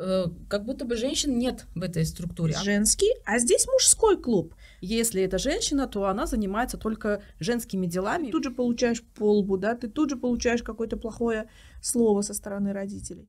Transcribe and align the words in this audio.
э, 0.00 0.26
как 0.48 0.64
будто 0.64 0.84
бы 0.84 0.96
женщин 0.96 1.38
нет 1.38 1.66
в 1.74 1.82
этой 1.82 2.04
структуре. 2.04 2.54
Женский, 2.62 3.10
а 3.24 3.38
здесь 3.38 3.66
мужской 3.66 4.20
клуб. 4.20 4.54
Если 4.80 5.22
это 5.22 5.38
женщина, 5.38 5.86
то 5.86 6.06
она 6.06 6.26
занимается 6.26 6.78
только 6.78 7.22
женскими 7.38 7.86
делами. 7.86 8.30
Тут 8.30 8.44
же 8.44 8.50
получаешь 8.50 9.02
полбу, 9.02 9.56
да, 9.56 9.74
ты 9.74 9.88
тут 9.88 10.10
же 10.10 10.16
получаешь 10.16 10.62
какое-то 10.62 10.96
плохое 10.96 11.48
слово 11.82 12.22
со 12.22 12.34
стороны 12.34 12.72
родителей. 12.72 13.28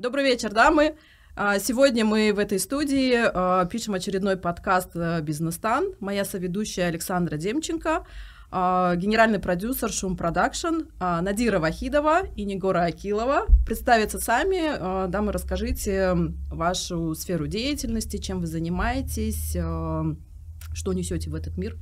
Добрый 0.00 0.24
вечер, 0.24 0.50
дамы. 0.50 0.96
А, 1.36 1.58
сегодня 1.58 2.06
мы 2.06 2.32
в 2.32 2.38
этой 2.38 2.58
студии 2.58 3.16
а, 3.22 3.66
пишем 3.66 3.92
очередной 3.92 4.38
подкаст 4.38 4.92
э, 4.94 5.20
«Бизнес-стан». 5.20 5.92
Моя 6.00 6.24
соведущая 6.24 6.86
Александра 6.86 7.36
Демченко, 7.36 8.06
а, 8.50 8.96
генеральный 8.96 9.40
продюсер 9.40 9.92
«Шум 9.92 10.16
Продакшн» 10.16 10.86
Надира 10.98 11.58
Вахидова 11.58 12.22
и 12.34 12.44
Нигора 12.46 12.84
Акилова. 12.84 13.44
Представиться 13.66 14.18
сами. 14.18 15.06
Дамы, 15.10 15.32
расскажите 15.32 16.14
вашу 16.50 17.14
сферу 17.14 17.46
деятельности, 17.46 18.16
чем 18.16 18.40
вы 18.40 18.46
занимаетесь, 18.46 19.50
что 19.50 20.92
несете 20.94 21.28
в 21.28 21.34
этот 21.34 21.58
мир. 21.58 21.76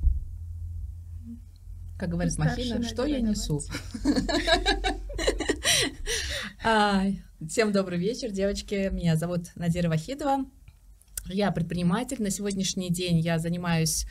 Как 1.96 2.08
говорит 2.08 2.36
Махина, 2.36 2.82
что 2.82 3.04
я 3.04 3.20
несу? 3.20 3.62
Всем 6.60 7.70
добрый 7.70 8.00
вечер, 8.00 8.32
девочки. 8.32 8.90
Меня 8.92 9.14
зовут 9.14 9.46
Надира 9.54 9.88
Вахидова. 9.88 10.44
Я 11.26 11.52
предприниматель. 11.52 12.20
На 12.20 12.30
сегодняшний 12.30 12.90
день 12.90 13.20
я 13.20 13.38
занимаюсь 13.38 14.06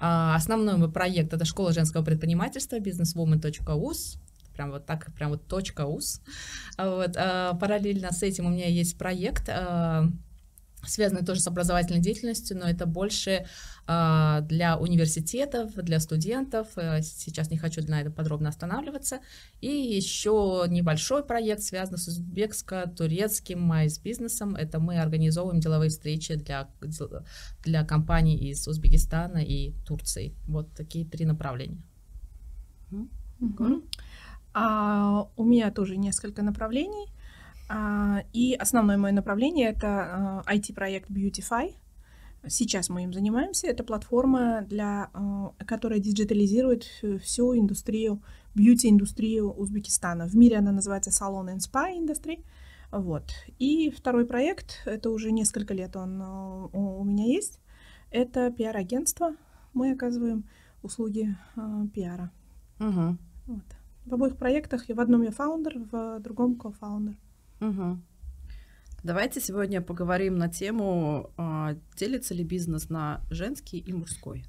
а, 0.00 0.34
основной 0.34 0.78
мой 0.78 0.90
проект 0.90 1.32
это 1.32 1.44
школа 1.44 1.72
женского 1.72 2.02
предпринимательства 2.02 2.80
businesswoman.us 2.80 4.18
прям 4.52 4.72
вот 4.72 4.84
так, 4.84 5.14
прям 5.14 5.30
вот 5.30 5.46
точка 5.46 5.86
ус. 5.86 6.20
Вот, 6.76 7.12
а, 7.16 7.54
параллельно 7.54 8.10
с 8.10 8.24
этим 8.24 8.46
у 8.46 8.50
меня 8.50 8.66
есть 8.66 8.98
проект, 8.98 9.48
а, 10.82 10.88
связанный 10.88 11.24
тоже 11.24 11.40
с 11.40 11.46
образовательной 11.46 12.00
деятельностью, 12.00 12.58
но 12.58 12.68
это 12.68 12.86
больше 12.86 13.46
э, 13.86 14.38
для 14.42 14.76
университетов, 14.78 15.74
для 15.74 16.00
студентов. 16.00 16.68
Э, 16.76 17.02
сейчас 17.02 17.50
не 17.50 17.58
хочу 17.58 17.82
на 17.86 18.00
этом 18.00 18.12
подробно 18.12 18.48
останавливаться. 18.48 19.20
И 19.60 19.68
еще 19.68 20.64
небольшой 20.68 21.24
проект, 21.24 21.62
связанный 21.62 21.98
с 21.98 22.08
узбекско-турецким 22.08 23.60
MICE-бизнесом. 23.60 24.56
Это 24.56 24.80
мы 24.80 25.00
организовываем 25.00 25.60
деловые 25.60 25.90
встречи 25.90 26.34
для, 26.34 26.68
для 27.64 27.84
компаний 27.84 28.36
из 28.36 28.66
Узбекистана 28.68 29.38
и 29.38 29.72
Турции. 29.86 30.34
Вот 30.46 30.72
такие 30.74 31.04
три 31.06 31.24
направления. 31.24 31.82
Mm-hmm. 32.90 33.82
А, 34.54 35.28
у 35.36 35.44
меня 35.44 35.70
тоже 35.70 35.96
несколько 35.96 36.42
направлений. 36.42 37.12
А, 37.74 38.22
и 38.34 38.54
основное 38.54 38.98
мое 38.98 39.12
направление 39.12 39.70
это 39.70 40.44
IT-проект 40.46 41.10
а, 41.10 41.14
Beautify. 41.14 41.74
Сейчас 42.46 42.90
мы 42.90 43.04
им 43.04 43.14
занимаемся. 43.14 43.66
Это 43.66 43.82
платформа, 43.82 44.62
для, 44.68 45.08
а, 45.14 45.54
которая 45.66 45.98
диджитализирует 45.98 46.84
всю 47.22 47.56
индустрию, 47.56 48.22
бьюти-индустрию 48.54 49.50
Узбекистана. 49.50 50.26
В 50.26 50.36
мире 50.36 50.58
она 50.58 50.70
называется 50.70 51.10
Salon 51.10 51.54
and 51.54 51.60
Spa 51.60 51.96
Industry. 51.96 52.44
Вот. 52.90 53.32
И 53.58 53.90
второй 53.90 54.26
проект, 54.26 54.82
это 54.84 55.08
уже 55.08 55.32
несколько 55.32 55.72
лет 55.72 55.96
он 55.96 56.20
у 56.20 57.04
меня 57.04 57.24
есть, 57.24 57.58
это 58.10 58.50
пиар-агентство. 58.50 59.34
Мы 59.72 59.92
оказываем 59.92 60.44
услуги 60.82 61.34
пиара. 61.94 62.30
Угу. 62.80 63.16
Вот. 63.46 63.64
В 64.04 64.12
обоих 64.12 64.36
проектах, 64.36 64.84
в 64.86 65.00
одном 65.00 65.22
я 65.22 65.30
фаундер, 65.30 65.78
в 65.90 66.20
другом 66.20 66.56
кофаундер. 66.56 67.16
Угу. 67.62 68.02
Давайте 69.04 69.40
сегодня 69.40 69.80
поговорим 69.80 70.36
на 70.36 70.48
тему, 70.48 71.32
а, 71.36 71.76
делится 71.96 72.34
ли 72.34 72.44
бизнес 72.44 72.88
на 72.88 73.20
женский 73.30 73.78
и 73.78 73.92
мужской. 73.92 74.44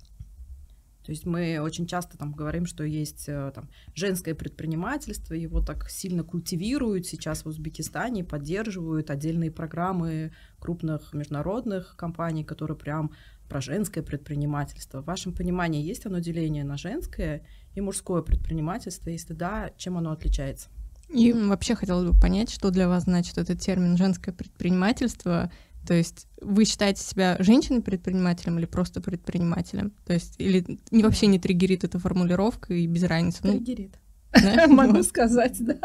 То 1.04 1.12
есть 1.12 1.26
мы 1.26 1.60
очень 1.60 1.86
часто 1.86 2.18
там 2.18 2.32
говорим, 2.32 2.66
что 2.66 2.84
есть 2.86 3.26
э, 3.28 3.52
там, 3.54 3.70
женское 3.94 4.34
предпринимательство, 4.34 5.34
его 5.34 5.60
так 5.60 5.90
сильно 5.90 6.24
культивируют 6.24 7.06
сейчас 7.06 7.44
в 7.44 7.50
Узбекистане, 7.50 8.24
поддерживают 8.24 9.10
отдельные 9.10 9.52
программы 9.52 10.32
крупных 10.60 11.14
международных 11.14 11.98
компаний, 11.98 12.46
которые 12.46 12.78
прям 12.78 13.12
про 13.50 13.60
женское 13.60 14.02
предпринимательство. 14.02 15.02
В 15.02 15.06
вашем 15.06 15.34
понимании 15.34 15.84
есть 15.84 16.06
оно 16.06 16.20
деление 16.20 16.64
на 16.64 16.78
женское 16.78 17.46
и 17.76 17.82
мужское 17.82 18.22
предпринимательство? 18.22 19.10
Если 19.10 19.34
да, 19.34 19.72
чем 19.76 19.98
оно 19.98 20.12
отличается? 20.12 20.70
И 21.14 21.32
вообще 21.32 21.76
хотелось 21.76 22.10
бы 22.12 22.20
понять, 22.20 22.50
что 22.50 22.72
для 22.72 22.88
вас 22.88 23.04
значит 23.04 23.38
этот 23.38 23.60
термин 23.60 23.98
«женское 23.98 24.32
предпринимательство». 24.32 25.52
То 25.86 25.94
есть 25.94 26.28
вы 26.42 26.66
считаете 26.66 27.04
себя 27.04 27.36
женщиной-предпринимателем 27.40 28.58
или 28.58 28.66
просто 28.66 29.02
предпринимателем? 29.02 29.92
То 30.06 30.14
есть 30.14 30.36
или 30.40 30.80
не, 30.92 31.04
вообще 31.04 31.28
не 31.28 31.40
триггерит 31.40 31.84
эта 31.84 32.00
формулировка 32.00 32.74
и 32.74 32.88
без 32.88 33.04
разницы? 33.04 33.42
Ну, 33.44 33.52
триггерит. 33.54 34.00
Могу 34.68 35.04
сказать, 35.04 35.58
да. 35.64 35.78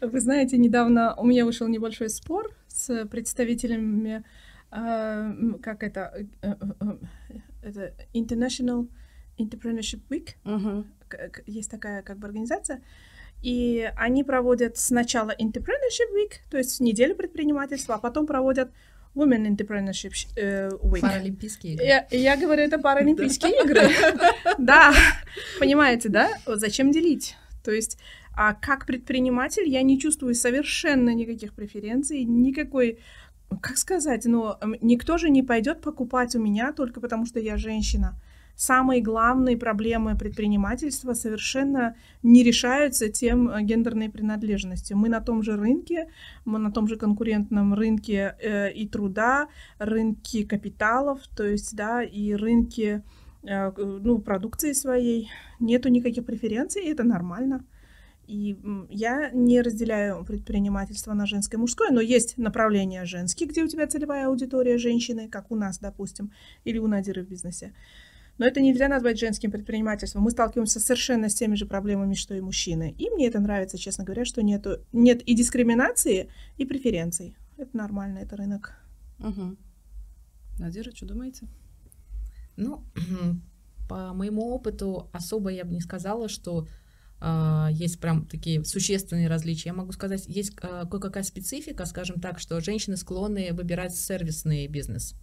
Вы 0.00 0.20
знаете, 0.20 0.56
недавно 0.56 1.14
у 1.16 1.26
меня 1.26 1.44
вышел 1.44 1.68
небольшой 1.68 2.08
спор 2.08 2.54
с 2.68 3.06
представителями, 3.06 4.24
а, 4.70 5.32
как 5.62 5.82
это, 5.82 6.12
э, 6.14 6.26
э, 6.42 6.54
э, 6.80 7.36
это 7.62 7.92
International 8.14 8.88
Entrepreneurship 9.38 10.00
Week. 10.08 10.34
Есть 11.46 11.70
такая 11.70 12.02
как 12.02 12.18
бы 12.18 12.26
организация, 12.26 12.82
и 13.44 13.92
они 13.96 14.24
проводят 14.24 14.78
сначала 14.78 15.30
Entrepreneurship 15.38 16.10
Week, 16.16 16.32
то 16.50 16.56
есть 16.56 16.80
неделю 16.80 17.14
предпринимательства, 17.14 17.96
а 17.96 17.98
потом 17.98 18.26
проводят 18.26 18.70
Women 19.14 19.54
Entrepreneurship 19.54 20.12
э, 20.36 20.70
Week. 20.82 21.02
Паралимпийские 21.02 21.74
игры. 21.74 21.84
Я, 21.84 22.06
я 22.10 22.36
говорю, 22.38 22.62
это 22.62 22.78
паралимпийские 22.78 23.52
игры. 23.62 23.82
Да, 24.58 24.94
понимаете, 25.60 26.08
да? 26.08 26.30
Зачем 26.46 26.90
делить? 26.90 27.36
То 27.62 27.70
есть, 27.70 27.98
а 28.34 28.54
как 28.54 28.86
предприниматель 28.86 29.68
я 29.68 29.82
не 29.82 30.00
чувствую 30.00 30.34
совершенно 30.34 31.10
никаких 31.10 31.52
преференций, 31.52 32.24
никакой 32.24 32.98
как 33.60 33.76
сказать, 33.76 34.24
но 34.24 34.58
никто 34.80 35.18
же 35.18 35.28
не 35.28 35.42
пойдет 35.42 35.82
покупать 35.82 36.34
у 36.34 36.40
меня 36.40 36.72
только 36.72 37.00
потому, 37.00 37.26
что 37.26 37.40
я 37.40 37.58
женщина 37.58 38.18
самые 38.56 39.00
главные 39.00 39.56
проблемы 39.56 40.16
предпринимательства 40.16 41.14
совершенно 41.14 41.96
не 42.22 42.42
решаются 42.42 43.08
тем 43.08 43.48
э, 43.48 43.62
гендерной 43.62 44.08
принадлежностью. 44.08 44.96
Мы 44.96 45.08
на 45.08 45.20
том 45.20 45.42
же 45.42 45.56
рынке, 45.56 46.08
мы 46.44 46.58
на 46.58 46.70
том 46.70 46.86
же 46.88 46.96
конкурентном 46.96 47.74
рынке 47.74 48.36
э, 48.40 48.72
и 48.72 48.88
труда, 48.88 49.48
рынке 49.78 50.44
капиталов, 50.44 51.20
то 51.36 51.44
есть, 51.44 51.74
да, 51.74 52.02
и 52.02 52.32
рынке 52.34 53.02
э, 53.42 53.72
ну, 53.76 54.18
продукции 54.18 54.72
своей. 54.72 55.30
Нету 55.60 55.88
никаких 55.88 56.24
преференций, 56.24 56.84
и 56.84 56.90
это 56.90 57.04
нормально. 57.04 57.64
И 58.26 58.56
я 58.88 59.30
не 59.32 59.60
разделяю 59.60 60.24
предпринимательство 60.24 61.12
на 61.12 61.26
женское 61.26 61.58
и 61.58 61.60
мужское, 61.60 61.90
но 61.90 62.00
есть 62.00 62.38
направления 62.38 63.04
женские, 63.04 63.48
где 63.48 63.62
у 63.62 63.68
тебя 63.68 63.86
целевая 63.86 64.28
аудитория 64.28 64.78
женщины, 64.78 65.28
как 65.28 65.50
у 65.50 65.56
нас, 65.56 65.78
допустим, 65.78 66.32
или 66.64 66.78
у 66.78 66.86
Надиры 66.86 67.22
в 67.22 67.28
бизнесе. 67.28 67.74
Но 68.36 68.46
это 68.46 68.60
нельзя 68.60 68.88
назвать 68.88 69.18
женским 69.18 69.50
предпринимательством. 69.50 70.22
Мы 70.22 70.30
сталкиваемся 70.30 70.80
совершенно 70.80 71.28
с 71.28 71.34
теми 71.34 71.54
же 71.54 71.66
проблемами, 71.66 72.14
что 72.14 72.34
и 72.34 72.40
мужчины. 72.40 72.94
И 72.98 73.08
мне 73.10 73.28
это 73.28 73.38
нравится, 73.38 73.78
честно 73.78 74.04
говоря, 74.04 74.24
что 74.24 74.42
нету, 74.42 74.78
нет 74.92 75.22
и 75.22 75.34
дискриминации, 75.34 76.28
и 76.56 76.64
преференций. 76.64 77.36
Это 77.56 77.76
нормально, 77.76 78.18
это 78.18 78.36
рынок. 78.36 78.74
Угу. 79.20 79.56
Надира, 80.58 80.90
что 80.90 81.06
думаете? 81.06 81.46
Ну, 82.56 82.84
по 83.88 84.12
моему 84.12 84.48
опыту 84.52 85.08
особо 85.12 85.50
я 85.50 85.64
бы 85.64 85.72
не 85.72 85.80
сказала, 85.80 86.28
что 86.28 86.66
Uh, 87.20 87.72
есть 87.72 88.00
прям 88.00 88.26
такие 88.26 88.62
существенные 88.66 89.28
различия. 89.28 89.70
Я 89.70 89.72
могу 89.72 89.92
сказать, 89.92 90.24
есть 90.26 90.52
uh, 90.58 90.86
кое-какая 90.86 91.22
специфика, 91.22 91.86
скажем 91.86 92.20
так, 92.20 92.38
что 92.38 92.60
женщины 92.60 92.98
склонны 92.98 93.50
выбирать 93.52 93.94
сервисный 93.96 94.66
бизнес. 94.66 95.14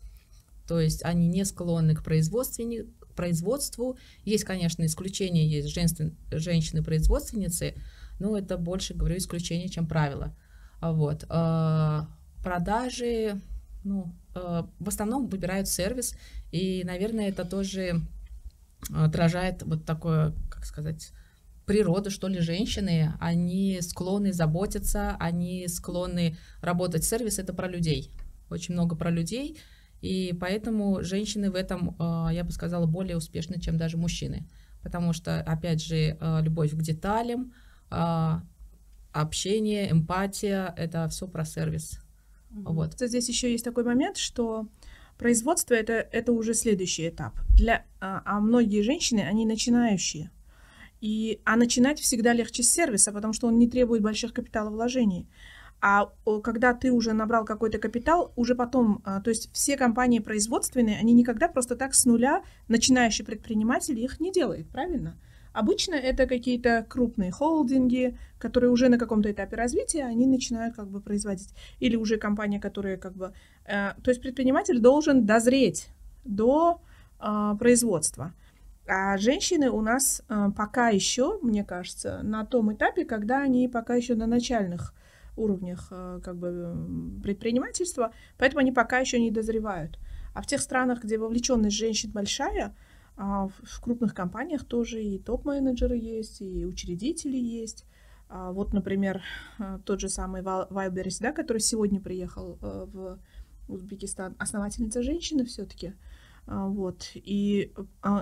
То 0.67 0.79
есть 0.79 1.03
они 1.03 1.27
не 1.27 1.45
склонны 1.45 1.93
к 1.93 2.03
производству, 2.03 2.63
производству. 3.13 3.97
Есть, 4.23 4.43
конечно, 4.43 4.85
исключения, 4.85 5.47
есть 5.47 5.69
женствен, 5.69 6.17
женщины-производственницы, 6.31 7.75
но 8.19 8.37
это 8.37 8.57
больше, 8.57 8.93
говорю, 8.93 9.17
исключение, 9.17 9.69
чем 9.69 9.87
правило. 9.87 10.35
А 10.79 10.93
вот. 10.93 11.25
А, 11.29 12.07
продажи, 12.43 13.39
ну, 13.83 14.13
а, 14.33 14.69
в 14.79 14.87
основном 14.87 15.27
выбирают 15.27 15.67
сервис, 15.67 16.15
и, 16.51 16.83
наверное, 16.83 17.29
это 17.29 17.45
тоже 17.45 18.01
отражает 18.93 19.63
вот 19.63 19.85
такое, 19.85 20.33
как 20.49 20.65
сказать, 20.65 21.11
природа, 21.65 22.09
что 22.09 22.27
ли, 22.27 22.39
женщины, 22.39 23.13
они 23.19 23.79
склонны 23.81 24.33
заботиться, 24.33 25.15
они 25.19 25.67
склонны 25.67 26.37
работать. 26.61 27.03
Сервис— 27.03 27.39
это 27.39 27.53
про 27.53 27.67
людей, 27.67 28.11
очень 28.49 28.73
много 28.73 28.95
про 28.95 29.09
людей, 29.09 29.57
и 30.01 30.35
поэтому 30.39 31.03
женщины 31.03 31.51
в 31.51 31.55
этом, 31.55 31.95
э, 31.99 32.33
я 32.33 32.43
бы 32.43 32.51
сказала, 32.51 32.85
более 32.85 33.17
успешны, 33.17 33.59
чем 33.59 33.77
даже 33.77 33.97
мужчины. 33.97 34.47
Потому 34.81 35.13
что, 35.13 35.41
опять 35.41 35.81
же, 35.83 36.17
э, 36.19 36.41
любовь 36.41 36.71
к 36.71 36.81
деталям, 36.81 37.53
э, 37.91 38.39
общение, 39.11 39.91
эмпатия— 39.91 40.73
это 40.77 41.07
все 41.09 41.27
про 41.27 41.45
сервис. 41.45 41.99
Вот. 42.49 42.99
Здесь 42.99 43.29
еще 43.29 43.51
есть 43.51 43.63
такой 43.63 43.83
момент, 43.83 44.17
что 44.17 44.67
производство 45.17 45.75
это, 45.75 45.93
это 45.93 46.31
уже 46.31 46.53
следующий 46.53 47.07
этап. 47.07 47.33
Для, 47.55 47.85
а, 47.99 48.21
а 48.25 48.39
многие 48.39 48.81
женщины, 48.81 49.21
они 49.21 49.45
начинающие. 49.45 50.31
И, 50.99 51.39
а 51.45 51.55
начинать 51.55 51.99
всегда 51.99 52.33
легче 52.33 52.63
с 52.63 52.69
сервиса, 52.69 53.11
потому 53.11 53.33
что 53.33 53.47
он 53.47 53.57
не 53.57 53.67
требует 53.69 54.01
больших 54.01 54.33
капиталовложений. 54.33 55.27
А 55.81 56.11
когда 56.43 56.75
ты 56.75 56.91
уже 56.91 57.13
набрал 57.13 57.43
какой-то 57.43 57.79
капитал, 57.79 58.31
уже 58.35 58.53
потом, 58.53 59.01
а, 59.03 59.19
то 59.19 59.31
есть 59.31 59.51
все 59.51 59.77
компании 59.77 60.19
производственные, 60.19 60.99
они 60.99 61.13
никогда 61.13 61.47
просто 61.47 61.75
так 61.75 61.95
с 61.95 62.05
нуля, 62.05 62.43
начинающий 62.67 63.25
предприниматель 63.25 63.99
их 63.99 64.19
не 64.19 64.31
делает, 64.31 64.69
правильно? 64.69 65.17
Обычно 65.53 65.95
это 65.95 66.27
какие-то 66.27 66.85
крупные 66.87 67.31
холдинги, 67.31 68.17
которые 68.37 68.71
уже 68.71 68.89
на 68.89 68.97
каком-то 68.97 69.31
этапе 69.31 69.55
развития, 69.55 70.05
они 70.05 70.27
начинают 70.27 70.75
как 70.75 70.87
бы 70.87 71.01
производить. 71.01 71.49
Или 71.79 71.95
уже 71.95 72.17
компания, 72.17 72.59
которая 72.59 72.97
как 72.97 73.13
бы... 73.13 73.33
Э, 73.65 73.93
то 74.01 74.11
есть 74.11 74.21
предприниматель 74.21 74.79
должен 74.79 75.25
дозреть 75.25 75.89
до 76.23 76.79
э, 77.19 77.55
производства. 77.59 78.33
А 78.87 79.17
женщины 79.17 79.69
у 79.69 79.81
нас 79.81 80.23
э, 80.29 80.49
пока 80.55 80.89
еще, 80.89 81.39
мне 81.41 81.63
кажется, 81.63 82.21
на 82.23 82.45
том 82.45 82.71
этапе, 82.71 83.03
когда 83.03 83.41
они 83.41 83.67
пока 83.67 83.95
еще 83.95 84.15
на 84.15 84.27
начальных 84.27 84.93
уровнях 85.41 85.87
э, 85.91 86.19
как 86.23 86.37
бы 86.37 87.19
предпринимательства, 87.23 88.13
поэтому 88.37 88.61
они 88.61 88.71
пока 88.71 88.99
еще 88.99 89.19
не 89.19 89.31
дозревают. 89.31 89.99
А 90.33 90.41
в 90.41 90.47
тех 90.47 90.61
странах, 90.61 91.03
где 91.03 91.17
вовлеченность 91.17 91.75
женщин 91.75 92.11
большая, 92.11 92.75
а 93.17 93.47
в 93.47 93.81
крупных 93.81 94.13
компаниях 94.13 94.65
тоже 94.65 95.03
и 95.03 95.19
топ-менеджеры 95.19 95.97
есть, 95.97 96.41
и 96.41 96.65
учредители 96.65 97.37
есть. 97.37 97.85
А 98.29 98.51
вот, 98.51 98.73
например, 98.73 99.21
э, 99.59 99.79
тот 99.85 99.99
же 99.99 100.09
самый 100.09 100.41
Вайлберис, 100.41 101.19
да, 101.19 101.33
который 101.33 101.59
сегодня 101.59 101.99
приехал 101.99 102.57
э, 102.61 102.87
в 102.91 103.19
Узбекистан, 103.67 104.35
основательница 104.39 105.03
женщины 105.03 105.45
все-таки. 105.45 105.93
А, 106.47 106.67
вот. 106.67 107.11
И 107.13 107.73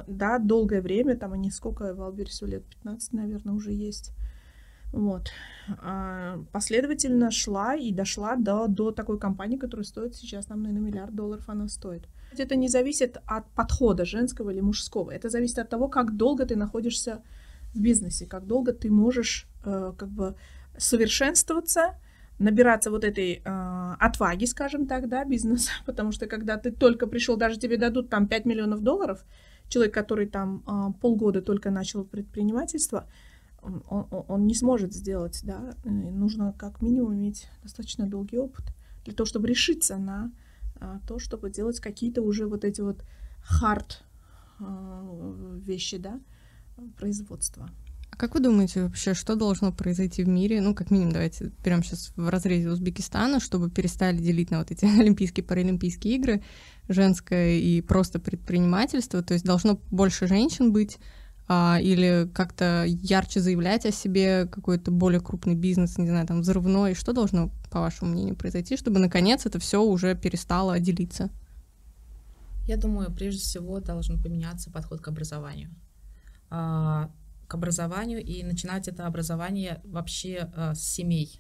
да, 0.07 0.39
долгое 0.39 0.81
время, 0.81 1.15
там 1.15 1.33
они 1.33 1.51
сколько 1.51 1.94
Вайлберису 1.94 2.45
лет, 2.45 2.65
15, 2.65 3.13
наверное, 3.13 3.54
уже 3.54 3.72
есть. 3.72 4.13
Вот. 4.91 5.30
А, 5.81 6.39
последовательно 6.51 7.31
шла 7.31 7.75
и 7.75 7.91
дошла 7.91 8.36
до, 8.36 8.68
до 8.68 8.91
такой 8.91 9.19
компании, 9.19 9.57
которая 9.57 9.83
стоит 9.83 10.15
сейчас, 10.15 10.50
нам, 10.50 10.63
наверное, 10.63 10.88
миллиард 10.88 11.15
долларов 11.15 11.44
она 11.47 11.68
стоит. 11.68 12.07
Это 12.38 12.56
не 12.56 12.68
зависит 12.68 13.18
от 13.25 13.50
подхода 13.51 14.06
женского 14.06 14.51
или 14.51 14.62
мужского. 14.62 15.12
Это 15.12 15.30
зависит 15.30 15.59
от 15.59 15.69
того, 15.69 15.88
как 15.88 16.15
долго 16.15 16.45
ты 16.45 16.56
находишься 16.56 17.21
в 17.74 17.80
бизнесе, 17.80 18.25
как 18.25 18.45
долго 18.45 18.74
ты 18.74 18.89
можешь 18.89 19.47
э, 19.63 19.94
как 19.97 20.09
бы 20.09 20.36
совершенствоваться, 20.77 21.95
набираться 22.39 22.89
вот 22.89 23.03
этой 23.03 23.41
э, 23.44 23.95
отваги, 24.00 24.45
скажем 24.45 24.88
так, 24.88 25.07
да, 25.09 25.25
бизнеса, 25.25 25.71
потому 25.86 26.12
что 26.12 26.27
когда 26.27 26.57
ты 26.57 26.71
только 26.71 27.07
пришел, 27.07 27.38
даже 27.38 27.59
тебе 27.59 27.77
дадут 27.77 28.09
там 28.09 28.27
5 28.27 28.45
миллионов 28.45 28.81
долларов, 28.81 29.24
человек, 29.68 29.94
который 29.94 30.27
там 30.27 30.63
э, 30.68 31.00
полгода 31.00 31.41
только 31.41 31.69
начал 31.69 32.03
предпринимательство, 32.03 33.07
он, 33.62 34.08
он, 34.10 34.48
не 34.48 34.56
сможет 34.56 34.94
сделать, 34.94 35.42
да, 35.44 35.76
нужно 35.84 36.54
как 36.58 36.82
минимум 36.82 37.14
иметь 37.16 37.48
достаточно 37.64 38.08
долгий 38.08 38.38
опыт 38.38 38.66
для 39.06 39.14
того, 39.14 39.26
чтобы 39.26 39.48
решиться 39.48 39.98
на 39.98 40.32
а, 40.80 41.00
то, 41.08 41.20
чтобы 41.20 41.50
делать 41.50 41.80
какие-то 41.80 42.22
уже 42.22 42.48
вот 42.48 42.64
эти 42.64 42.82
вот 42.82 43.04
хард 43.42 44.04
вещи, 45.66 45.98
да, 45.98 46.20
производства. 46.98 47.70
А 48.12 48.16
как 48.18 48.34
вы 48.34 48.42
думаете 48.42 48.84
вообще, 48.84 49.14
что 49.14 49.36
должно 49.36 49.72
произойти 49.72 50.24
в 50.24 50.28
мире, 50.28 50.62
ну, 50.62 50.74
как 50.74 50.92
минимум, 50.92 51.14
давайте 51.14 51.52
берем 51.64 51.84
сейчас 51.84 52.12
в 52.16 52.28
разрезе 52.28 52.70
Узбекистана, 52.70 53.40
чтобы 53.40 53.70
перестали 53.70 54.18
делить 54.18 54.52
на 54.52 54.60
вот 54.60 54.72
эти 54.72 54.86
Олимпийские, 55.00 55.44
Паралимпийские 55.44 56.16
игры, 56.16 56.44
женское 56.88 57.58
и 57.58 57.82
просто 57.82 58.20
предпринимательство, 58.20 59.22
то 59.22 59.34
есть 59.34 59.46
должно 59.46 59.80
больше 59.92 60.28
женщин 60.28 60.74
быть, 60.74 60.98
а, 61.51 61.80
или 61.81 62.30
как-то 62.31 62.86
ярче 62.86 63.40
заявлять 63.40 63.84
о 63.88 63.92
себе, 63.92 64.46
какой-то 64.46 64.92
более 64.92 65.19
крупный 65.19 65.56
бизнес, 65.56 65.98
не 65.98 66.07
знаю, 66.07 66.28
там 66.28 66.42
взрывной, 66.42 66.94
что 66.94 67.12
должно, 67.12 67.50
по 67.72 67.80
вашему 67.80 68.12
мнению, 68.12 68.36
произойти, 68.36 68.78
чтобы 68.78 69.00
наконец 69.00 69.48
это 69.48 69.57
все 69.57 69.81
уже 69.81 70.13
перестало 70.13 70.80
делиться? 70.80 71.31
Я 72.68 72.78
думаю, 72.78 73.12
прежде 73.12 73.42
всего 73.42 73.80
должен 73.80 74.22
поменяться 74.22 74.69
подход 74.69 75.01
к 75.01 75.07
образованию. 75.07 75.72
А, 76.51 77.10
к 77.48 77.56
образованию 77.56 78.24
и 78.24 78.44
начинать 78.44 78.88
это 78.88 79.07
образование 79.07 79.81
вообще 79.86 80.51
а, 80.56 80.75
с 80.75 80.84
семей. 80.84 81.40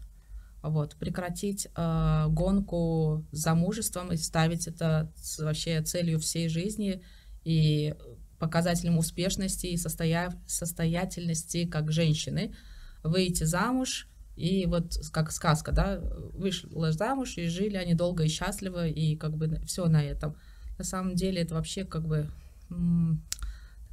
Вот, 0.63 0.95
прекратить 0.95 1.69
гонку 1.73 3.25
за 3.31 3.55
мужеством 3.55 4.11
и 4.11 4.17
ставить 4.17 4.67
это 4.67 5.09
вообще 5.37 5.81
целью 5.83 6.19
всей 6.19 6.49
жизни 6.49 7.01
и 7.45 7.95
показателем 8.39 8.97
успешности 8.97 9.67
и 9.67 9.77
состоя... 9.77 10.31
состоятельности 10.47 11.65
как 11.65 11.91
женщины 11.91 12.55
выйти 13.03 13.43
замуж 13.43 14.07
и 14.35 14.65
вот 14.65 14.97
как 15.11 15.31
сказка, 15.31 15.71
да, 15.71 15.99
вышла 16.33 16.91
замуж 16.91 17.37
и 17.37 17.47
жили 17.47 17.75
они 17.75 17.93
долго 17.93 18.23
и 18.23 18.29
счастливо 18.29 18.87
и 18.87 19.15
как 19.15 19.35
бы 19.35 19.59
все 19.65 19.87
на 19.87 20.01
этом. 20.01 20.35
На 20.77 20.85
самом 20.85 21.15
деле 21.15 21.41
это 21.41 21.55
вообще 21.55 21.83
как 21.83 22.07
бы 22.07 22.29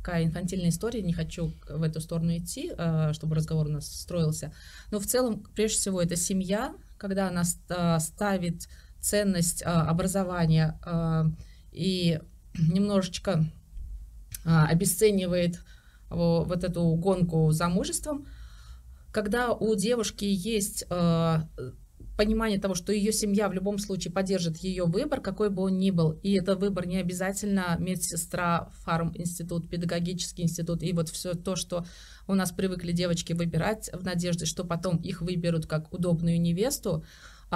такая 0.06 0.25
инфантильная 0.25 0.69
история, 0.69 1.02
не 1.02 1.12
хочу 1.12 1.52
в 1.69 1.82
эту 1.82 2.00
сторону 2.00 2.37
идти, 2.37 2.72
а, 2.78 3.12
чтобы 3.12 3.34
разговор 3.34 3.66
у 3.66 3.70
нас 3.70 3.88
строился. 3.88 4.52
Но 4.92 5.00
в 5.00 5.06
целом, 5.06 5.42
прежде 5.56 5.78
всего, 5.78 6.00
это 6.00 6.14
семья, 6.14 6.76
когда 6.96 7.26
она 7.26 7.42
а, 7.70 7.99
ставит 7.99 8.69
ценность 9.00 9.64
а, 9.66 9.88
образования 9.88 10.78
и 11.72 12.20
немножечко 12.56 13.44
обесценивает 14.46 15.60
вот 16.08 16.62
эту 16.62 16.94
гонку 16.94 17.50
за 17.50 17.69
мужеством, 17.69 18.26
когда 19.12 19.52
у 19.52 19.75
девушки 19.75 20.25
есть 20.25 20.84
а, 20.88 21.48
понимание 22.16 22.58
того, 22.58 22.75
что 22.75 22.93
ее 22.93 23.12
семья 23.12 23.48
в 23.48 23.52
любом 23.52 23.78
случае 23.78 24.12
поддержит 24.12 24.58
ее 24.58 24.84
выбор, 24.84 25.20
какой 25.20 25.50
бы 25.50 25.62
он 25.62 25.78
ни 25.78 25.90
был, 25.90 26.12
и 26.22 26.32
это 26.34 26.56
выбор 26.56 26.87
не 26.87 26.99
обязательно 26.99 27.76
медсестра, 27.78 28.70
фарм-институт, 28.85 29.68
педагогический 29.68 30.42
институт, 30.42 30.82
и 30.82 30.92
вот 30.92 31.09
все 31.09 31.35
то, 31.35 31.56
что 31.56 31.87
у 32.26 32.35
нас 32.35 32.52
привыкли 32.52 32.92
девочки 32.92 33.32
выбирать 33.32 33.90
в 33.92 34.04
надежде, 34.04 34.47
что 34.47 34.64
потом 34.64 34.97
их 34.97 35.20
выберут 35.20 35.66
как 35.66 35.92
удобную 35.92 36.40
невесту, 36.40 37.04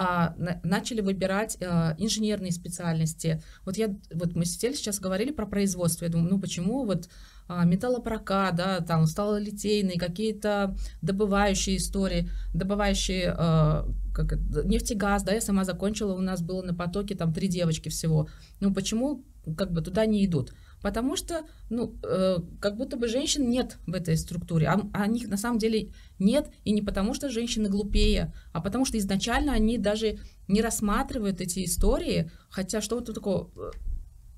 а, 0.03 0.35
начали 0.65 1.03
выбирать 1.03 1.59
а, 1.61 1.95
инженерные 1.99 2.53
специальности. 2.53 3.43
Вот 3.67 3.77
я, 3.77 3.95
вот 4.15 4.35
мы 4.35 4.47
сидели 4.47 4.73
сейчас 4.73 4.99
говорили 4.99 5.31
про 5.31 5.45
производство, 5.45 6.07
я 6.07 6.11
думаю, 6.11 6.31
ну 6.31 6.41
почему 6.41 6.87
вот 6.87 7.11
а, 7.49 7.67
металлопрокат, 7.67 8.57
да, 8.57 8.81
там 8.81 9.05
сталолитейные, 9.05 9.99
какие-то 9.99 10.75
добывающие 11.03 11.77
истории, 11.77 12.31
добывающие 12.55 13.35
а, 13.37 13.87
как 14.15 14.39
нефтегаз, 14.65 15.23
да, 15.23 15.35
я 15.35 15.43
сама 15.43 15.65
закончила, 15.65 16.15
у 16.15 16.23
нас 16.23 16.41
было 16.41 16.63
на 16.63 16.75
потоке 16.75 17.15
там 17.15 17.35
три 17.35 17.49
девочки 17.49 17.91
всего. 17.91 18.27
Ну 18.61 18.73
почему 18.73 19.23
как 19.55 19.71
бы 19.71 19.83
туда 19.83 20.07
не 20.07 20.25
идут? 20.25 20.55
Потому 20.83 21.17
что, 21.17 21.43
ну, 21.69 21.95
э, 22.03 22.39
как 22.61 22.77
будто 22.77 22.97
бы 22.97 23.09
женщин 23.09 23.49
нет 23.51 23.79
в 23.87 23.95
этой 23.95 24.17
структуре. 24.17 24.69
А, 24.69 24.81
а 24.93 25.07
них 25.07 25.29
на 25.29 25.37
самом 25.37 25.59
деле 25.59 25.91
нет. 26.19 26.51
И 26.65 26.73
не 26.73 26.83
потому, 26.83 27.15
что 27.15 27.29
женщины 27.29 27.69
глупее, 27.69 28.33
а 28.53 28.61
потому 28.61 28.85
что 28.85 28.99
изначально 28.99 29.53
они 29.53 29.79
даже 29.79 30.19
не 30.49 30.63
рассматривают 30.63 31.41
эти 31.41 31.65
истории. 31.65 32.31
Хотя 32.49 32.81
что-то 32.81 33.13
такое... 33.13 33.47
Э, 33.57 33.71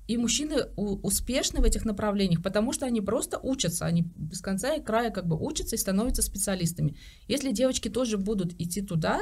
и 0.05 0.17
мужчины 0.17 0.65
успешны 0.75 1.61
в 1.61 1.63
этих 1.63 1.85
направлениях, 1.85 2.43
потому 2.43 2.73
что 2.73 2.85
они 2.85 2.99
просто 2.99 3.39
учатся, 3.41 3.85
они 3.85 4.11
без 4.17 4.41
конца 4.41 4.73
и 4.73 4.83
края 4.83 5.11
как 5.11 5.25
бы 5.25 5.37
учатся 5.37 5.75
и 5.75 5.79
становятся 5.79 6.21
специалистами. 6.21 6.97
Если 7.29 7.53
девочки 7.53 7.87
тоже 7.87 8.17
будут 8.17 8.53
идти 8.59 8.81
туда, 8.81 9.21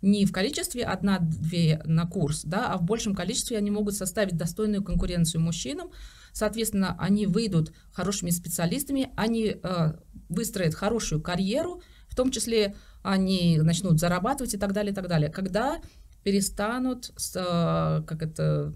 не 0.00 0.26
в 0.26 0.32
количестве 0.32 0.84
одна-две 0.84 1.82
на 1.84 2.06
курс, 2.06 2.42
да, 2.44 2.72
а 2.72 2.78
в 2.78 2.82
большем 2.82 3.14
количестве 3.14 3.56
они 3.56 3.70
могут 3.70 3.94
составить 3.94 4.36
достойную 4.36 4.82
конкуренцию 4.82 5.42
мужчинам, 5.42 5.90
Соответственно, 6.32 6.96
они 6.98 7.26
выйдут 7.26 7.72
хорошими 7.92 8.30
специалистами, 8.30 9.10
они 9.16 9.56
э, 9.62 9.92
выстроят 10.28 10.74
хорошую 10.74 11.20
карьеру, 11.20 11.82
в 12.08 12.16
том 12.16 12.30
числе 12.30 12.74
они 13.02 13.58
начнут 13.58 14.00
зарабатывать 14.00 14.54
и 14.54 14.58
так 14.58 14.72
далее, 14.72 14.92
и 14.92 14.94
так 14.94 15.08
далее. 15.08 15.30
Когда 15.30 15.80
перестанут, 16.22 17.12
с, 17.16 17.36
э, 17.36 18.02
как 18.06 18.22
это, 18.22 18.74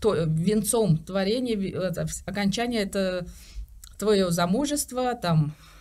то, 0.00 0.14
венцом 0.14 0.98
творения, 0.98 1.56
это, 1.72 2.06
окончание 2.26 2.82
это 2.82 3.26
твое 3.98 4.30
замужество, 4.30 5.14
там, 5.14 5.54
э, 5.54 5.79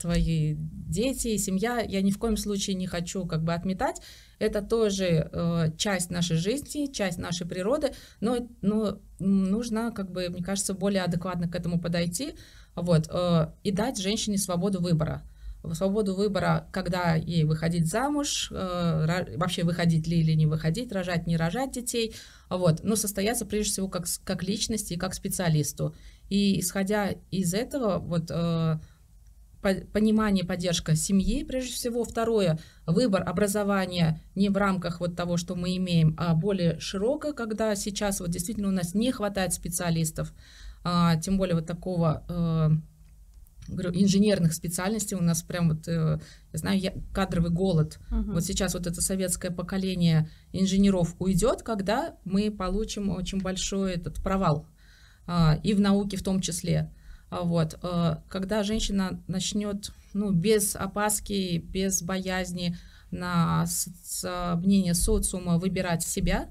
твои 0.00 0.56
дети 0.56 1.36
семья. 1.36 1.80
Я 1.80 2.02
ни 2.02 2.10
в 2.10 2.18
коем 2.18 2.36
случае 2.36 2.76
не 2.76 2.86
хочу 2.86 3.26
как 3.26 3.42
бы 3.42 3.54
отметать. 3.54 4.00
Это 4.38 4.60
тоже 4.62 5.30
э, 5.32 5.72
часть 5.78 6.10
нашей 6.10 6.36
жизни, 6.36 6.92
часть 6.92 7.18
нашей 7.18 7.46
природы, 7.46 7.92
но, 8.20 8.48
но 8.60 9.00
нужно, 9.18 9.92
как 9.92 10.10
бы, 10.10 10.28
мне 10.28 10.42
кажется, 10.42 10.74
более 10.74 11.02
адекватно 11.02 11.48
к 11.48 11.54
этому 11.54 11.80
подойти 11.80 12.34
вот, 12.74 13.08
э, 13.10 13.52
и 13.62 13.70
дать 13.70 13.98
женщине 13.98 14.38
свободу 14.38 14.80
выбора 14.80 15.22
свободу 15.74 16.14
выбора, 16.14 16.68
когда 16.72 17.14
ей 17.14 17.44
выходить 17.44 17.88
замуж, 17.88 18.48
э, 18.52 19.36
вообще 19.36 19.64
выходить 19.64 20.06
ли 20.06 20.20
или 20.20 20.32
не 20.32 20.46
выходить, 20.46 20.92
рожать, 20.92 21.26
не 21.26 21.36
рожать 21.36 21.72
детей, 21.72 22.14
вот, 22.48 22.84
но 22.84 22.96
состояться 22.96 23.46
прежде 23.46 23.72
всего 23.72 23.88
как, 23.88 24.06
как 24.24 24.42
личности 24.42 24.94
и 24.94 24.96
как 24.96 25.14
специалисту. 25.14 25.94
И 26.28 26.60
исходя 26.60 27.14
из 27.30 27.54
этого, 27.54 27.98
вот, 27.98 28.30
э, 28.30 28.78
понимание, 29.92 30.44
поддержка 30.44 30.94
семьи, 30.96 31.44
прежде 31.44 31.72
всего. 31.72 32.04
Второе, 32.04 32.58
выбор 32.86 33.22
образования 33.28 34.20
не 34.34 34.48
в 34.48 34.56
рамках 34.56 35.00
вот 35.00 35.16
того, 35.16 35.36
что 35.36 35.54
мы 35.54 35.76
имеем, 35.76 36.14
а 36.18 36.34
более 36.34 36.78
широко, 36.80 37.32
когда 37.32 37.74
сейчас 37.74 38.20
вот 38.20 38.30
действительно 38.30 38.68
у 38.68 38.72
нас 38.72 38.94
не 38.94 39.12
хватает 39.12 39.52
специалистов, 39.52 40.32
а, 40.84 41.16
тем 41.16 41.36
более 41.38 41.56
вот 41.56 41.66
такого 41.66 42.24
э, 42.28 42.70
говорю, 43.68 43.90
инженерных 43.94 44.52
специальностей 44.52 45.16
у 45.16 45.22
нас 45.22 45.42
прям 45.42 45.68
вот, 45.68 45.88
э, 45.88 46.18
я 46.52 46.58
знаю, 46.58 46.78
я, 46.78 46.92
кадровый 47.12 47.50
голод. 47.50 47.98
Uh-huh. 48.10 48.34
Вот 48.34 48.44
сейчас 48.44 48.74
вот 48.74 48.86
это 48.86 49.00
советское 49.00 49.50
поколение 49.50 50.30
инженеров 50.52 51.14
уйдет, 51.18 51.62
когда 51.62 52.16
мы 52.24 52.50
получим 52.50 53.10
очень 53.10 53.40
большой 53.40 53.94
этот 53.94 54.22
провал 54.22 54.66
а, 55.26 55.58
и 55.62 55.74
в 55.74 55.80
науке 55.80 56.16
в 56.16 56.22
том 56.22 56.40
числе. 56.40 56.92
А 57.30 57.42
вот, 57.42 57.78
э, 57.82 58.16
когда 58.28 58.62
женщина 58.62 59.22
начнет, 59.26 59.90
ну, 60.14 60.30
без 60.30 60.76
опаски, 60.76 61.58
без 61.58 62.02
боязни 62.02 62.76
на 63.10 63.66
мнение 64.56 64.94
социума 64.94 65.58
выбирать 65.58 66.02
себя, 66.02 66.48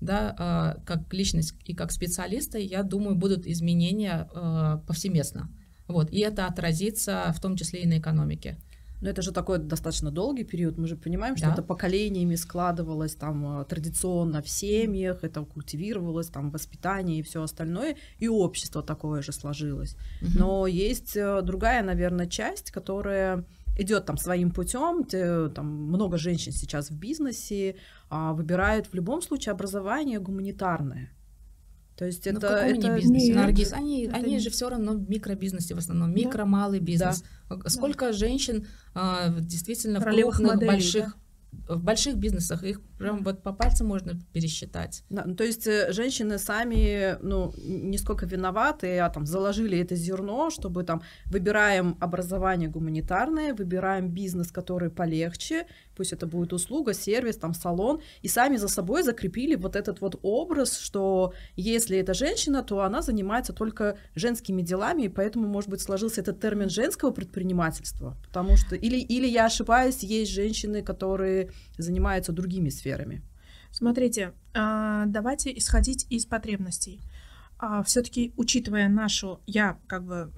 да, 0.00 0.34
а, 0.38 0.76
как 0.86 1.12
личность 1.12 1.54
и 1.64 1.74
как 1.74 1.92
специалиста, 1.92 2.58
я 2.58 2.82
думаю, 2.82 3.16
будут 3.16 3.46
изменения 3.46 4.28
э, 4.32 4.78
повсеместно. 4.86 5.50
Вот, 5.86 6.10
и 6.10 6.20
это 6.20 6.46
отразится 6.46 7.32
в 7.34 7.40
том 7.40 7.56
числе 7.56 7.82
и 7.82 7.86
на 7.86 7.98
экономике. 7.98 8.58
Но 9.00 9.08
это 9.10 9.22
же 9.22 9.32
такой 9.32 9.58
достаточно 9.58 10.10
долгий 10.10 10.44
период. 10.44 10.76
Мы 10.78 10.88
же 10.88 10.96
понимаем, 10.96 11.36
что 11.36 11.46
да. 11.46 11.52
это 11.52 11.62
поколениями 11.62 12.34
складывалось 12.34 13.14
там 13.14 13.60
э, 13.60 13.64
традиционно 13.64 14.42
в 14.42 14.48
семьях, 14.48 15.22
это 15.22 15.42
культивировалось 15.42 16.28
там 16.28 16.50
в 16.50 16.52
воспитании 16.52 17.18
и 17.18 17.22
все 17.22 17.42
остальное, 17.42 17.96
и 18.18 18.28
общество 18.28 18.82
такое 18.82 19.22
же 19.22 19.32
сложилось. 19.32 19.96
Угу. 20.22 20.30
Но 20.38 20.66
есть 20.66 21.16
э, 21.16 21.42
другая, 21.42 21.82
наверное, 21.82 22.26
часть, 22.26 22.70
которая 22.70 23.44
идет 23.78 24.06
там 24.06 24.16
своим 24.16 24.50
путем. 24.50 25.04
Там 25.04 25.66
много 25.66 26.18
женщин 26.18 26.52
сейчас 26.52 26.90
в 26.90 26.98
бизнесе 26.98 27.76
а, 28.10 28.32
выбирают 28.32 28.88
в 28.88 28.94
любом 28.94 29.22
случае 29.22 29.52
образование 29.52 30.18
гуманитарное. 30.18 31.12
То 31.98 32.06
есть 32.06 32.24
Но 32.26 32.38
это, 32.38 32.40
в 32.40 32.42
каком 32.42 32.78
это... 32.78 32.96
бизнесе, 32.96 33.34
Наргиз? 33.34 33.72
Они, 33.72 34.04
это 34.04 34.16
они 34.16 34.34
не... 34.34 34.38
же 34.38 34.50
все 34.50 34.68
равно 34.68 34.92
в 34.92 35.10
микробизнесе 35.10 35.74
в 35.74 35.78
основном, 35.78 36.14
микро, 36.14 36.44
малый 36.44 36.78
бизнес. 36.78 37.24
Да. 37.50 37.58
Сколько 37.68 38.06
да. 38.06 38.12
женщин 38.12 38.68
а, 38.94 39.34
действительно 39.40 39.98
Ролевых 39.98 40.34
в 40.34 40.38
крупных, 40.38 40.54
моделей, 40.54 40.70
больших 40.70 41.04
да? 41.06 41.12
в 41.68 41.82
больших 41.82 42.16
бизнесах 42.16 42.62
их 42.62 42.80
прям 42.98 43.22
вот 43.22 43.42
по 43.42 43.52
пальцам 43.52 43.86
можно 43.86 44.18
пересчитать. 44.32 45.04
Да, 45.10 45.24
ну, 45.26 45.34
то 45.34 45.44
есть 45.44 45.66
э, 45.66 45.92
женщины 45.92 46.38
сами, 46.38 47.16
ну, 47.22 47.52
не 47.62 47.98
сколько 47.98 48.26
виноваты, 48.26 48.98
а 48.98 49.08
там 49.08 49.26
заложили 49.26 49.78
это 49.78 49.94
зерно, 49.94 50.50
чтобы 50.50 50.84
там 50.84 51.02
выбираем 51.26 51.96
образование 52.00 52.68
гуманитарное, 52.68 53.54
выбираем 53.54 54.10
бизнес, 54.10 54.50
который 54.50 54.90
полегче, 54.90 55.66
пусть 55.98 56.12
это 56.12 56.26
будет 56.26 56.52
услуга, 56.52 56.94
сервис, 56.94 57.36
там 57.36 57.52
салон, 57.52 58.00
и 58.22 58.28
сами 58.28 58.56
за 58.56 58.68
собой 58.68 59.02
закрепили 59.02 59.56
вот 59.56 59.76
этот 59.76 60.00
вот 60.00 60.18
образ, 60.22 60.78
что 60.78 61.34
если 61.56 61.98
это 61.98 62.14
женщина, 62.14 62.62
то 62.62 62.80
она 62.80 63.02
занимается 63.02 63.52
только 63.52 63.98
женскими 64.14 64.62
делами, 64.62 65.02
и 65.02 65.08
поэтому, 65.08 65.48
может 65.48 65.68
быть, 65.68 65.80
сложился 65.80 66.20
этот 66.20 66.40
термин 66.40 66.70
женского 66.70 67.10
предпринимательства, 67.10 68.16
потому 68.26 68.56
что, 68.56 68.76
или, 68.76 68.96
или 68.96 69.26
я 69.26 69.46
ошибаюсь, 69.46 70.04
есть 70.04 70.32
женщины, 70.32 70.82
которые 70.82 71.50
занимаются 71.78 72.32
другими 72.32 72.70
сферами. 72.70 73.22
Смотрите, 73.70 74.32
а, 74.54 75.04
давайте 75.06 75.56
исходить 75.58 76.06
из 76.10 76.24
потребностей. 76.26 77.00
А, 77.58 77.82
Все-таки, 77.82 78.32
учитывая 78.36 78.88
нашу, 78.88 79.40
я 79.46 79.78
как 79.88 80.04
бы 80.04 80.32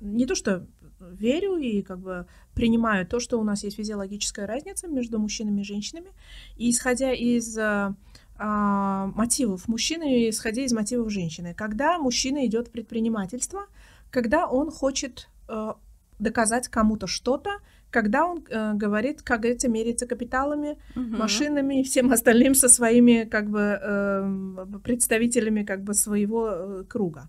не 0.00 0.24
то 0.24 0.34
что 0.36 0.66
верю 1.00 1.56
и 1.56 1.82
как 1.82 1.98
бы 1.98 2.26
принимаю 2.54 3.06
то, 3.06 3.20
что 3.20 3.38
у 3.38 3.44
нас 3.44 3.64
есть 3.64 3.76
физиологическая 3.76 4.46
разница 4.46 4.88
между 4.88 5.18
мужчинами 5.18 5.60
и 5.60 5.64
женщинами, 5.64 6.10
и 6.56 6.70
исходя 6.70 7.12
из 7.12 7.56
а, 7.58 7.94
а 8.42 9.06
мотивов 9.14 9.68
мужчины, 9.68 10.30
исходя 10.30 10.62
из 10.62 10.72
мотивов 10.72 11.10
женщины. 11.10 11.54
Когда 11.54 11.98
мужчина 11.98 12.46
идет 12.46 12.68
в 12.68 12.70
предпринимательство, 12.70 13.66
когда 14.10 14.46
он 14.46 14.70
хочет 14.70 15.28
э, 15.48 15.74
доказать 16.18 16.68
кому-то 16.68 17.06
что-то, 17.06 17.50
когда 17.90 18.24
он 18.24 18.44
э, 18.48 18.72
говорит, 18.74 19.22
как 19.22 19.40
говорится, 19.40 19.68
меряется 19.68 20.06
капиталами, 20.06 20.78
угу. 20.96 21.16
машинами 21.16 21.80
и 21.80 21.84
всем 21.84 22.12
остальным 22.12 22.54
со 22.54 22.68
своими 22.68 23.24
как 23.24 23.50
бы 23.50 23.78
э, 23.82 24.66
представителями 24.84 25.64
как 25.64 25.82
бы 25.82 25.94
своего 25.94 26.48
э, 26.50 26.84
круга. 26.88 27.28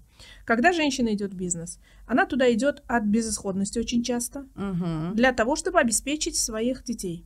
Когда 0.51 0.73
женщина 0.73 1.13
идет 1.13 1.33
в 1.33 1.37
бизнес, 1.37 1.79
она 2.05 2.25
туда 2.25 2.51
идет 2.51 2.83
от 2.85 3.05
безысходности 3.05 3.79
очень 3.79 4.03
часто 4.03 4.39
угу. 4.57 5.13
для 5.15 5.31
того, 5.31 5.55
чтобы 5.55 5.79
обеспечить 5.79 6.35
своих 6.35 6.83
детей. 6.83 7.25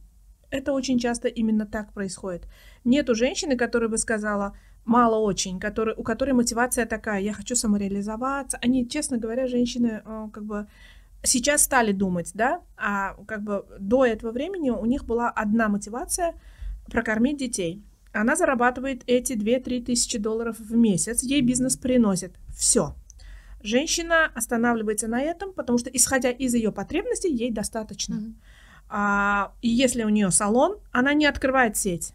Это 0.51 0.74
очень 0.74 1.00
часто 1.00 1.27
именно 1.27 1.65
так 1.65 1.91
происходит. 1.91 2.48
Нету 2.84 3.15
женщины, 3.15 3.58
которая 3.58 3.89
бы 3.89 3.98
сказала, 3.98 4.55
мало 4.86 5.15
очень, 5.15 5.60
который, 5.60 5.96
у 5.98 6.03
которой 6.03 6.34
мотивация 6.34 6.86
такая, 6.86 7.20
я 7.20 7.34
хочу 7.34 7.55
самореализоваться. 7.55 8.60
Они, 8.62 8.88
честно 8.88 9.17
говоря, 9.17 9.48
женщины 9.48 10.03
э, 10.05 10.27
как 10.32 10.46
бы 10.46 10.67
сейчас 11.24 11.63
стали 11.63 11.94
думать, 11.94 12.29
да, 12.36 12.62
а 12.77 13.15
как 13.25 13.41
бы 13.41 13.65
до 13.79 14.05
этого 14.05 14.34
времени 14.34 14.70
у 14.70 14.86
них 14.86 15.03
была 15.03 15.32
одна 15.32 15.67
мотивация 15.67 16.36
прокормить 16.91 17.38
детей. 17.38 17.84
Она 18.13 18.36
зарабатывает 18.36 19.01
эти 19.08 19.34
2-3 19.34 19.84
тысячи 19.84 20.20
долларов 20.20 20.60
в 20.60 20.75
месяц, 20.75 21.24
ей 21.24 21.41
бизнес 21.41 21.75
приносит. 21.75 22.36
Все. 22.55 22.94
Женщина 23.65 24.31
останавливается 24.36 25.07
на 25.07 25.22
этом, 25.22 25.51
потому 25.51 25.77
что, 25.77 25.89
исходя 25.89 26.29
из 26.29 26.53
ее 26.53 26.72
потребностей, 26.72 27.34
ей 27.34 27.51
достаточно. 27.51 28.15
Mm-hmm. 28.15 28.34
А, 28.89 29.53
и 29.62 29.69
если 29.69 30.03
у 30.03 30.10
нее 30.10 30.29
салон, 30.29 30.77
она 30.91 31.13
не 31.13 31.25
открывает 31.25 31.75
сеть. 31.75 32.13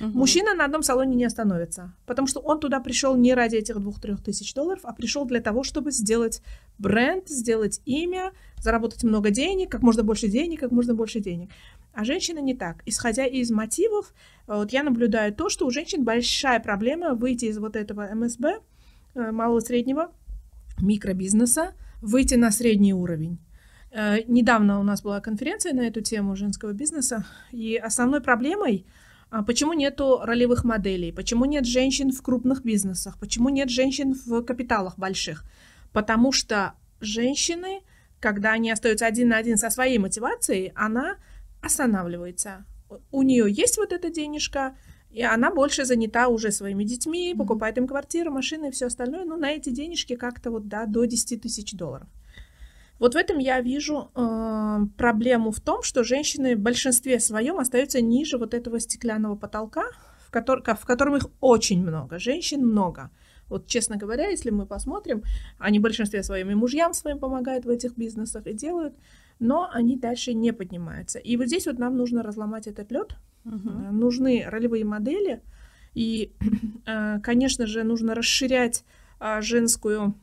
Угу. 0.00 0.18
Мужчина 0.18 0.54
на 0.54 0.64
одном 0.64 0.82
салоне 0.82 1.16
не 1.16 1.24
остановится, 1.24 1.92
потому 2.06 2.26
что 2.26 2.40
он 2.40 2.60
туда 2.60 2.80
пришел 2.80 3.14
не 3.16 3.34
ради 3.34 3.56
этих 3.56 3.78
двух-трех 3.78 4.22
тысяч 4.22 4.54
долларов, 4.54 4.80
а 4.84 4.92
пришел 4.92 5.24
для 5.24 5.40
того, 5.40 5.62
чтобы 5.62 5.90
сделать 5.92 6.42
бренд, 6.78 7.28
сделать 7.28 7.80
имя, 7.84 8.32
заработать 8.58 9.04
много 9.04 9.30
денег, 9.30 9.70
как 9.70 9.82
можно 9.82 10.02
больше 10.02 10.28
денег, 10.28 10.60
как 10.60 10.70
можно 10.72 10.94
больше 10.94 11.20
денег. 11.20 11.50
А 11.92 12.04
женщина 12.04 12.38
не 12.38 12.54
так. 12.54 12.82
Исходя 12.86 13.26
из 13.26 13.50
мотивов, 13.50 14.14
вот 14.46 14.72
я 14.72 14.82
наблюдаю 14.82 15.34
то, 15.34 15.50
что 15.50 15.66
у 15.66 15.70
женщин 15.70 16.04
большая 16.04 16.60
проблема 16.60 17.14
выйти 17.14 17.46
из 17.46 17.58
вот 17.58 17.76
этого 17.76 18.08
МСБ, 18.14 18.60
э, 19.14 19.30
малого-среднего 19.30 20.10
микробизнеса, 20.80 21.74
выйти 22.00 22.34
на 22.34 22.50
средний 22.50 22.94
уровень. 22.94 23.38
Э, 23.90 24.22
недавно 24.26 24.80
у 24.80 24.82
нас 24.82 25.02
была 25.02 25.20
конференция 25.20 25.72
на 25.72 25.82
эту 25.82 26.00
тему 26.00 26.36
женского 26.36 26.72
бизнеса, 26.72 27.24
и 27.50 27.76
основной 27.76 28.20
проблемой 28.20 28.86
а 29.32 29.42
почему 29.42 29.72
нету 29.72 30.20
ролевых 30.22 30.62
моделей? 30.62 31.10
Почему 31.10 31.46
нет 31.46 31.64
женщин 31.64 32.12
в 32.12 32.20
крупных 32.20 32.64
бизнесах? 32.64 33.18
Почему 33.18 33.48
нет 33.48 33.70
женщин 33.70 34.12
в 34.12 34.42
капиталах 34.42 34.98
больших? 34.98 35.44
Потому 35.94 36.32
что 36.32 36.74
женщины, 37.00 37.80
когда 38.20 38.52
они 38.52 38.70
остаются 38.70 39.06
один 39.06 39.30
на 39.30 39.38
один 39.38 39.56
со 39.56 39.70
своей 39.70 39.96
мотивацией, 39.96 40.72
она 40.74 41.16
останавливается. 41.62 42.66
У 43.10 43.22
нее 43.22 43.46
есть 43.50 43.78
вот 43.78 43.94
эта 43.94 44.10
денежка, 44.10 44.76
и 45.12 45.22
она 45.22 45.50
больше 45.50 45.84
занята 45.84 46.28
уже 46.28 46.50
своими 46.50 46.84
детьми, 46.84 47.34
покупает 47.36 47.76
им 47.78 47.86
квартиру, 47.86 48.32
машины 48.32 48.68
и 48.68 48.70
все 48.70 48.86
остальное. 48.86 49.24
Ну, 49.24 49.36
на 49.36 49.50
эти 49.50 49.70
денежки 49.70 50.16
как-то 50.16 50.50
вот, 50.50 50.68
да, 50.68 50.86
до 50.86 51.04
10 51.04 51.42
тысяч 51.42 51.72
долларов. 51.72 52.08
Вот 52.98 53.14
в 53.14 53.16
этом 53.16 53.38
я 53.38 53.60
вижу 53.60 54.10
э, 54.14 54.78
проблему 54.96 55.50
в 55.50 55.60
том, 55.60 55.82
что 55.82 56.04
женщины 56.04 56.56
в 56.56 56.60
большинстве 56.60 57.20
своем 57.20 57.58
остаются 57.58 58.00
ниже 58.00 58.38
вот 58.38 58.54
этого 58.54 58.80
стеклянного 58.80 59.36
потолка, 59.36 59.84
в, 60.26 60.30
котор, 60.30 60.62
в 60.62 60.84
котором 60.86 61.16
их 61.16 61.26
очень 61.40 61.82
много, 61.82 62.18
женщин 62.18 62.66
много. 62.66 63.10
Вот, 63.48 63.66
честно 63.66 63.96
говоря, 63.96 64.28
если 64.28 64.50
мы 64.50 64.66
посмотрим, 64.66 65.24
они 65.58 65.78
в 65.78 65.82
большинстве 65.82 66.22
своем 66.22 66.50
и 66.50 66.54
мужьям 66.54 66.94
своим 66.94 67.18
помогают 67.18 67.66
в 67.66 67.68
этих 67.68 67.98
бизнесах 67.98 68.46
и 68.46 68.54
делают, 68.54 68.94
но 69.40 69.68
они 69.70 69.96
дальше 69.96 70.32
не 70.32 70.52
поднимаются. 70.52 71.18
И 71.18 71.36
вот 71.36 71.48
здесь 71.48 71.66
вот 71.66 71.78
нам 71.78 71.96
нужно 71.96 72.22
разломать 72.22 72.66
этот 72.66 72.90
лед, 72.92 73.16
uh-huh. 73.44 73.90
нужны 73.90 74.44
ролевые 74.46 74.84
модели, 74.84 75.42
и, 75.94 76.32
э, 76.86 77.20
конечно 77.20 77.66
же, 77.66 77.84
нужно 77.84 78.14
расширять 78.14 78.84
э, 79.20 79.40
женскую, 79.40 80.14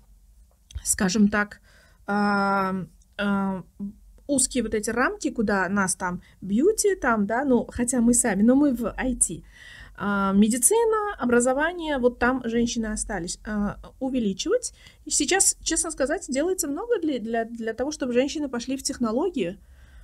скажем 0.84 1.28
так, 1.28 1.62
э, 2.08 3.62
узкие 4.30 4.64
вот 4.64 4.74
эти 4.74 4.90
рамки, 4.92 5.32
куда 5.32 5.68
нас 5.70 5.96
там 5.96 6.22
бьюти, 6.42 6.96
там, 6.96 7.26
да, 7.26 7.44
ну, 7.44 7.68
хотя 7.70 8.00
мы 8.00 8.14
сами, 8.14 8.44
но 8.44 8.56
мы 8.56 8.74
в 8.74 8.86
IT. 8.86 9.44
А, 10.02 10.32
медицина, 10.32 11.16
образование, 11.18 11.98
вот 11.98 12.20
там 12.20 12.42
женщины 12.46 12.86
остались, 12.86 13.40
а, 13.46 13.78
увеличивать. 14.00 14.74
И 15.04 15.10
сейчас, 15.10 15.58
честно 15.62 15.92
сказать, 15.92 16.26
делается 16.30 16.70
много 16.70 17.00
для, 17.02 17.20
для, 17.20 17.44
для 17.44 17.74
того, 17.74 17.92
чтобы 17.92 18.14
женщины 18.14 18.48
пошли 18.48 18.78
в 18.78 18.84
технологии. 18.84 19.58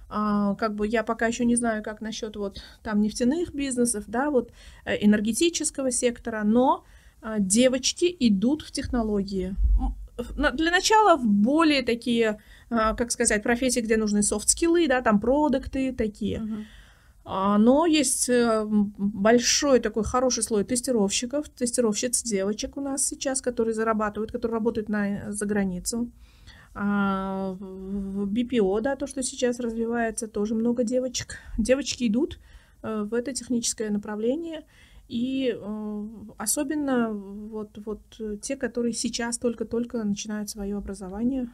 А, 0.07 0.55
как 0.55 0.75
бы 0.75 0.87
я 0.87 1.03
пока 1.03 1.27
еще 1.27 1.45
не 1.45 1.55
знаю, 1.55 1.83
как 1.83 2.01
насчет 2.01 2.35
вот 2.35 2.61
там 2.83 3.01
нефтяных 3.01 3.53
бизнесов, 3.53 4.03
да, 4.07 4.29
вот 4.29 4.51
э, 4.85 5.03
энергетического 5.03 5.91
сектора, 5.91 6.43
но 6.43 6.83
а, 7.21 7.39
девочки 7.39 8.15
идут 8.19 8.61
в 8.61 8.71
технологии. 8.71 9.55
Для 10.35 10.71
начала 10.71 11.17
в 11.17 11.25
более 11.25 11.81
такие 11.81 12.39
а, 12.69 12.95
как 12.95 13.11
сказать, 13.11 13.43
профессии, 13.43 13.81
где 13.81 13.97
нужны 13.97 14.23
софт-скиллы, 14.23 14.87
да, 14.87 15.01
там 15.01 15.19
продукты 15.19 15.93
такие. 15.93 16.39
Uh-huh. 16.39 17.57
Но 17.57 17.87
есть 17.87 18.29
э, 18.29 18.65
большой 18.67 19.79
такой 19.79 20.03
хороший 20.03 20.43
слой 20.43 20.63
тестировщиков, 20.63 21.49
тестировщиц 21.49 22.21
девочек 22.21 22.77
у 22.77 22.81
нас 22.81 23.03
сейчас, 23.03 23.41
которые 23.41 23.73
зарабатывают, 23.73 24.31
которые 24.31 24.53
работают 24.53 24.89
на, 24.89 25.31
за 25.31 25.45
границу. 25.47 26.11
А 26.77 27.55
в 27.57 28.25
BPO, 28.25 28.81
да, 28.81 28.97
то, 28.97 29.07
что 29.07 29.23
сейчас 29.23 29.59
развивается, 29.59 30.27
тоже 30.27 30.55
много 30.55 30.83
девочек. 30.83 31.37
Девочки 31.57 32.05
идут 32.05 32.37
э, 32.83 33.03
в 33.03 33.13
это 33.13 33.31
техническое 33.31 33.89
направление. 33.89 34.65
И 35.07 35.55
э, 35.57 36.07
особенно 36.37 37.13
вот, 37.13 37.77
вот 37.85 38.01
те, 38.41 38.57
которые 38.57 38.91
сейчас 38.91 39.37
только-только 39.37 40.03
начинают 40.03 40.49
свое 40.49 40.75
образование, 40.75 41.49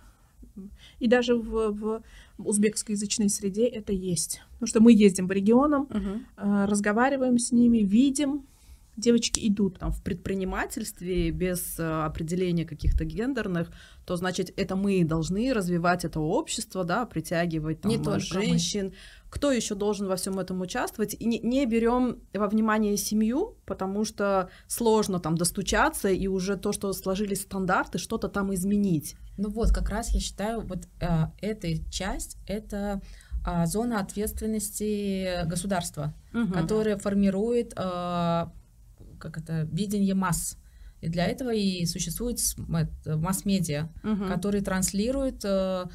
и 1.00 1.08
даже 1.08 1.36
в, 1.36 1.72
в 1.72 2.04
узбекскоязычной 2.40 3.30
среде 3.30 3.68
это 3.68 3.94
есть. 3.94 4.42
Потому 4.54 4.68
что 4.68 4.82
мы 4.82 4.92
ездим 4.92 5.28
по 5.28 5.34
регионам, 5.34 5.88
uh-huh. 5.90 6.66
разговариваем 6.66 7.38
с 7.38 7.52
ними, 7.52 7.80
видим, 7.80 8.46
девочки 9.02 9.46
идут. 9.48 9.80
Там 9.80 9.92
в 9.92 10.02
предпринимательстве 10.02 11.32
без 11.32 11.80
э, 11.80 11.84
определения 11.84 12.66
каких-то 12.66 13.04
гендерных, 13.04 13.70
то 14.06 14.16
значит 14.16 14.54
это 14.58 14.76
мы 14.76 15.04
должны 15.04 15.54
развивать 15.54 16.06
это 16.06 16.20
общество, 16.20 16.84
да, 16.84 17.06
притягивать 17.06 17.82
там, 17.82 17.92
Не 17.92 18.20
женщин. 18.20 18.86
Мы. 18.88 18.94
Кто 19.30 19.52
еще 19.52 19.76
должен 19.76 20.08
во 20.08 20.16
всем 20.16 20.40
этом 20.40 20.62
участвовать? 20.62 21.16
И 21.20 21.26
не, 21.26 21.40
не 21.40 21.66
берем 21.66 22.20
во 22.34 22.48
внимание 22.48 22.98
семью, 22.98 23.58
потому 23.66 24.04
что 24.06 24.50
сложно 24.68 25.20
там 25.20 25.36
достучаться 25.36 26.10
и 26.10 26.28
уже 26.28 26.58
то, 26.58 26.72
что 26.74 26.92
сложились 26.94 27.42
стандарты, 27.42 27.98
что-то 27.98 28.28
там 28.28 28.54
изменить. 28.54 29.16
Ну 29.38 29.50
вот, 29.50 29.72
как 29.72 29.90
раз 29.90 30.14
я 30.14 30.20
считаю, 30.20 30.62
вот 30.62 30.88
э, 31.00 31.08
эта 31.42 31.78
часть 31.90 32.38
это 32.46 33.02
э, 33.48 33.66
зона 33.66 34.00
ответственности 34.02 35.46
государства, 35.46 36.14
угу. 36.34 36.52
которая 36.52 36.98
формирует 36.98 37.74
э, 37.76 38.46
как 39.22 39.38
это 39.38 39.68
видение 39.72 40.16
масс. 40.16 40.58
И 41.02 41.10
для 41.10 41.26
этого 41.26 41.54
и 41.54 41.86
существует 41.86 42.40
масс-медиа, 43.06 43.90
угу. 44.04 44.26
которые 44.28 44.62
транслируют 44.62 45.44
э, 45.44 45.86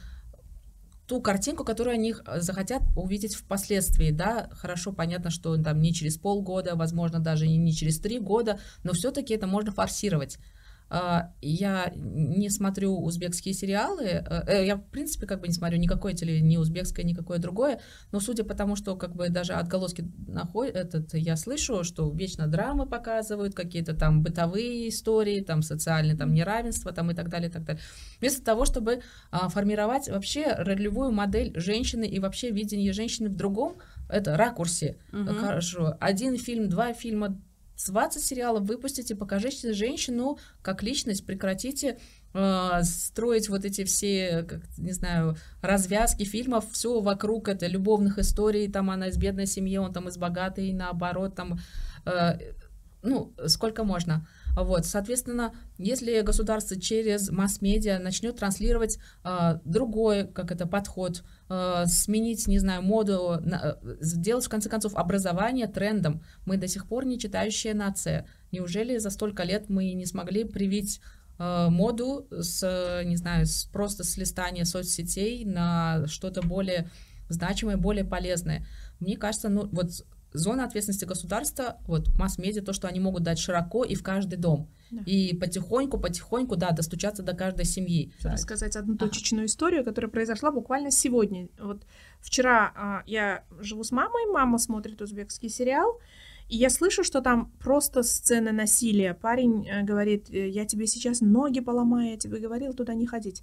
ту 1.07 1.21
картинку, 1.21 1.65
которую 1.65 1.95
они 1.95 2.15
захотят 2.39 2.83
увидеть 2.97 3.35
впоследствии, 3.35 4.11
да, 4.11 4.49
хорошо, 4.53 4.93
понятно, 4.93 5.31
что 5.31 5.57
там 5.57 5.81
не 5.81 5.95
через 5.95 6.17
полгода, 6.17 6.75
возможно, 6.75 7.21
даже 7.21 7.47
не 7.47 7.73
через 7.73 8.01
три 8.01 8.19
года, 8.19 8.59
но 8.83 8.93
все-таки 8.93 9.35
это 9.35 9.47
можно 9.47 9.71
форсировать. 9.71 10.39
А, 10.89 11.33
я 11.41 11.93
не 11.97 12.49
смотрю 12.49 12.97
узбекские 12.97 13.55
сериалы. 13.55 14.05
Э, 14.05 14.43
э, 14.47 14.67
я, 14.67 14.77
в 14.77 14.85
принципе, 14.85 15.27
как 15.27 15.41
бы 15.41 15.49
не 15.49 15.55
смотрю 15.55 15.79
никакое 15.79 16.15
теле, 16.15 16.41
ни 16.41 16.57
узбекское, 16.57 17.05
никакое 17.05 17.39
другое. 17.39 17.81
Но 18.13 18.21
судя 18.21 18.45
по 18.45 18.55
тому, 18.55 18.77
что 18.77 18.97
как 18.97 19.17
бы 19.17 19.29
даже 19.29 19.55
отголоски 19.55 20.09
находят, 20.29 20.77
этот, 20.77 21.15
я 21.15 21.37
слышу, 21.37 21.83
что 21.83 22.09
вечно 22.11 22.47
драмы 22.47 22.87
показывают, 22.87 23.55
какие-то 23.55 23.95
там 23.95 24.23
бытовые 24.23 24.89
истории, 24.89 25.41
там 25.41 25.63
социальное 25.63 26.17
там 26.17 26.33
неравенство 26.33 26.93
там 26.93 27.11
и 27.11 27.15
так 27.15 27.29
далее, 27.29 27.49
и 27.49 27.53
так 27.53 27.65
далее. 27.65 27.83
Вместо 28.21 28.45
того, 28.45 28.65
чтобы 28.65 29.01
а, 29.31 29.49
формировать 29.49 30.09
вообще 30.09 30.53
ролевую 30.53 31.11
модель 31.11 31.53
женщины 31.59 32.05
и 32.05 32.21
вообще 32.21 32.51
видение 32.51 32.93
женщины 32.93 33.29
в 33.29 33.35
другом, 33.35 33.77
это 34.09 34.37
ракурсе. 34.37 34.99
Угу. 35.13 35.35
Хорошо. 35.35 35.97
Один 36.01 36.37
фильм, 36.37 36.69
два 36.69 36.93
фильма, 36.93 37.41
20 37.85 38.23
сериалов 38.23 38.65
выпустите, 38.65 39.15
покажите 39.15 39.73
женщину 39.73 40.39
как 40.63 40.83
личность, 40.83 41.27
прекратите 41.27 41.99
э, 42.33 42.83
строить 42.83 43.49
вот 43.49 43.65
эти 43.65 43.85
все, 43.85 44.45
как, 44.49 44.63
не 44.79 44.93
знаю, 44.93 45.37
развязки 45.61 46.25
фильмов, 46.25 46.65
все 46.73 47.01
вокруг 47.01 47.49
это 47.49 47.67
любовных 47.67 48.19
историй, 48.19 48.71
там 48.71 48.91
она 48.91 49.09
из 49.09 49.17
бедной 49.17 49.47
семьи, 49.47 49.77
он 49.77 49.93
там 49.93 50.09
из 50.09 50.17
богатой, 50.17 50.73
наоборот, 50.73 51.35
там, 51.35 51.59
э, 52.07 52.39
ну, 53.07 53.33
сколько 53.47 53.85
можно. 53.85 54.27
Вот, 54.57 54.87
соответственно, 54.87 55.55
если 55.79 56.21
государство 56.23 56.81
через 56.81 57.31
масс-медиа 57.31 57.99
начнет 57.99 58.37
транслировать 58.37 58.99
э, 59.23 59.59
другой, 59.65 60.27
как 60.27 60.51
это, 60.51 60.67
подход, 60.67 61.23
э, 61.49 61.85
сменить, 61.87 62.47
не 62.47 62.59
знаю, 62.59 62.83
моду, 62.83 63.39
на, 63.41 63.79
сделать, 64.01 64.47
в 64.47 64.49
конце 64.49 64.69
концов, 64.69 64.95
образование 64.97 65.67
трендом. 65.67 66.23
Мы 66.47 66.57
до 66.57 66.69
сих 66.69 66.87
пор 66.87 67.05
не 67.05 67.19
читающая 67.19 67.75
нация. 67.75 68.27
Неужели 68.51 68.99
за 68.99 69.11
столько 69.11 69.45
лет 69.45 69.69
мы 69.69 69.93
не 69.93 70.07
смогли 70.07 70.45
привить 70.45 71.01
э, 71.39 71.69
моду 71.69 72.27
с, 72.31 73.03
не 73.05 73.17
знаю, 73.17 73.47
с, 73.47 73.65
просто 73.67 74.05
с 74.05 74.17
листания 74.17 74.65
соцсетей 74.65 75.45
на 75.45 76.07
что-то 76.07 76.41
более 76.41 76.91
значимое, 77.29 77.77
более 77.77 78.05
полезное? 78.05 78.67
Мне 79.01 79.17
кажется, 79.19 79.51
ну 79.51 79.69
вот 79.71 79.91
Зона 80.37 80.65
ответственности 80.65 81.05
государства, 81.05 81.79
вот 81.87 82.09
масс-медиа, 82.19 82.63
то, 82.63 82.73
что 82.73 82.89
они 82.89 83.01
могут 83.01 83.23
дать 83.23 83.39
широко 83.39 83.85
и 83.85 83.95
в 83.95 84.03
каждый 84.03 84.37
дом. 84.37 84.69
Да. 84.91 85.03
И 85.07 85.35
потихоньку, 85.35 85.99
потихоньку, 85.99 86.57
да, 86.57 86.71
достучаться 86.71 87.23
до 87.23 87.35
каждой 87.35 87.65
семьи. 87.65 88.13
Рассказать 88.23 88.77
одну 88.77 88.97
точечную 88.97 89.43
ага. 89.43 89.47
историю, 89.47 89.85
которая 89.85 90.11
произошла 90.11 90.51
буквально 90.53 90.91
сегодня. 90.91 91.49
Вот 91.59 91.83
вчера 92.21 92.73
а, 92.77 93.03
я 93.07 93.45
живу 93.59 93.83
с 93.83 93.91
мамой, 93.91 94.31
мама 94.31 94.59
смотрит 94.59 95.03
узбекский 95.03 95.49
сериал, 95.49 96.01
и 96.49 96.57
я 96.57 96.71
слышу, 96.71 97.03
что 97.03 97.21
там 97.21 97.51
просто 97.59 98.03
сцены 98.03 98.53
насилия. 98.53 99.15
Парень 99.15 99.67
э, 99.67 99.83
говорит, 99.83 100.31
«Э, 100.31 100.49
я 100.49 100.65
тебе 100.65 100.87
сейчас 100.87 101.21
ноги 101.21 101.61
поломаю, 101.61 102.11
я 102.11 102.17
тебе 102.17 102.39
говорил 102.39 102.73
туда 102.73 102.95
не 102.95 103.07
ходить. 103.07 103.43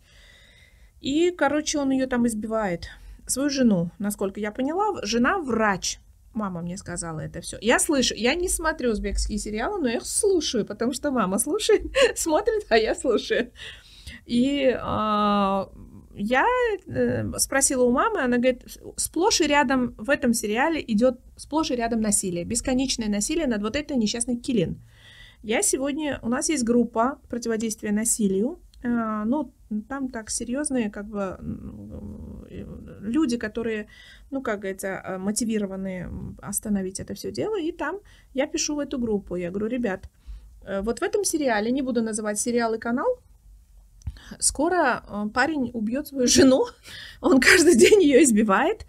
И, 1.02 1.32
короче, 1.32 1.80
он 1.80 1.92
ее 1.92 2.08
там 2.08 2.26
избивает. 2.28 2.88
Свою 3.28 3.50
жену, 3.50 3.92
насколько 4.00 4.40
я 4.40 4.52
поняла, 4.52 5.04
жена 5.04 5.38
врач. 5.40 6.00
Мама 6.34 6.62
мне 6.62 6.78
сказала 6.78 7.20
это 7.20 7.42
все. 7.42 7.58
Я 7.62 7.80
слышу, 7.80 8.16
я 8.16 8.34
не 8.34 8.50
смотрю 8.50 8.92
узбекские 8.92 9.38
сериалы, 9.38 9.80
но 9.80 9.88
я 9.88 9.98
их 9.98 10.06
слушаю, 10.06 10.66
потому 10.66 10.94
что 10.94 11.12
мама 11.12 11.38
слушает, 11.38 11.84
смотрит, 12.16 12.66
а 12.70 12.78
я 12.78 12.96
слушаю. 12.96 13.52
И 14.26 14.64
э, 14.66 15.66
я 16.16 16.46
э, 16.88 17.32
спросила 17.38 17.84
у 17.84 17.92
мамы, 17.92 18.22
она 18.22 18.38
говорит, 18.38 18.64
сплошь 18.96 19.42
и 19.42 19.48
рядом 19.48 19.96
в 19.98 20.10
этом 20.10 20.34
сериале 20.34 20.84
идет 20.88 21.20
сплошь 21.36 21.72
и 21.72 21.76
рядом 21.76 22.02
насилие, 22.02 22.46
бесконечное 22.46 23.10
насилие 23.10 23.48
над 23.48 23.62
вот 23.62 23.76
этой 23.76 23.98
несчастной 23.98 24.38
Килин. 24.38 24.82
Я 25.42 25.62
сегодня, 25.62 26.20
у 26.22 26.30
нас 26.30 26.50
есть 26.50 26.64
группа 26.64 27.20
противодействия 27.30 27.92
насилию, 27.92 28.60
э, 28.82 29.24
ну, 29.26 29.54
там 29.82 30.10
так 30.10 30.30
серьезные, 30.30 30.90
как 30.90 31.06
бы, 31.08 31.38
люди, 33.02 33.38
которые, 33.38 33.88
ну, 34.32 34.42
как 34.42 34.60
говорится, 34.60 34.88
э, 34.88 35.18
мотивированы 35.18 36.10
остановить 36.42 37.00
это 37.00 37.14
все 37.14 37.32
дело, 37.32 37.60
и 37.60 37.72
там 37.72 38.00
я 38.34 38.48
пишу 38.48 38.76
в 38.76 38.80
эту 38.80 39.00
группу, 39.00 39.36
я 39.36 39.50
говорю, 39.50 39.68
ребят, 39.68 40.10
э, 40.66 40.82
вот 40.82 41.00
в 41.00 41.04
этом 41.04 41.24
сериале, 41.24 41.72
не 41.72 41.82
буду 41.82 42.02
называть 42.02 42.40
сериал 42.40 42.74
и 42.74 42.80
канал, 42.80 43.20
скоро 44.40 45.04
э, 45.08 45.30
парень 45.34 45.72
убьет 45.74 46.08
свою 46.08 46.28
жену, 46.28 46.66
он 47.22 47.40
каждый 47.40 47.76
день 47.76 48.02
ее 48.02 48.24
избивает, 48.24 48.86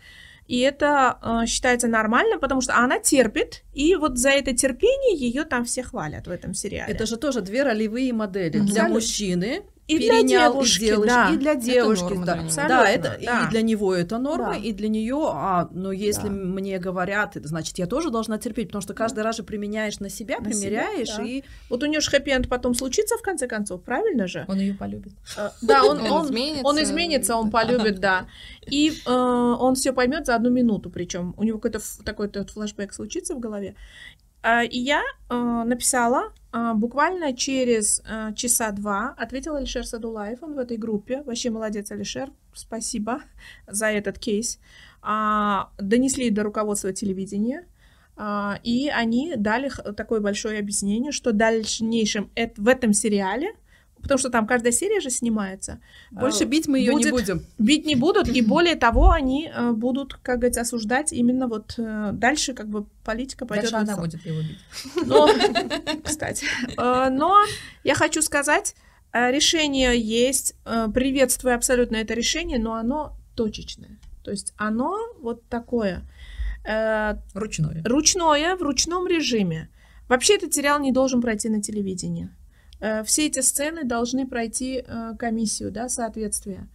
и 0.46 0.60
это 0.60 1.18
э, 1.22 1.46
считается 1.46 1.88
нормально, 1.88 2.38
потому 2.38 2.60
что 2.60 2.76
она 2.76 2.98
терпит, 2.98 3.62
и 3.72 3.96
вот 3.96 4.18
за 4.18 4.30
это 4.30 4.52
терпение 4.52 5.16
ее 5.16 5.44
там 5.44 5.64
все 5.64 5.82
хвалят 5.82 6.26
в 6.26 6.30
этом 6.30 6.54
сериале. 6.54 6.92
Это 6.92 7.06
же 7.06 7.16
тоже 7.16 7.40
две 7.40 7.62
ролевые 7.62 8.12
модели. 8.12 8.60
Mm-hmm. 8.60 8.66
Для 8.66 8.88
мужчины 8.88 9.62
и 9.86 9.98
для 9.98 10.22
девушки, 10.22 10.82
и, 10.82 10.86
девушки, 10.86 11.08
да. 11.08 11.30
и 11.30 11.36
для 11.36 11.54
девушки, 11.54 12.04
это 12.06 12.14
норма, 12.14 12.50
да. 12.56 12.68
да, 12.68 12.90
это 12.90 13.18
да. 13.22 13.44
и 13.44 13.50
для 13.50 13.62
него 13.62 13.94
это 13.94 14.18
норма, 14.18 14.52
да. 14.52 14.56
и 14.56 14.72
для 14.72 14.88
нее, 14.88 15.28
а, 15.30 15.68
но 15.72 15.92
если 15.92 16.28
да. 16.28 16.34
мне 16.34 16.78
говорят, 16.78 17.36
значит, 17.42 17.78
я 17.78 17.86
тоже 17.86 18.10
должна 18.10 18.38
терпеть, 18.38 18.68
потому 18.68 18.80
что 18.80 18.94
каждый 18.94 19.16
да. 19.16 19.24
раз 19.24 19.36
же 19.36 19.42
применяешь 19.42 20.00
на 20.00 20.08
себя, 20.08 20.38
на 20.38 20.44
примеряешь, 20.44 21.08
себя, 21.08 21.18
да. 21.18 21.24
и 21.24 21.42
вот 21.68 21.82
у 21.82 21.86
нее 21.86 22.00
же 22.00 22.10
хэппи 22.10 22.46
потом 22.48 22.74
случится 22.74 23.18
в 23.18 23.22
конце 23.22 23.46
концов, 23.46 23.82
правильно 23.82 24.26
же? 24.26 24.46
Он 24.48 24.58
ее 24.58 24.74
полюбит. 24.74 25.12
А, 25.36 25.52
да, 25.60 25.84
он, 25.84 26.00
он, 26.00 26.26
изменится, 26.26 26.66
он 26.66 26.82
изменится, 26.82 27.36
он 27.36 27.50
полюбит, 27.50 28.00
да, 28.00 28.26
и 28.66 28.90
э, 29.06 29.10
он 29.10 29.74
все 29.74 29.92
поймет 29.92 30.24
за 30.24 30.34
одну 30.34 30.48
минуту, 30.50 30.88
причем 30.88 31.34
у 31.36 31.42
него 31.42 31.58
какой-то 31.58 31.80
такой 32.04 32.28
то 32.28 32.44
флешбэк 32.46 32.92
случится 32.94 33.34
в 33.34 33.38
голове, 33.38 33.74
а, 34.46 34.62
и 34.62 34.78
я 34.78 35.02
э, 35.30 35.34
написала 35.34 36.24
э, 36.26 36.30
буквально 36.74 37.32
через 37.36 38.00
э, 38.06 38.32
часа 38.36 38.70
два, 38.70 39.14
ответил 39.18 39.56
Алишер 39.56 39.84
Садулаев, 39.84 40.42
он 40.42 40.54
в 40.54 40.58
этой 40.58 40.76
группе, 40.76 41.22
вообще 41.22 41.50
молодец 41.50 41.90
Алишер, 41.90 42.30
спасибо 42.52 43.22
за 43.66 43.86
этот 43.86 44.18
кейс, 44.18 44.60
а, 45.02 45.70
донесли 45.78 46.30
до 46.30 46.44
руководства 46.44 46.92
телевидения, 46.92 47.66
а, 48.16 48.60
и 48.62 48.88
они 48.88 49.34
дали 49.36 49.68
такое 49.96 50.20
большое 50.20 50.60
объяснение, 50.60 51.10
что 51.10 51.32
дальнейшем 51.32 52.30
в 52.56 52.68
этом 52.68 52.92
сериале 52.92 53.52
потому 54.04 54.18
что 54.18 54.28
там 54.28 54.46
каждая 54.46 54.72
серия 54.72 55.00
же 55.00 55.10
снимается. 55.10 55.80
Больше 56.10 56.44
бить 56.44 56.68
мы 56.68 56.78
ее 56.78 56.94
не 56.94 57.10
будем. 57.10 57.44
Бить 57.58 57.86
не 57.86 57.96
будут, 57.96 58.28
и 58.28 58.42
более 58.42 58.76
того, 58.76 59.10
они 59.10 59.50
э, 59.52 59.72
будут, 59.72 60.14
как 60.22 60.36
говорится, 60.36 60.60
осуждать 60.60 61.12
именно 61.12 61.48
вот 61.48 61.74
э, 61.78 62.10
дальше, 62.12 62.52
как 62.52 62.68
бы 62.68 62.84
политика 63.02 63.46
пойдет. 63.46 63.70
Дальше 63.70 63.90
она 63.90 64.00
будет 64.00 64.24
его 64.26 64.40
бить. 64.40 65.06
Но, 65.06 65.28
кстати, 66.04 66.46
э, 66.76 67.08
но 67.10 67.42
я 67.82 67.94
хочу 67.94 68.20
сказать, 68.20 68.76
решение 69.12 69.98
есть, 69.98 70.54
приветствую 70.64 71.54
абсолютно 71.54 71.96
это 71.96 72.14
решение, 72.14 72.58
но 72.58 72.74
оно 72.74 73.16
точечное. 73.34 73.98
То 74.22 74.30
есть 74.30 74.52
оно 74.56 74.98
вот 75.20 75.42
такое. 75.48 76.02
Ручное. 77.34 77.82
Ручное, 77.84 78.56
в 78.56 78.62
ручном 78.62 79.06
режиме. 79.06 79.68
Вообще 80.08 80.36
этот 80.36 80.52
сериал 80.52 80.80
не 80.80 80.92
должен 80.92 81.22
пройти 81.22 81.48
на 81.48 81.62
телевидении. 81.62 82.28
Э, 82.84 83.02
все 83.02 83.26
эти 83.26 83.40
сцены 83.40 83.84
должны 83.84 84.26
пройти 84.26 84.84
э, 84.86 85.12
комиссию, 85.18 85.70
да, 85.70 85.88
соответствия. 85.88 86.68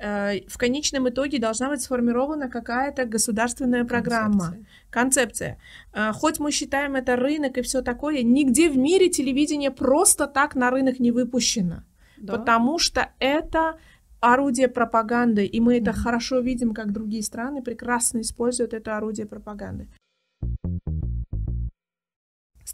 Э, 0.00 0.40
в 0.48 0.58
конечном 0.58 1.08
итоге 1.08 1.38
должна 1.38 1.68
быть 1.68 1.80
сформирована 1.80 2.48
какая-то 2.48 3.04
государственная 3.04 3.84
программа, 3.84 4.56
концепция. 4.90 5.58
концепция. 5.92 6.14
Хоть 6.14 6.40
мы 6.40 6.50
считаем 6.50 6.96
это 6.96 7.14
рынок 7.14 7.56
и 7.58 7.62
все 7.62 7.82
такое, 7.82 8.22
нигде 8.24 8.68
в 8.68 8.76
мире 8.76 9.08
телевидение 9.08 9.70
просто 9.70 10.26
так 10.26 10.56
на 10.56 10.70
рынок 10.70 10.98
не 10.98 11.12
выпущено, 11.12 11.84
да? 12.16 12.36
потому 12.36 12.80
что 12.80 13.10
это 13.20 13.78
орудие 14.18 14.68
пропаганды, 14.68 15.46
и 15.46 15.60
мы 15.60 15.78
это 15.78 15.90
mm-hmm. 15.90 16.02
хорошо 16.02 16.40
видим, 16.40 16.74
как 16.74 16.92
другие 16.92 17.22
страны 17.22 17.62
прекрасно 17.62 18.22
используют 18.22 18.74
это 18.74 18.96
орудие 18.96 19.26
пропаганды. 19.26 19.86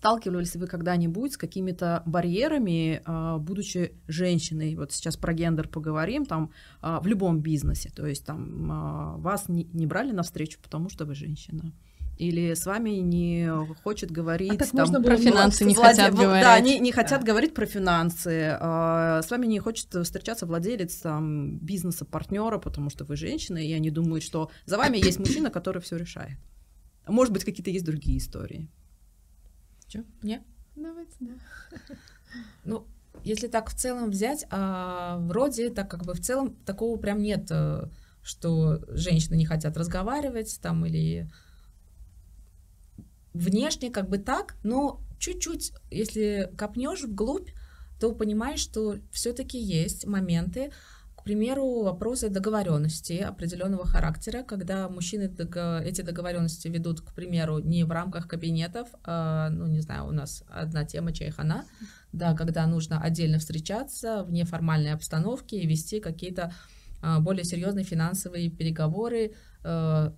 Сталкивались 0.00 0.54
ли 0.54 0.60
вы 0.62 0.66
когда-нибудь 0.66 1.34
с 1.34 1.36
какими-то 1.36 2.02
барьерами, 2.06 3.02
а, 3.04 3.36
будучи 3.36 3.92
женщиной? 4.08 4.74
Вот 4.74 4.92
сейчас 4.92 5.18
про 5.18 5.34
гендер 5.34 5.68
поговорим, 5.68 6.24
там 6.24 6.52
а, 6.80 7.00
в 7.00 7.06
любом 7.06 7.40
бизнесе, 7.40 7.90
то 7.94 8.06
есть 8.06 8.24
там 8.24 8.72
а, 8.72 9.16
вас 9.18 9.44
не, 9.48 9.86
брали 9.86 10.12
навстречу, 10.12 10.58
потому 10.62 10.88
что 10.88 11.04
вы 11.04 11.14
женщина 11.14 11.74
или 12.16 12.54
с 12.54 12.64
вами 12.64 12.90
не 12.90 13.50
хочет 13.82 14.10
говорить 14.10 14.52
а 14.52 14.56
там, 14.56 14.68
можно 14.72 15.02
про 15.02 15.18
финансы 15.18 15.64
не 15.66 15.74
владе... 15.74 16.02
хотят 16.02 16.14
говорить. 16.14 16.44
Да, 16.44 16.60
не, 16.60 16.78
не 16.78 16.92
хотят 16.92 17.20
да. 17.20 17.26
говорить 17.26 17.52
про 17.52 17.66
финансы. 17.66 18.56
А, 18.58 19.20
с 19.22 19.30
вами 19.30 19.46
не 19.46 19.58
хочет 19.58 19.94
встречаться 19.94 20.46
владелец 20.46 20.96
там, 20.96 21.58
бизнеса, 21.58 22.06
партнера, 22.06 22.58
потому 22.58 22.88
что 22.88 23.04
вы 23.04 23.16
женщина, 23.16 23.58
и 23.58 23.72
они 23.72 23.90
думают, 23.90 24.24
что 24.24 24.50
за 24.64 24.78
вами 24.78 24.96
есть 24.96 25.18
мужчина, 25.18 25.50
который 25.50 25.82
все 25.82 25.96
решает. 25.96 26.38
Может 27.06 27.34
быть, 27.34 27.44
какие-то 27.44 27.70
есть 27.70 27.84
другие 27.84 28.16
истории. 28.16 28.70
Че? 29.90 30.04
Нет? 30.22 30.42
Давайте, 30.76 31.16
да. 31.18 31.32
Ну, 32.64 32.86
если 33.24 33.48
так 33.48 33.70
в 33.70 33.74
целом 33.74 34.10
взять, 34.10 34.46
а, 34.50 35.18
вроде 35.18 35.68
так 35.70 35.90
как 35.90 36.04
бы 36.04 36.14
в 36.14 36.20
целом 36.20 36.54
такого 36.64 36.96
прям 36.96 37.20
нет, 37.20 37.48
э, 37.50 37.88
что 38.22 38.80
женщины 38.86 39.34
не 39.34 39.44
хотят 39.44 39.76
разговаривать 39.76 40.60
там 40.62 40.86
или 40.86 41.28
внешне 43.32 43.90
как 43.90 44.08
бы 44.08 44.18
так, 44.18 44.54
но 44.62 45.00
чуть-чуть, 45.18 45.72
если 45.90 46.52
копнешь 46.56 47.02
вглубь, 47.02 47.50
то 47.98 48.14
понимаешь, 48.14 48.60
что 48.60 48.96
все-таки 49.10 49.58
есть 49.58 50.06
моменты, 50.06 50.70
к 51.20 51.24
примеру, 51.24 51.82
вопросы 51.82 52.30
договоренности 52.30 53.12
определенного 53.12 53.86
характера, 53.86 54.42
когда 54.42 54.88
мужчины 54.88 55.30
эти 55.84 56.00
договоренности 56.00 56.68
ведут, 56.68 57.02
к 57.02 57.12
примеру, 57.12 57.58
не 57.58 57.84
в 57.84 57.90
рамках 57.90 58.26
кабинетов, 58.26 58.88
а, 59.04 59.50
ну, 59.50 59.66
не 59.66 59.80
знаю, 59.80 60.06
у 60.06 60.12
нас 60.12 60.42
одна 60.48 60.86
тема 60.86 61.12
чайхана, 61.12 61.66
да, 62.12 62.34
когда 62.34 62.66
нужно 62.66 63.02
отдельно 63.02 63.38
встречаться 63.38 64.24
в 64.24 64.32
неформальной 64.32 64.94
обстановке 64.94 65.58
и 65.58 65.66
вести 65.66 66.00
какие-то 66.00 66.54
а, 67.02 67.20
более 67.20 67.44
серьезные 67.44 67.84
финансовые 67.84 68.48
переговоры, 68.48 69.34
а, 69.62 70.14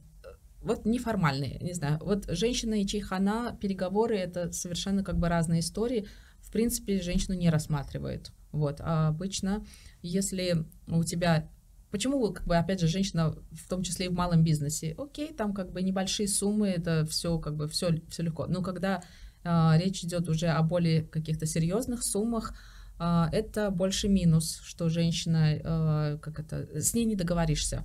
вот 0.61 0.87
неформальные, 0.87 1.59
не 1.63 1.73
знаю, 1.73 1.99
вот 2.01 2.27
женщина 2.29 2.81
и 2.81 2.87
чайхана, 2.87 3.59
переговоры, 3.61 4.17
это 4.17 4.53
совершенно 4.53 5.03
как 5.03 5.19
бы 5.19 5.29
разные 5.29 5.61
истории, 5.61 6.07
в 6.41 6.53
принципе, 6.53 7.03
женщину 7.03 7.37
не 7.37 7.51
рассматривают, 7.51 8.31
вот, 8.53 8.77
а 8.81 9.09
обычно 9.09 9.65
если 10.03 10.67
у 10.89 11.05
тебя 11.05 11.49
Почему, 11.93 12.33
как 12.33 12.47
бы, 12.47 12.57
опять 12.57 12.81
же, 12.81 12.87
женщина, 12.89 13.37
в 13.51 13.69
том 13.69 13.83
числе 13.83 14.07
и 14.07 14.09
в 14.09 14.15
малом 14.15 14.43
бизнесе, 14.43 14.95
окей, 14.97 15.31
там 15.35 15.53
как 15.53 15.73
бы 15.73 15.83
небольшие 15.83 16.27
суммы, 16.27 16.69
это 16.69 17.05
все 17.05 17.39
как 17.39 17.55
бы 17.55 17.69
все, 17.69 18.01
все 18.09 18.23
легко. 18.23 18.47
Но 18.47 18.63
когда 18.63 19.03
э, 19.45 19.73
речь 19.75 20.03
идет 20.03 20.27
уже 20.27 20.47
о 20.47 20.63
более 20.63 21.03
каких-то 21.03 21.45
серьезных 21.45 22.03
суммах, 22.03 22.55
э, 22.99 23.25
это 23.31 23.71
больше 23.71 24.09
минус, 24.09 24.59
что 24.65 24.89
женщина, 24.89 25.53
э, 25.53 26.19
как 26.23 26.41
это, 26.41 26.81
с 26.81 26.95
ней 26.95 27.05
не 27.05 27.15
договоришься. 27.15 27.83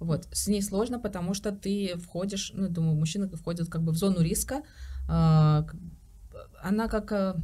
Вот, 0.00 0.26
с 0.32 0.48
ней 0.48 0.60
сложно, 0.60 0.98
потому 0.98 1.32
что 1.32 1.52
ты 1.52 1.96
входишь, 1.98 2.50
ну, 2.52 2.68
думаю, 2.68 2.96
мужчина 2.96 3.28
входит 3.28 3.68
как 3.68 3.84
бы 3.84 3.92
в 3.92 3.96
зону 3.96 4.22
риска, 4.22 4.62
э, 5.08 5.62
она 6.62 6.88
как, 6.88 7.12
э, 7.12 7.36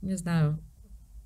не 0.00 0.16
знаю, 0.16 0.58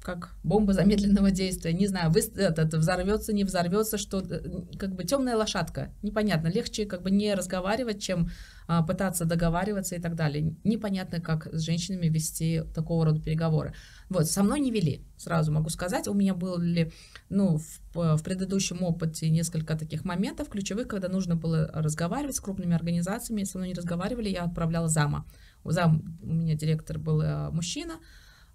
как 0.09 0.31
бомба 0.43 0.73
замедленного 0.73 1.31
действия. 1.31 1.75
Не 1.75 1.87
знаю, 1.87 2.11
вы, 2.11 2.21
это, 2.21 2.63
это 2.63 2.79
взорвется, 2.79 3.35
не 3.35 3.45
взорвется, 3.45 3.99
что 3.99 4.21
э, 4.21 4.41
как 4.79 4.95
бы 4.95 5.05
темная 5.05 5.37
лошадка. 5.37 5.93
Непонятно. 6.03 6.49
Легче 6.49 6.87
как 6.87 7.03
бы 7.03 7.11
не 7.11 7.35
разговаривать, 7.35 8.01
чем 8.01 8.31
а, 8.67 8.83
пытаться 8.83 9.27
договариваться 9.27 9.97
и 9.97 10.01
так 10.01 10.15
далее. 10.15 10.57
Непонятно, 10.65 11.21
как 11.21 11.53
с 11.53 11.61
женщинами 11.61 12.07
вести 12.09 12.63
такого 12.75 13.05
рода 13.05 13.21
переговоры. 13.21 13.75
Вот, 14.09 14.27
со 14.27 14.43
мной 14.43 14.61
не 14.61 14.71
вели, 14.71 15.05
сразу 15.19 15.53
могу 15.53 15.69
сказать. 15.69 16.09
У 16.09 16.15
меня 16.15 16.33
были, 16.33 16.91
ну, 17.29 17.59
в, 17.59 18.17
в 18.17 18.23
предыдущем 18.23 18.83
опыте 18.83 19.29
несколько 19.29 19.77
таких 19.77 20.07
моментов 20.07 20.49
ключевых, 20.49 20.89
когда 20.89 21.09
нужно 21.09 21.37
было 21.37 21.71
разговаривать 21.75 22.37
с 22.37 22.41
крупными 22.41 22.75
организациями, 22.75 23.45
со 23.45 23.59
мной 23.59 23.69
не 23.69 23.75
разговаривали, 23.75 24.31
я 24.31 24.45
отправляла 24.45 24.89
зама. 24.89 25.27
Зам, 25.65 26.19
у 26.23 26.33
меня 26.33 26.55
директор 26.55 26.99
был 26.99 27.21
э, 27.21 27.51
мужчина, 27.51 27.97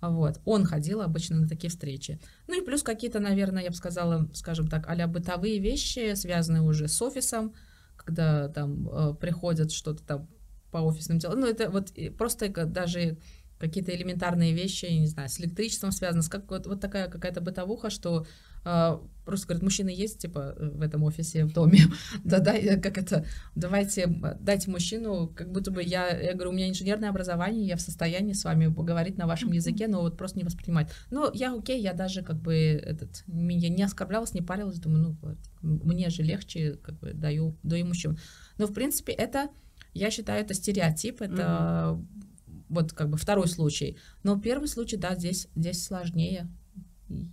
вот. 0.10 0.42
Он 0.46 0.66
ходил 0.66 1.02
обычно 1.02 1.38
на 1.38 1.48
такие 1.48 1.70
встречи. 1.70 2.20
Ну 2.48 2.62
и 2.62 2.66
плюс 2.66 2.84
какие-то, 2.84 3.20
наверное, 3.20 3.64
я 3.64 3.70
бы 3.70 3.76
сказала, 3.76 4.30
скажем 4.34 4.68
так, 4.68 4.86
а 4.88 5.08
бытовые 5.08 5.60
вещи, 5.60 6.14
связанные 6.16 6.62
уже 6.62 6.88
с 6.88 7.02
офисом, 7.02 7.54
когда 7.98 8.50
там 8.50 8.90
э, 8.90 9.14
приходят 9.16 9.72
что-то 9.72 10.04
там 10.04 10.28
по 10.72 10.80
офисным 10.80 11.20
делам. 11.20 11.40
Ну, 11.40 11.48
это 11.48 11.70
вот 11.70 11.94
просто 12.18 12.50
даже 12.66 13.18
какие-то 13.60 13.96
элементарные 13.96 14.54
вещи, 14.54 14.86
не 14.86 15.08
знаю, 15.08 15.30
с 15.30 15.40
электричеством 15.40 15.92
связаны, 15.92 16.22
с 16.22 16.28
как, 16.28 16.50
вот, 16.50 16.68
вот 16.68 16.82
такая 16.82 17.08
какая-то 17.08 17.40
бытовуха, 17.40 17.90
что 17.90 18.26
э, 18.66 18.98
просто 19.26 19.48
говорит, 19.48 19.64
мужчина 19.64 19.90
есть, 19.90 20.20
типа, 20.20 20.56
в 20.58 20.82
этом 20.82 21.04
офисе, 21.04 21.46
в 21.46 21.54
доме, 21.54 21.80
да, 22.24 22.40
да, 22.40 22.54
как 22.78 22.98
это, 22.98 23.26
давайте, 23.56 24.08
дайте 24.40 24.70
мужчину, 24.70 25.32
как 25.36 25.52
будто 25.52 25.72
бы 25.72 25.82
я, 25.84 26.10
я 26.18 26.34
говорю, 26.34 26.52
у 26.52 26.54
меня 26.54 26.70
инженерное 26.70 27.10
образование, 27.10 27.66
я 27.66 27.76
в 27.76 27.82
состоянии 27.82 28.34
с 28.34 28.44
вами 28.44 28.68
поговорить 28.68 29.18
на 29.18 29.28
вашем 29.28 29.52
языке, 29.52 29.88
но 29.88 30.02
вот 30.02 30.18
просто 30.18 30.38
не 30.38 30.44
воспринимать. 30.44 30.92
Ну, 31.12 31.32
я 31.34 31.54
окей, 31.54 31.82
я 31.82 31.94
даже 31.94 32.24
как 32.24 32.38
бы 32.38 32.56
этот, 32.56 33.24
меня 33.28 33.70
не 33.70 33.84
оскорблялась, 33.84 34.34
не 34.34 34.42
парилась, 34.42 34.80
думаю, 34.80 35.04
ну, 35.04 35.18
вот, 35.22 35.38
мне 35.62 36.10
же 36.10 36.24
легче, 36.24 36.74
как 36.82 37.00
бы, 37.00 37.14
даю, 37.14 37.58
даю 37.64 37.86
мужчину. 37.86 38.18
Но, 38.58 38.68
в 38.68 38.74
принципе, 38.74 39.14
это, 39.14 39.50
я 39.94 40.12
считаю, 40.12 40.44
это 40.44 40.54
стереотип, 40.54 41.22
это 41.22 41.98
mm-hmm 42.00 42.34
вот 42.74 42.94
как 42.94 43.10
бы 43.10 43.18
второй 43.18 43.48
случай. 43.48 43.98
Но 44.24 44.40
первый 44.40 44.68
случай, 44.68 44.98
да, 44.98 45.16
здесь, 45.16 45.48
здесь 45.56 45.84
сложнее. 45.84 46.50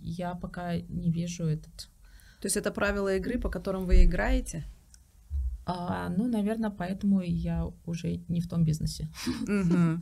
Я 0.01 0.35
пока 0.35 0.77
не 0.77 1.11
вижу 1.11 1.45
этот. 1.45 1.89
То 2.39 2.45
есть 2.45 2.57
это 2.57 2.71
правила 2.71 3.15
игры, 3.15 3.39
по 3.39 3.49
которым 3.49 3.85
вы 3.85 4.03
играете? 4.03 4.65
А, 5.65 6.09
ну, 6.09 6.27
наверное, 6.27 6.71
поэтому 6.71 7.21
я 7.21 7.71
уже 7.85 8.17
не 8.27 8.41
в 8.41 8.49
том 8.49 8.63
бизнесе. 8.63 9.09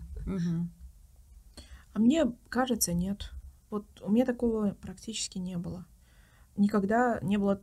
А 1.91 1.99
мне 1.99 2.31
кажется, 2.49 2.93
нет. 2.93 3.31
Вот 3.71 3.85
у 4.01 4.11
меня 4.11 4.23
такого 4.23 4.75
практически 4.79 5.39
не 5.39 5.57
было. 5.57 5.87
Никогда 6.55 7.19
не 7.23 7.37
было... 7.37 7.61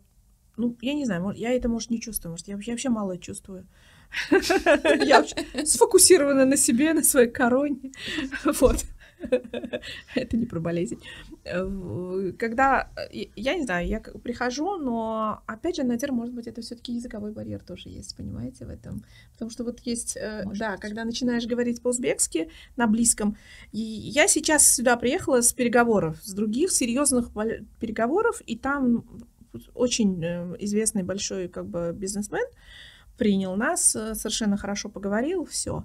Ну, 0.57 0.77
я 0.81 0.95
не 0.95 1.05
знаю, 1.05 1.33
я 1.37 1.53
это, 1.53 1.69
может, 1.69 1.91
не 1.91 2.01
чувствую, 2.01 2.33
может, 2.33 2.49
я 2.49 2.57
вообще 2.57 2.89
мало 2.89 3.19
чувствую. 3.19 3.69
Я 5.05 5.25
сфокусирована 5.65 6.45
на 6.45 6.57
себе, 6.57 6.93
на 6.95 7.03
своей 7.03 7.31
короне. 7.31 7.93
Вот. 8.61 8.85
Это 10.15 10.37
не 10.37 10.47
про 10.47 10.61
болезнь. 10.61 11.01
Когда, 12.39 12.91
я 13.13 13.55
не 13.55 13.65
знаю, 13.65 13.87
я 13.87 14.01
прихожу, 14.01 14.77
но, 14.77 15.43
опять 15.47 15.77
же, 15.77 15.85
наверное, 15.85 16.17
может 16.17 16.35
быть, 16.35 16.47
это 16.47 16.61
все 16.61 16.75
таки 16.75 16.93
языковой 16.93 17.33
барьер 17.33 17.63
тоже 17.63 17.89
есть, 17.89 18.17
понимаете, 18.17 18.67
в 18.67 18.71
этом. 18.71 19.05
Потому 19.33 19.51
что 19.51 19.65
вот 19.65 19.81
есть, 19.81 20.17
э, 20.17 20.43
может 20.45 20.59
да, 20.59 20.73
быть. 20.73 20.81
когда 20.81 21.05
начинаешь 21.05 21.47
говорить 21.47 21.83
по-узбекски 21.83 22.51
на 22.77 22.87
близком, 22.87 23.37
и 23.73 23.81
я 23.81 24.29
сейчас 24.29 24.67
сюда 24.67 24.97
приехала 24.97 25.41
с 25.41 25.53
переговоров, 25.53 26.19
с 26.23 26.33
других 26.33 26.71
серьезных 26.73 27.31
переговоров, 27.81 28.43
и 28.47 28.57
там 28.57 29.05
очень 29.75 30.23
э, 30.23 30.57
известный 30.61 31.03
большой 31.03 31.49
как 31.49 31.67
бы 31.67 31.93
бизнесмен, 31.95 32.47
принял 33.17 33.57
нас, 33.57 33.97
э, 33.97 34.15
совершенно 34.15 34.57
хорошо 34.57 34.89
поговорил, 34.89 35.45
все. 35.45 35.85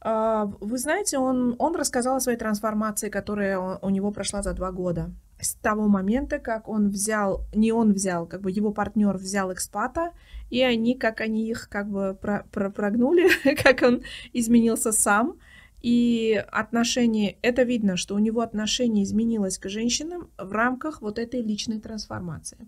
А, 0.00 0.46
вы 0.60 0.78
знаете, 0.78 1.18
он, 1.18 1.56
он 1.58 1.74
рассказал 1.74 2.16
о 2.16 2.20
своей 2.20 2.38
трансформации, 2.38 3.08
которая 3.08 3.58
у 3.58 3.90
него 3.90 4.10
прошла 4.12 4.42
за 4.42 4.52
два 4.52 4.70
года. 4.70 5.10
С 5.40 5.54
того 5.54 5.88
момента, 5.88 6.38
как 6.38 6.68
он 6.68 6.88
взял, 6.90 7.46
не 7.54 7.72
он 7.72 7.92
взял, 7.92 8.26
как 8.26 8.40
бы 8.40 8.50
его 8.50 8.72
партнер 8.72 9.16
взял 9.16 9.52
экспата, 9.52 10.12
и 10.50 10.62
они, 10.62 10.94
как 10.96 11.20
они 11.20 11.48
их 11.48 11.68
как 11.68 11.88
бы 11.88 12.16
про, 12.20 12.44
про, 12.50 12.70
прогнули, 12.70 13.28
как 13.62 13.82
он 13.82 14.02
изменился 14.32 14.92
сам, 14.92 15.36
и 15.80 16.44
отношение, 16.50 17.36
это 17.42 17.62
видно, 17.62 17.96
что 17.96 18.16
у 18.16 18.18
него 18.18 18.40
отношение 18.40 19.04
изменилось 19.04 19.58
к 19.58 19.68
женщинам 19.68 20.28
в 20.36 20.50
рамках 20.50 21.02
вот 21.02 21.18
этой 21.18 21.40
личной 21.40 21.80
трансформации. 21.80 22.66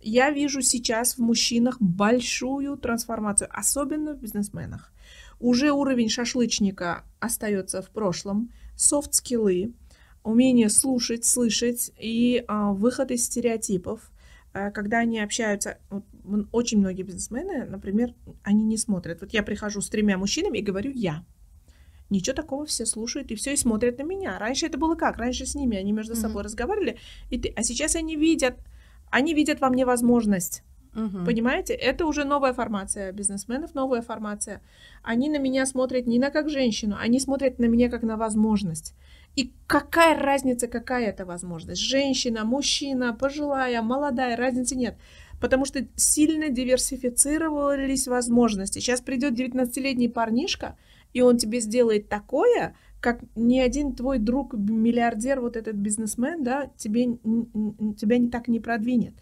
Я 0.00 0.30
вижу 0.30 0.62
сейчас 0.62 1.14
в 1.14 1.18
мужчинах 1.18 1.80
большую 1.80 2.76
трансформацию, 2.76 3.48
особенно 3.52 4.14
в 4.14 4.20
бизнесменах. 4.20 4.92
Уже 5.40 5.70
уровень 5.70 6.08
шашлычника 6.08 7.04
остается 7.20 7.80
в 7.82 7.90
прошлом, 7.90 8.50
софт-скиллы, 8.76 9.72
умение 10.24 10.68
слушать, 10.68 11.24
слышать 11.24 11.92
и 11.98 12.44
а, 12.48 12.72
выход 12.72 13.10
из 13.10 13.24
стереотипов. 13.24 14.10
А, 14.52 14.70
когда 14.70 14.98
они 14.98 15.20
общаются, 15.20 15.78
вот, 15.90 16.04
очень 16.52 16.78
многие 16.78 17.02
бизнесмены, 17.02 17.64
например, 17.66 18.14
они 18.42 18.64
не 18.64 18.76
смотрят. 18.76 19.20
Вот 19.20 19.32
я 19.32 19.42
прихожу 19.42 19.80
с 19.80 19.88
тремя 19.88 20.18
мужчинами 20.18 20.58
и 20.58 20.62
говорю 20.62 20.90
«я». 20.94 21.24
Ничего 22.10 22.34
такого, 22.34 22.64
все 22.64 22.86
слушают 22.86 23.30
и 23.30 23.34
все 23.34 23.52
и 23.52 23.56
смотрят 23.56 23.98
на 23.98 24.02
меня. 24.02 24.38
Раньше 24.38 24.66
это 24.66 24.78
было 24.78 24.94
как? 24.94 25.18
Раньше 25.18 25.44
с 25.44 25.54
ними 25.54 25.76
они 25.76 25.92
между 25.92 26.14
mm-hmm. 26.14 26.20
собой 26.20 26.42
разговаривали, 26.42 26.98
и 27.28 27.38
ты, 27.38 27.52
а 27.54 27.62
сейчас 27.62 27.96
они 27.96 28.16
видят, 28.16 28.56
они 29.10 29.34
видят 29.34 29.60
во 29.60 29.68
мне 29.68 29.84
возможность. 29.84 30.62
Угу. 30.94 31.24
Понимаете, 31.24 31.74
это 31.74 32.06
уже 32.06 32.24
новая 32.24 32.52
формация 32.52 33.12
бизнесменов, 33.12 33.74
новая 33.74 34.02
формация. 34.02 34.60
Они 35.02 35.28
на 35.28 35.38
меня 35.38 35.66
смотрят 35.66 36.06
не 36.06 36.18
на 36.18 36.30
как 36.30 36.48
женщину, 36.48 36.96
они 36.98 37.20
смотрят 37.20 37.58
на 37.58 37.66
меня 37.66 37.88
как 37.88 38.02
на 38.02 38.16
возможность. 38.16 38.94
И 39.36 39.52
какая 39.66 40.18
разница, 40.18 40.66
какая 40.66 41.10
это 41.10 41.24
возможность? 41.24 41.80
Женщина, 41.80 42.44
мужчина, 42.44 43.14
пожилая, 43.14 43.82
молодая, 43.82 44.36
разницы 44.36 44.74
нет. 44.74 44.96
Потому 45.40 45.64
что 45.64 45.86
сильно 45.94 46.48
диверсифицировались 46.48 48.08
возможности. 48.08 48.80
Сейчас 48.80 49.00
придет 49.00 49.34
19-летний 49.38 50.08
парнишка, 50.08 50.76
и 51.12 51.20
он 51.20 51.36
тебе 51.36 51.60
сделает 51.60 52.08
такое, 52.08 52.74
как 53.00 53.20
ни 53.36 53.60
один 53.60 53.94
твой 53.94 54.18
друг, 54.18 54.54
миллиардер, 54.54 55.40
вот 55.40 55.56
этот 55.56 55.76
бизнесмен, 55.76 56.42
да, 56.42 56.70
тебе, 56.76 57.04
тебя 57.96 58.18
не 58.18 58.28
так 58.28 58.48
не 58.48 58.58
продвинет. 58.58 59.14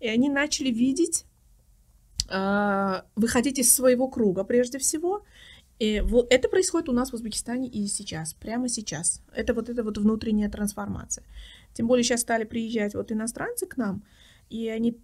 И 0.00 0.08
они 0.08 0.28
начали 0.28 0.70
видеть, 0.70 1.24
э, 2.28 3.02
выходить 3.16 3.58
из 3.58 3.72
своего 3.72 4.08
круга 4.08 4.44
прежде 4.44 4.78
всего. 4.78 5.22
И 5.78 6.02
это 6.30 6.48
происходит 6.48 6.88
у 6.88 6.92
нас 6.92 7.10
в 7.10 7.14
Узбекистане 7.14 7.68
и 7.68 7.86
сейчас, 7.86 8.34
прямо 8.34 8.68
сейчас. 8.68 9.22
Это 9.34 9.54
вот 9.54 9.68
эта 9.68 9.82
вот 9.82 9.96
внутренняя 9.98 10.50
трансформация. 10.50 11.24
Тем 11.72 11.86
более 11.86 12.04
сейчас 12.04 12.20
стали 12.20 12.44
приезжать 12.44 12.94
вот 12.94 13.12
иностранцы 13.12 13.66
к 13.66 13.76
нам, 13.76 14.02
и 14.50 14.68
они, 14.68 14.98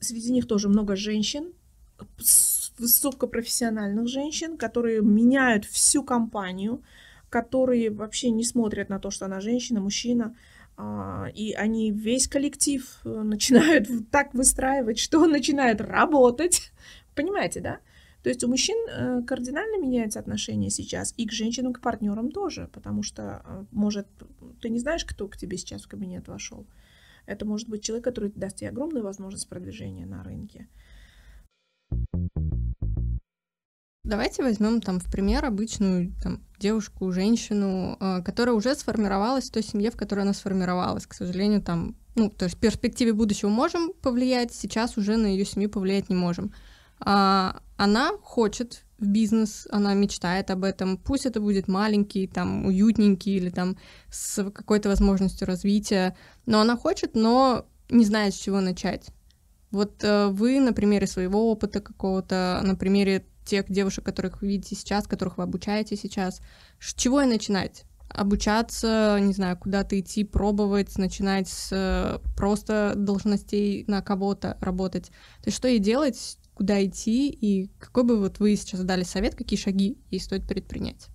среди 0.00 0.32
них 0.32 0.46
тоже 0.46 0.68
много 0.68 0.94
женщин, 0.94 1.52
высокопрофессиональных 2.78 4.08
женщин, 4.08 4.56
которые 4.56 5.02
меняют 5.02 5.64
всю 5.64 6.02
компанию, 6.02 6.82
которые 7.28 7.90
вообще 7.90 8.30
не 8.30 8.44
смотрят 8.44 8.88
на 8.88 8.98
то, 8.98 9.10
что 9.10 9.26
она 9.26 9.40
женщина, 9.40 9.80
мужчина, 9.80 10.26
а, 10.26 10.36
и 11.34 11.52
они 11.52 11.92
весь 11.92 12.28
коллектив 12.28 13.00
э, 13.04 13.08
начинают 13.08 13.88
так 14.10 14.34
выстраивать, 14.34 14.98
что 14.98 15.20
он 15.20 15.30
начинает 15.30 15.80
работать. 15.80 16.72
Понимаете, 17.14 17.60
да? 17.60 17.80
То 18.22 18.28
есть 18.28 18.44
у 18.44 18.48
мужчин 18.48 18.76
э, 18.88 19.22
кардинально 19.26 19.80
меняется 19.80 20.20
отношение 20.20 20.70
сейчас, 20.70 21.14
и 21.16 21.26
к 21.26 21.32
женщинам, 21.32 21.72
к 21.72 21.80
партнерам 21.80 22.30
тоже, 22.30 22.68
потому 22.72 23.02
что, 23.02 23.42
э, 23.44 23.64
может, 23.70 24.06
ты 24.60 24.68
не 24.68 24.78
знаешь, 24.78 25.04
кто 25.04 25.26
к 25.26 25.36
тебе 25.36 25.56
сейчас 25.56 25.82
в 25.82 25.88
кабинет 25.88 26.28
вошел. 26.28 26.66
Это 27.26 27.46
может 27.46 27.68
быть 27.68 27.82
человек, 27.82 28.04
который 28.04 28.30
даст 28.34 28.56
тебе 28.56 28.70
огромную 28.70 29.04
возможность 29.04 29.48
продвижения 29.48 30.06
на 30.06 30.22
рынке. 30.22 30.68
Давайте 34.10 34.42
возьмем 34.42 34.80
там 34.80 34.98
в 34.98 35.04
пример 35.04 35.44
обычную 35.44 36.12
там, 36.20 36.40
девушку, 36.58 37.12
женщину, 37.12 37.96
э, 38.00 38.22
которая 38.24 38.56
уже 38.56 38.74
сформировалась 38.74 39.48
в 39.48 39.52
той 39.52 39.62
семье, 39.62 39.92
в 39.92 39.96
которой 39.96 40.22
она 40.22 40.32
сформировалась. 40.32 41.06
К 41.06 41.14
сожалению, 41.14 41.62
там, 41.62 41.94
ну, 42.16 42.28
то 42.28 42.46
есть 42.46 42.56
в 42.56 42.58
перспективе 42.58 43.12
будущего 43.12 43.50
можем 43.50 43.92
повлиять, 43.92 44.52
сейчас 44.52 44.96
уже 44.98 45.16
на 45.16 45.26
ее 45.26 45.44
семью 45.44 45.70
повлиять 45.70 46.08
не 46.08 46.16
можем. 46.16 46.52
А, 46.98 47.60
она 47.76 48.10
хочет 48.20 48.82
в 48.98 49.06
бизнес, 49.06 49.68
она 49.70 49.94
мечтает 49.94 50.50
об 50.50 50.64
этом. 50.64 50.98
Пусть 50.98 51.24
это 51.24 51.40
будет 51.40 51.68
маленький, 51.68 52.26
там, 52.26 52.66
уютненький 52.66 53.36
или 53.36 53.50
там 53.50 53.76
с 54.10 54.50
какой-то 54.50 54.88
возможностью 54.88 55.46
развития, 55.46 56.16
но 56.46 56.60
она 56.60 56.76
хочет, 56.76 57.14
но 57.14 57.64
не 57.88 58.04
знает, 58.04 58.34
с 58.34 58.38
чего 58.38 58.60
начать. 58.60 59.06
Вот 59.70 60.02
э, 60.02 60.26
вы 60.26 60.58
на 60.58 60.72
примере 60.72 61.06
своего 61.06 61.52
опыта 61.52 61.80
какого-то, 61.80 62.60
на 62.64 62.74
примере 62.74 63.24
тех 63.44 63.70
девушек, 63.70 64.04
которых 64.04 64.40
вы 64.40 64.48
видите 64.48 64.74
сейчас, 64.74 65.06
которых 65.06 65.38
вы 65.38 65.44
обучаете 65.44 65.96
сейчас, 65.96 66.40
с 66.78 66.94
чего 66.94 67.22
и 67.22 67.26
начинать? 67.26 67.84
Обучаться, 68.08 69.18
не 69.20 69.32
знаю, 69.32 69.56
куда-то 69.56 69.98
идти, 69.98 70.24
пробовать, 70.24 70.98
начинать 70.98 71.48
с 71.48 71.68
э, 71.70 72.18
просто 72.36 72.94
должностей 72.96 73.84
на 73.86 74.02
кого-то 74.02 74.58
работать. 74.60 75.06
То 75.42 75.46
есть 75.46 75.56
что 75.56 75.68
ей 75.68 75.78
делать, 75.78 76.38
куда 76.54 76.84
идти, 76.84 77.30
и 77.30 77.70
какой 77.78 78.04
бы 78.04 78.18
вот 78.18 78.40
вы 78.40 78.56
сейчас 78.56 78.80
дали 78.82 79.04
совет, 79.04 79.36
какие 79.36 79.58
шаги 79.58 79.96
ей 80.10 80.20
стоит 80.20 80.46
предпринять? 80.46 81.08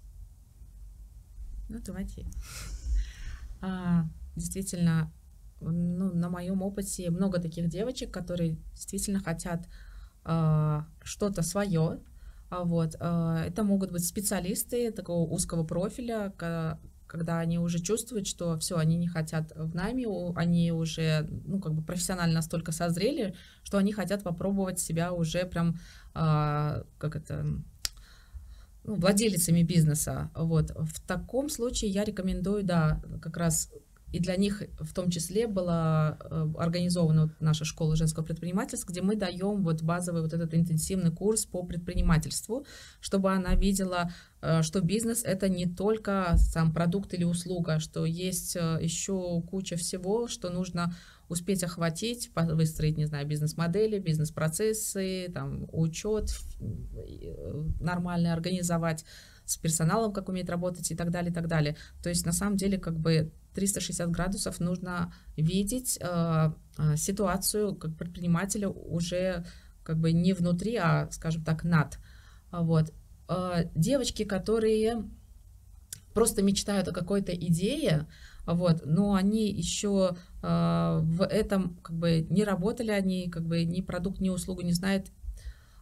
Ну, 1.67 1.79
давайте. 1.85 2.25
А, 3.61 4.05
действительно, 4.35 5.11
ну, 5.61 6.13
на 6.13 6.29
моем 6.29 6.61
опыте 6.61 7.09
много 7.09 7.39
таких 7.39 7.67
девочек, 7.67 8.11
которые 8.11 8.57
действительно 8.73 9.19
хотят 9.19 9.67
а, 10.23 10.87
что-то 11.03 11.41
свое, 11.41 11.99
вот. 12.63 12.95
А, 12.99 13.43
это 13.45 13.63
могут 13.63 13.91
быть 13.91 14.05
специалисты 14.05 14.91
такого 14.91 15.29
узкого 15.29 15.63
профиля, 15.63 16.33
когда 17.07 17.39
они 17.39 17.59
уже 17.59 17.79
чувствуют, 17.79 18.27
что 18.27 18.57
все, 18.57 18.77
они 18.77 18.97
не 18.97 19.07
хотят 19.07 19.53
в 19.55 19.75
нами, 19.75 20.05
они 20.37 20.71
уже, 20.71 21.27
ну, 21.45 21.59
как 21.59 21.73
бы 21.73 21.81
профессионально 21.81 22.35
настолько 22.35 22.71
созрели, 22.71 23.35
что 23.63 23.77
они 23.77 23.93
хотят 23.93 24.23
попробовать 24.23 24.79
себя 24.79 25.13
уже 25.13 25.45
прям, 25.45 25.79
а, 26.13 26.83
как 26.97 27.15
это, 27.15 27.45
ну, 28.83 28.95
владелицами 28.95 29.63
бизнеса. 29.63 30.31
Вот. 30.35 30.71
В 30.71 30.99
таком 31.07 31.49
случае 31.49 31.91
я 31.91 32.03
рекомендую, 32.03 32.63
да, 32.63 33.01
как 33.21 33.37
раз 33.37 33.71
и 34.15 34.19
для 34.19 34.37
них 34.37 34.63
в 34.79 34.93
том 34.93 35.09
числе 35.09 35.45
была 35.45 36.17
э, 36.21 36.47
организована 36.57 37.35
наша 37.41 37.65
школа 37.65 37.97
женского 37.97 38.23
предпринимательства, 38.23 38.89
где 38.89 39.01
мы 39.01 39.17
даем 39.17 39.61
вот 39.61 39.81
базовый 39.81 40.21
вот 40.21 40.33
этот 40.33 40.53
интенсивный 40.53 41.11
курс 41.11 41.45
по 41.45 41.63
предпринимательству, 41.63 42.65
чтобы 43.01 43.33
она 43.33 43.55
видела, 43.55 44.09
э, 44.41 44.61
что 44.61 44.79
бизнес 44.79 45.25
это 45.25 45.49
не 45.49 45.65
только 45.65 46.35
сам 46.37 46.71
продукт 46.71 47.13
или 47.13 47.25
услуга, 47.25 47.79
что 47.79 48.05
есть 48.05 48.55
э, 48.55 48.79
еще 48.81 49.41
куча 49.41 49.75
всего, 49.75 50.29
что 50.29 50.49
нужно 50.49 50.95
успеть 51.27 51.63
охватить, 51.63 52.31
выстроить, 52.35 52.97
не 52.97 53.07
знаю, 53.07 53.27
бизнес-модели, 53.27 53.99
бизнес-процессы, 53.99 55.29
там, 55.33 55.67
учет, 55.73 56.29
нормально 57.81 58.31
организовать 58.31 59.03
с 59.43 59.57
персоналом, 59.57 60.13
как 60.13 60.29
умеет 60.29 60.49
работать 60.49 60.89
и 60.89 60.95
так 60.95 61.11
далее, 61.11 61.31
и 61.31 61.33
так 61.33 61.47
далее. 61.47 61.75
То 62.01 62.07
есть 62.07 62.25
на 62.25 62.31
самом 62.31 62.55
деле 62.55 62.77
как 62.77 62.97
бы 62.97 63.33
360 63.55 64.11
градусов 64.11 64.59
нужно 64.59 65.13
видеть 65.37 65.97
э, 66.01 66.51
э, 66.77 66.97
ситуацию 66.97 67.75
как 67.75 67.95
предпринимателя 67.95 68.69
уже 68.69 69.45
как 69.83 69.97
бы 69.97 70.11
не 70.11 70.33
внутри, 70.33 70.75
а, 70.75 71.07
скажем 71.11 71.43
так, 71.43 71.63
над. 71.63 71.99
Вот. 72.51 72.93
Э, 73.27 73.65
девочки, 73.75 74.23
которые 74.23 75.03
просто 76.13 76.41
мечтают 76.41 76.87
о 76.87 76.93
какой-то 76.93 77.33
идее, 77.33 78.07
вот, 78.45 78.83
но 78.85 79.15
они 79.15 79.51
еще 79.51 80.15
э, 80.41 80.99
в 81.01 81.23
этом 81.23 81.75
как 81.81 81.95
бы 81.95 82.25
не 82.29 82.43
работали, 82.43 82.91
они 82.91 83.29
как 83.29 83.45
бы 83.45 83.63
ни 83.63 83.81
продукт, 83.81 84.21
ни 84.21 84.29
услугу 84.29 84.61
не 84.61 84.73
знают. 84.73 85.07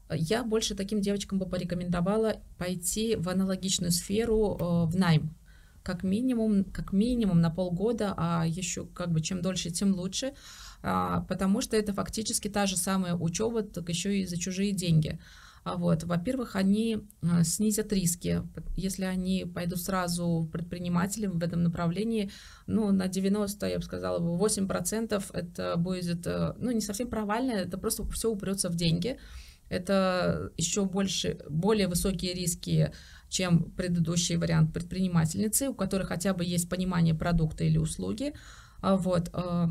Я 0.10 0.44
больше 0.44 0.76
таким 0.76 1.02
девочкам 1.02 1.40
бы 1.40 1.46
порекомендовала 1.46 2.38
пойти 2.58 3.16
в 3.16 3.30
аналогичную 3.30 3.92
сферу 3.92 4.58
э, 4.60 4.86
в 4.92 4.96
найм 4.96 5.36
как 5.84 6.04
минимум, 6.04 6.64
как 6.64 6.94
минимум 6.94 7.42
на 7.42 7.50
полгода, 7.50 8.14
а 8.18 8.46
еще 8.48 8.86
как 8.86 9.12
бы 9.12 9.22
чем 9.22 9.42
дольше, 9.42 9.70
тем 9.70 9.94
лучше, 9.94 10.34
а, 10.82 11.22
потому 11.22 11.62
что 11.62 11.78
это 11.78 11.94
фактически 11.94 12.48
та 12.48 12.66
же 12.66 12.78
самая 12.78 13.16
учеба, 13.16 13.64
только 13.64 13.92
еще 13.92 14.18
и 14.20 14.26
за 14.26 14.38
чужие 14.38 14.72
деньги. 14.72 15.20
А 15.64 15.78
вот, 15.78 16.04
во-первых, 16.04 16.58
они 16.58 17.00
э, 17.22 17.44
снизят 17.44 17.94
риски. 17.94 18.42
Если 18.76 19.06
они 19.06 19.46
пойдут 19.46 19.80
сразу 19.80 20.50
предпринимателем 20.52 21.40
в 21.40 21.44
этом 21.44 21.64
направлении, 21.64 22.32
ну, 22.68 22.92
на 22.92 23.08
90, 23.08 23.68
я 23.68 23.78
бы 23.78 23.84
сказала, 23.84 24.20
8% 24.20 25.24
это 25.32 25.78
будет, 25.78 26.28
э, 26.28 26.54
ну, 26.58 26.72
не 26.72 26.82
совсем 26.82 27.08
провально, 27.08 27.52
это 27.52 27.78
просто 27.78 28.04
все 28.10 28.30
упрется 28.30 28.70
в 28.70 28.76
деньги. 28.76 29.18
Это 29.70 30.52
еще 30.58 30.84
больше, 30.84 31.40
более 31.50 31.88
высокие 31.88 32.34
риски, 32.34 32.92
чем 33.34 33.72
предыдущий 33.72 34.36
вариант 34.36 34.74
предпринимательницы, 34.74 35.70
у 35.70 35.74
которой 35.74 36.04
хотя 36.04 36.36
бы 36.36 36.46
есть 36.46 36.70
понимание 36.70 37.16
продукта 37.16 37.64
или 37.64 37.80
услуги. 37.80 38.34
А 38.80 38.96
вот, 38.96 39.32
э, 39.34 39.68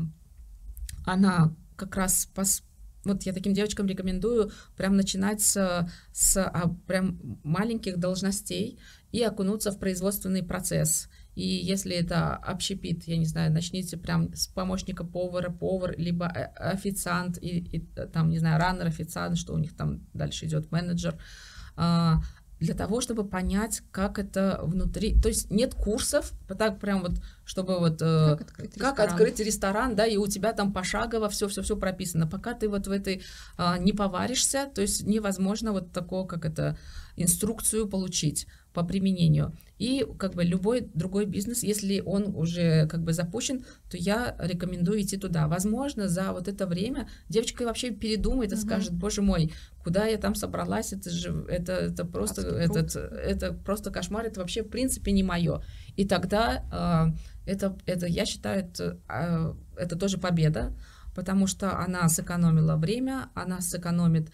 она 1.05 1.55
как 1.77 1.95
раз 1.95 2.29
пос, 2.35 2.63
вот 3.05 3.23
я 3.23 3.31
таким 3.31 3.53
девочкам 3.53 3.87
рекомендую 3.87 4.51
прям 4.75 4.97
начинать 4.97 5.41
с, 5.41 5.87
с 6.11 6.37
а, 6.37 6.75
прям 6.87 7.39
маленьких 7.43 7.99
должностей 7.99 8.79
и 9.13 9.23
окунуться 9.23 9.71
в 9.71 9.79
производственный 9.79 10.43
процесс. 10.43 11.07
И 11.35 11.47
если 11.47 11.95
это 11.95 12.35
общепит, 12.35 13.05
я 13.05 13.15
не 13.15 13.25
знаю, 13.25 13.53
начните 13.53 13.95
прям 13.95 14.33
с 14.35 14.47
помощника 14.47 15.05
повара, 15.05 15.49
повар, 15.49 15.97
либо 15.97 16.25
э, 16.25 16.47
официант, 16.57 17.37
и, 17.41 17.59
и 17.59 17.79
там, 17.79 18.29
не 18.29 18.39
знаю, 18.39 18.59
раннер, 18.59 18.87
официант, 18.87 19.37
что 19.37 19.53
у 19.53 19.57
них 19.57 19.73
там 19.75 20.01
дальше 20.13 20.47
идет 20.47 20.69
менеджер. 20.71 21.17
А, 21.75 22.21
для 22.63 22.75
того, 22.75 23.01
чтобы 23.01 23.25
понять, 23.25 23.81
как 23.91 24.17
это 24.17 24.59
внутри. 24.63 25.19
То 25.21 25.27
есть 25.27 25.51
нет 25.51 25.75
курсов, 25.75 26.31
так 26.57 26.79
прям 26.79 27.01
вот, 27.01 27.11
чтобы 27.43 27.77
вот 27.77 28.01
э, 28.01 28.37
как, 28.37 28.41
открыть, 28.41 28.73
как 28.75 28.91
ресторан. 28.91 29.09
открыть 29.09 29.39
ресторан, 29.39 29.95
да, 29.95 30.05
и 30.05 30.15
у 30.15 30.27
тебя 30.27 30.53
там 30.53 30.71
пошагово 30.71 31.27
все, 31.27 31.49
все, 31.49 31.61
все 31.61 31.75
прописано. 31.75 32.25
Пока 32.25 32.53
ты 32.53 32.69
вот 32.69 32.87
в 32.87 32.91
этой 32.91 33.21
а, 33.57 33.77
не 33.77 33.91
поваришься, 33.91 34.69
то 34.73 34.81
есть 34.81 35.05
невозможно 35.05 35.73
вот 35.73 35.91
такого, 35.91 36.25
как 36.25 36.45
это 36.45 36.77
инструкцию 37.17 37.87
получить 37.89 38.47
по 38.73 38.83
применению. 38.83 39.51
И 39.83 40.05
как 40.17 40.33
бы 40.33 40.45
любой 40.45 40.89
другой 40.93 41.25
бизнес, 41.25 41.61
если 41.61 41.99
он 41.99 42.33
уже 42.37 42.87
как 42.87 43.03
бы 43.03 43.11
запущен, 43.11 43.65
то 43.91 43.97
я 43.97 44.33
рекомендую 44.39 45.01
идти 45.01 45.17
туда. 45.17 45.49
Возможно, 45.49 46.07
за 46.07 46.31
вот 46.31 46.47
это 46.47 46.67
время 46.67 47.09
девочка 47.27 47.65
вообще 47.65 47.91
передумает 47.91 48.53
и 48.53 48.55
угу. 48.55 48.61
скажет, 48.61 48.93
боже 48.93 49.21
мой, 49.21 49.51
куда 49.83 50.05
я 50.05 50.17
там 50.17 50.35
собралась, 50.35 50.93
это 50.93 51.09
же, 51.09 51.45
это, 51.49 51.73
это 51.73 52.05
просто, 52.05 52.43
этот, 52.43 52.95
это 52.95 53.51
просто 53.51 53.91
кошмар, 53.91 54.25
это 54.25 54.39
вообще 54.39 54.63
в 54.63 54.69
принципе 54.69 55.11
не 55.11 55.21
мое. 55.21 55.61
И 55.97 56.05
тогда 56.05 57.13
э, 57.45 57.51
это, 57.51 57.77
это, 57.85 58.07
я 58.07 58.25
считаю, 58.25 58.61
это, 58.61 58.97
э, 59.09 59.53
это 59.75 59.97
тоже 59.97 60.17
победа, 60.17 60.71
потому 61.13 61.45
что 61.45 61.77
она 61.77 62.07
сэкономила 62.07 62.77
время, 62.77 63.31
она 63.33 63.59
сэкономит 63.59 64.31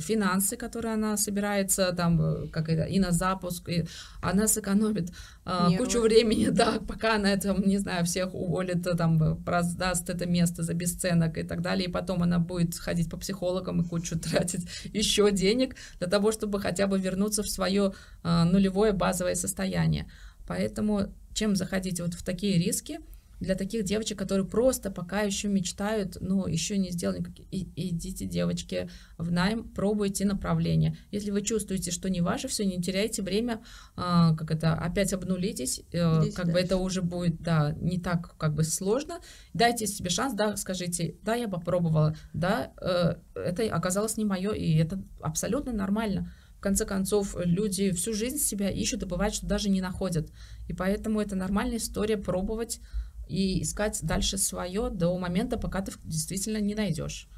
финансы, 0.00 0.56
которые 0.56 0.94
она 0.94 1.16
собирается 1.16 1.92
там 1.92 2.20
э, 2.20 2.48
как 2.48 2.68
это 2.68 2.84
и 2.84 2.98
на 2.98 3.12
запуск, 3.12 3.68
и 3.68 3.86
она 4.22 4.48
сэкономит 4.48 5.12
а, 5.44 5.70
кучу 5.76 6.00
времени, 6.00 6.48
да, 6.50 6.78
пока 6.86 7.16
она 7.16 7.32
это, 7.32 7.54
не 7.54 7.78
знаю, 7.78 8.04
всех 8.04 8.34
уволит, 8.34 8.86
э, 8.86 8.96
там 8.96 9.42
раздаст 9.46 10.10
это 10.10 10.26
место 10.26 10.62
за 10.62 10.74
бесценок 10.74 11.38
и 11.38 11.42
так 11.42 11.62
далее, 11.62 11.88
и 11.88 11.92
потом 11.92 12.22
она 12.22 12.38
будет 12.38 12.76
ходить 12.76 13.10
по 13.10 13.16
психологам 13.16 13.80
и 13.80 13.88
кучу 13.88 14.18
тратить 14.20 14.66
еще 14.84 15.30
денег 15.30 15.76
для 15.98 16.08
того, 16.08 16.32
чтобы 16.32 16.60
хотя 16.60 16.86
бы 16.86 16.98
вернуться 16.98 17.42
в 17.42 17.48
свое 17.48 17.92
а, 18.22 18.44
нулевое 18.44 18.92
базовое 18.92 19.34
состояние. 19.34 20.10
Поэтому 20.46 21.12
чем 21.34 21.56
заходить 21.56 22.00
вот 22.00 22.14
в 22.14 22.24
такие 22.24 22.58
риски, 22.58 23.00
для 23.40 23.54
таких 23.54 23.84
девочек, 23.84 24.18
которые 24.18 24.46
просто 24.46 24.90
пока 24.90 25.22
еще 25.22 25.48
мечтают, 25.48 26.16
но 26.20 26.46
еще 26.46 26.78
не 26.78 26.90
сделали 26.90 27.18
никакие, 27.18 27.48
и, 27.50 27.68
идите, 27.90 28.26
девочки, 28.26 28.88
в 29.18 29.30
найм, 29.30 29.64
пробуйте 29.64 30.24
направление. 30.24 30.96
Если 31.10 31.30
вы 31.30 31.42
чувствуете, 31.42 31.90
что 31.90 32.08
не 32.08 32.20
ваше, 32.20 32.48
все, 32.48 32.64
не 32.64 32.80
теряйте 32.80 33.22
время, 33.22 33.62
а, 33.96 34.34
как 34.34 34.50
это, 34.50 34.74
опять 34.74 35.12
обнулитесь, 35.12 35.82
э, 35.92 36.30
как 36.30 36.46
дальше. 36.46 36.52
бы 36.52 36.58
это 36.58 36.76
уже 36.76 37.02
будет, 37.02 37.40
да, 37.42 37.74
не 37.80 37.98
так 37.98 38.36
как 38.38 38.54
бы 38.54 38.64
сложно. 38.64 39.20
Дайте 39.54 39.86
себе 39.86 40.10
шанс, 40.10 40.34
да, 40.34 40.56
скажите, 40.56 41.16
да, 41.22 41.34
я 41.34 41.48
попробовала, 41.48 42.16
да, 42.32 42.72
э, 42.80 43.16
это 43.34 43.62
оказалось 43.74 44.16
не 44.16 44.24
мое, 44.24 44.52
и 44.52 44.76
это 44.76 45.02
абсолютно 45.20 45.72
нормально. 45.72 46.32
В 46.56 46.60
конце 46.60 46.86
концов, 46.86 47.36
люди 47.38 47.90
всю 47.92 48.14
жизнь 48.14 48.38
себя 48.38 48.70
ищут 48.70 49.02
и 49.02 49.06
бывает, 49.06 49.34
что 49.34 49.46
даже 49.46 49.68
не 49.68 49.82
находят. 49.82 50.30
И 50.68 50.72
поэтому 50.72 51.20
это 51.20 51.36
нормальная 51.36 51.76
история 51.76 52.16
пробовать 52.16 52.80
и 53.26 53.62
искать 53.62 53.98
дальше 54.02 54.38
свое 54.38 54.90
до 54.90 55.16
момента, 55.18 55.58
пока 55.58 55.82
ты 55.82 55.92
действительно 56.04 56.58
не 56.58 56.74
найдешь. 56.74 57.28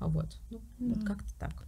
А 0.00 0.08
вот, 0.08 0.40
ну, 0.50 0.60
да. 0.78 0.94
вот 0.94 1.04
как-то 1.04 1.34
так. 1.38 1.64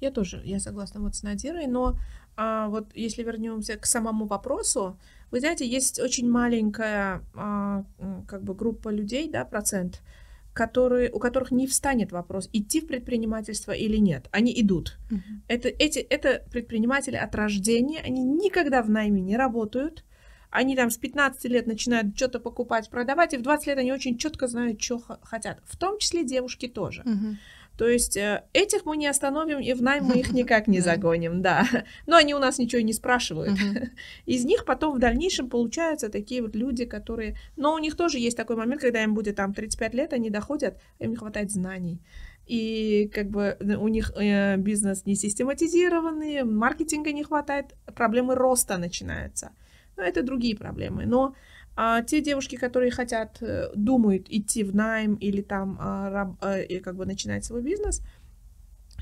Я 0.00 0.10
тоже, 0.10 0.40
я 0.44 0.60
согласна 0.60 1.00
вот 1.00 1.16
с 1.16 1.22
Надирой, 1.22 1.66
но 1.66 1.98
а, 2.36 2.68
вот 2.68 2.90
если 2.94 3.22
вернемся 3.22 3.76
к 3.76 3.86
самому 3.86 4.26
вопросу, 4.26 4.98
вы 5.30 5.40
знаете, 5.40 5.66
есть 5.66 5.98
очень 6.00 6.30
маленькая 6.30 7.22
а, 7.34 7.84
как 8.28 8.44
бы 8.44 8.54
группа 8.54 8.90
людей, 8.90 9.28
да, 9.28 9.44
процент, 9.44 10.02
которые, 10.52 11.10
у 11.10 11.18
которых 11.18 11.50
не 11.50 11.66
встанет 11.66 12.12
вопрос, 12.12 12.48
идти 12.52 12.80
в 12.80 12.86
предпринимательство 12.86 13.72
или 13.72 13.96
нет. 13.96 14.28
Они 14.30 14.52
идут. 14.60 14.98
Uh-huh. 15.10 15.18
Это, 15.48 15.68
эти, 15.68 15.98
это 15.98 16.42
предприниматели 16.50 17.16
от 17.16 17.34
рождения, 17.34 18.00
они 18.00 18.24
никогда 18.24 18.82
в 18.82 18.90
найме 18.90 19.20
не 19.20 19.36
работают, 19.36 20.04
они 20.50 20.76
там 20.76 20.90
с 20.90 20.96
15 20.96 21.44
лет 21.44 21.66
начинают 21.66 22.16
что-то 22.16 22.40
покупать, 22.40 22.88
продавать, 22.88 23.34
и 23.34 23.36
в 23.36 23.42
20 23.42 23.66
лет 23.66 23.78
они 23.78 23.92
очень 23.92 24.16
четко 24.16 24.46
знают, 24.46 24.80
что 24.82 25.00
хотят. 25.22 25.58
В 25.64 25.76
том 25.76 25.98
числе 25.98 26.24
девушки 26.24 26.68
тоже. 26.68 27.02
Угу. 27.02 27.36
То 27.78 27.86
есть 27.86 28.16
э, 28.16 28.42
этих 28.52 28.84
мы 28.84 28.96
не 28.96 29.06
остановим, 29.06 29.60
и 29.60 29.72
в 29.72 29.82
найм 29.82 30.04
мы 30.04 30.18
их 30.18 30.32
никак 30.32 30.66
не 30.66 30.80
загоним, 30.80 31.42
да. 31.42 31.64
Но 32.06 32.16
они 32.16 32.34
у 32.34 32.40
нас 32.40 32.58
ничего 32.58 32.82
не 32.82 32.92
спрашивают. 32.92 33.56
Из 34.26 34.44
них 34.44 34.64
потом 34.64 34.96
в 34.96 34.98
дальнейшем 34.98 35.48
получаются 35.48 36.08
такие 36.08 36.42
вот 36.42 36.56
люди, 36.56 36.84
которые... 36.84 37.36
Но 37.56 37.74
у 37.74 37.78
них 37.78 37.96
тоже 37.96 38.18
есть 38.18 38.36
такой 38.36 38.56
момент, 38.56 38.80
когда 38.80 39.02
им 39.04 39.14
будет 39.14 39.36
там 39.36 39.54
35 39.54 39.94
лет, 39.94 40.12
они 40.12 40.28
доходят, 40.28 40.80
им 40.98 41.10
не 41.10 41.16
хватает 41.16 41.52
знаний. 41.52 42.00
И 42.48 43.08
как 43.14 43.30
бы 43.30 43.56
э, 43.60 43.76
у 43.76 43.86
них 43.86 44.12
э, 44.16 44.56
бизнес 44.56 45.06
не 45.06 45.14
систематизированный, 45.14 46.42
маркетинга 46.42 47.12
не 47.12 47.22
хватает, 47.22 47.66
проблемы 47.94 48.34
роста 48.34 48.76
начинаются. 48.76 49.50
Но 49.50 49.54
это 50.02 50.22
другие 50.22 50.56
проблемы. 50.56 51.06
Но 51.06 51.34
а, 51.76 52.02
те 52.02 52.20
девушки, 52.20 52.56
которые 52.56 52.90
хотят, 52.90 53.38
э, 53.40 53.70
думают 53.74 54.26
идти 54.28 54.64
в 54.64 54.74
найм 54.74 55.14
или 55.14 55.42
там 55.42 55.78
а, 55.80 56.10
раб, 56.10 56.36
а, 56.40 56.58
и 56.58 56.80
как 56.80 56.96
бы 56.96 57.06
начинать 57.06 57.44
свой 57.44 57.62
бизнес, 57.62 58.02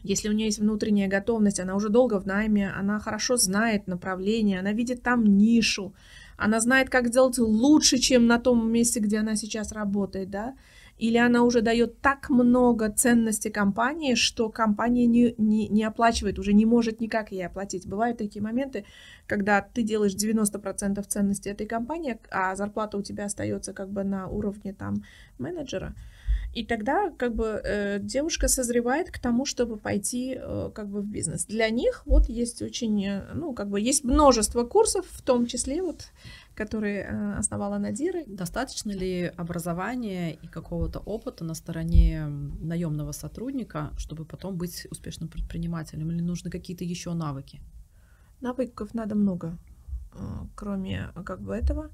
если 0.03 0.29
у 0.29 0.33
нее 0.33 0.47
есть 0.47 0.59
внутренняя 0.59 1.09
готовность, 1.09 1.59
она 1.59 1.75
уже 1.75 1.89
долго 1.89 2.21
в 2.21 2.27
найме, 2.27 2.71
она 2.71 3.01
хорошо 3.01 3.37
знает 3.37 3.87
направление, 3.87 4.61
она 4.61 4.73
видит 4.73 5.03
там 5.03 5.25
нишу, 5.25 5.95
она 6.37 6.61
знает, 6.61 6.91
как 6.91 7.09
сделать 7.09 7.39
лучше, 7.39 7.99
чем 7.99 8.27
на 8.27 8.39
том 8.39 8.71
месте, 8.71 9.01
где 9.01 9.19
она 9.19 9.37
сейчас 9.37 9.73
работает, 9.73 10.31
да, 10.31 10.55
или 10.99 11.19
она 11.19 11.43
уже 11.43 11.61
дает 11.61 12.01
так 12.01 12.31
много 12.31 12.91
ценностей 12.91 13.51
компании, 13.51 14.15
что 14.15 14.49
компания 14.49 15.07
не, 15.07 15.35
не, 15.37 15.69
не 15.69 15.85
оплачивает, 15.85 16.39
уже 16.39 16.53
не 16.53 16.65
может 16.65 17.01
никак 17.01 17.33
ей 17.33 17.47
оплатить. 17.47 17.87
Бывают 17.87 18.19
такие 18.19 18.43
моменты, 18.43 18.85
когда 19.27 19.61
ты 19.61 19.83
делаешь 19.83 20.15
90% 20.15 21.03
ценности 21.03 21.49
этой 21.49 21.67
компании, 21.67 22.19
а 22.31 22.57
зарплата 22.57 22.97
у 22.97 23.03
тебя 23.03 23.27
остается 23.27 23.73
как 23.73 23.91
бы 23.91 24.05
на 24.05 24.29
уровне 24.29 24.73
там 24.73 25.05
менеджера. 25.39 25.95
И 26.57 26.65
тогда 26.65 27.11
как 27.11 27.35
бы 27.35 27.61
э, 27.63 27.99
девушка 28.01 28.49
созревает 28.49 29.11
к 29.11 29.19
тому, 29.19 29.45
чтобы 29.45 29.77
пойти 29.77 30.39
э, 30.39 30.71
как 30.75 30.89
бы 30.89 31.03
в 31.03 31.07
бизнес. 31.07 31.45
Для 31.45 31.69
них 31.69 32.03
вот 32.07 32.31
есть 32.31 32.63
очень, 32.63 33.05
э, 33.05 33.35
ну 33.35 33.53
как 33.53 33.69
бы 33.69 33.79
есть 33.79 34.05
множество 34.05 34.65
курсов, 34.65 35.05
в 35.11 35.21
том 35.21 35.47
числе 35.47 35.83
вот 35.83 36.07
который 36.55 37.01
э, 37.01 37.39
основала 37.39 37.77
Надира. 37.79 38.21
Достаточно 38.27 38.91
ли 38.93 39.31
образования 39.37 40.33
и 40.33 40.47
какого-то 40.47 41.01
опыта 41.01 41.45
на 41.45 41.55
стороне 41.55 42.27
наемного 42.27 43.13
сотрудника, 43.13 43.91
чтобы 43.99 44.25
потом 44.25 44.57
быть 44.57 44.87
успешным 44.91 45.29
предпринимателем, 45.29 46.11
или 46.11 46.23
нужны 46.23 46.51
какие-то 46.51 46.85
еще 46.85 47.13
навыки? 47.13 47.61
Навыков 48.41 48.95
надо 48.95 49.15
много, 49.15 49.59
э, 50.15 50.19
кроме 50.55 51.11
как 51.27 51.43
бы 51.43 51.55
этого. 51.55 51.91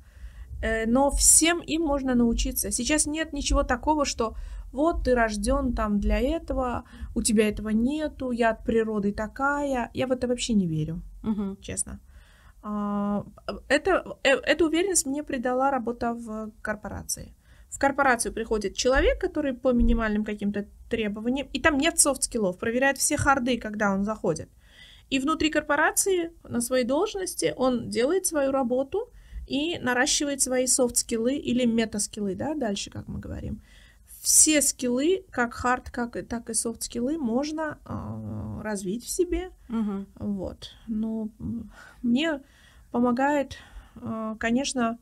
Э, 0.62 0.87
но 0.87 1.11
всем 1.11 1.61
им 1.61 1.83
можно 1.83 2.14
научиться. 2.14 2.70
Сейчас 2.70 3.07
нет 3.07 3.33
ничего 3.33 3.64
такого, 3.64 4.05
что 4.05 4.35
вот 4.72 5.05
ты 5.05 5.14
рожден 5.14 5.75
там 5.75 6.01
для 6.01 6.20
этого, 6.20 6.85
у 7.14 7.22
тебя 7.22 7.48
этого 7.48 7.70
нету, 7.70 8.31
я 8.31 8.51
от 8.51 8.64
природы 8.64 9.12
такая. 9.12 9.90
Я 9.94 10.07
в 10.07 10.13
это 10.13 10.29
вообще 10.29 10.54
не 10.54 10.67
верю, 10.67 11.02
угу. 11.25 11.56
честно. 11.60 12.00
А, 12.63 13.25
это, 13.69 14.17
э, 14.23 14.31
эту 14.31 14.67
уверенность 14.67 15.06
мне 15.06 15.25
придала 15.25 15.71
работа 15.71 16.15
в 16.15 16.50
корпорации. 16.63 17.35
В 17.69 17.79
корпорацию 17.79 18.33
приходит 18.33 18.77
человек, 18.77 19.19
который 19.21 19.54
по 19.54 19.73
минимальным 19.73 20.25
каким-то 20.25 20.67
требованиям, 20.88 21.48
и 21.54 21.60
там 21.60 21.79
нет 21.79 21.98
софт-скиллов, 21.98 22.58
проверяет 22.58 22.98
все 22.98 23.17
харды, 23.17 23.58
когда 23.58 23.92
он 23.92 24.04
заходит. 24.04 24.48
И 25.10 25.19
внутри 25.19 25.50
корпорации 25.50 26.31
на 26.48 26.60
своей 26.60 26.85
должности 26.85 27.52
он 27.56 27.88
делает 27.88 28.27
свою 28.27 28.52
работу 28.52 29.10
и 29.53 29.79
наращивает 29.79 30.40
свои 30.40 30.67
софт-скиллы 30.67 31.35
или 31.37 31.67
мета-скиллы, 31.67 32.35
да, 32.35 32.55
дальше, 32.55 32.90
как 32.90 33.07
мы 33.07 33.21
говорим. 33.21 33.61
все 34.23 34.63
скиллы, 34.63 35.25
как 35.31 35.53
хард, 35.53 35.90
как 35.90 36.17
так 36.27 36.48
и 36.48 36.55
софт 36.55 36.85
скиллы, 36.85 37.19
можно 37.19 37.79
э, 37.85 38.63
развить 38.63 39.05
в 39.05 39.09
себе. 39.11 39.50
Мгм. 39.69 40.07
Вот. 40.15 40.71
Ну, 40.87 41.31
м, 41.40 41.71
мне 42.03 42.40
помогает, 42.92 43.59
э, 43.96 44.37
конечно, 44.38 44.98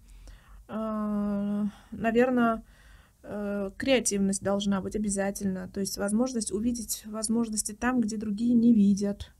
наверное, 1.91 2.63
креативность 3.77 4.41
должна 4.43 4.81
быть 4.81 4.95
обязательно. 4.95 5.69
То 5.69 5.81
есть 5.81 5.99
возможность 5.99 6.53
увидеть 6.53 7.03
возможности 7.07 7.73
там, 7.73 8.01
где 8.01 8.17
другие 8.17 8.55
не 8.55 8.73
видят. 8.73 9.33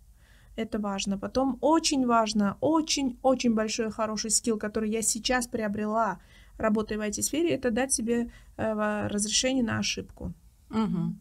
Это 0.61 0.79
важно. 0.79 1.19
Потом 1.19 1.59
очень 1.61 2.07
важно, 2.07 2.57
очень-очень 2.61 3.55
большой 3.55 3.91
хороший 3.91 4.31
скилл, 4.31 4.59
который 4.59 4.91
я 4.91 5.03
сейчас 5.03 5.47
приобрела, 5.47 6.19
работая 6.59 6.99
в 6.99 7.01
IT-сфере, 7.01 7.55
это 7.55 7.71
дать 7.71 7.93
себе 7.93 8.31
э, 8.57 9.09
разрешение 9.09 9.65
на 9.65 9.79
ошибку. 9.79 10.33
Мгм. 10.69 11.19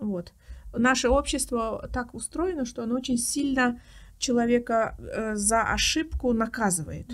Вот. 0.00 0.32
Наше 0.76 1.08
общество 1.08 1.88
так 1.92 2.14
устроено, 2.14 2.64
что 2.64 2.82
оно 2.82 2.96
очень 2.96 3.18
сильно 3.18 3.80
человека 4.18 4.96
э, 4.98 5.36
за 5.36 5.62
ошибку 5.62 6.32
наказывает. 6.32 7.06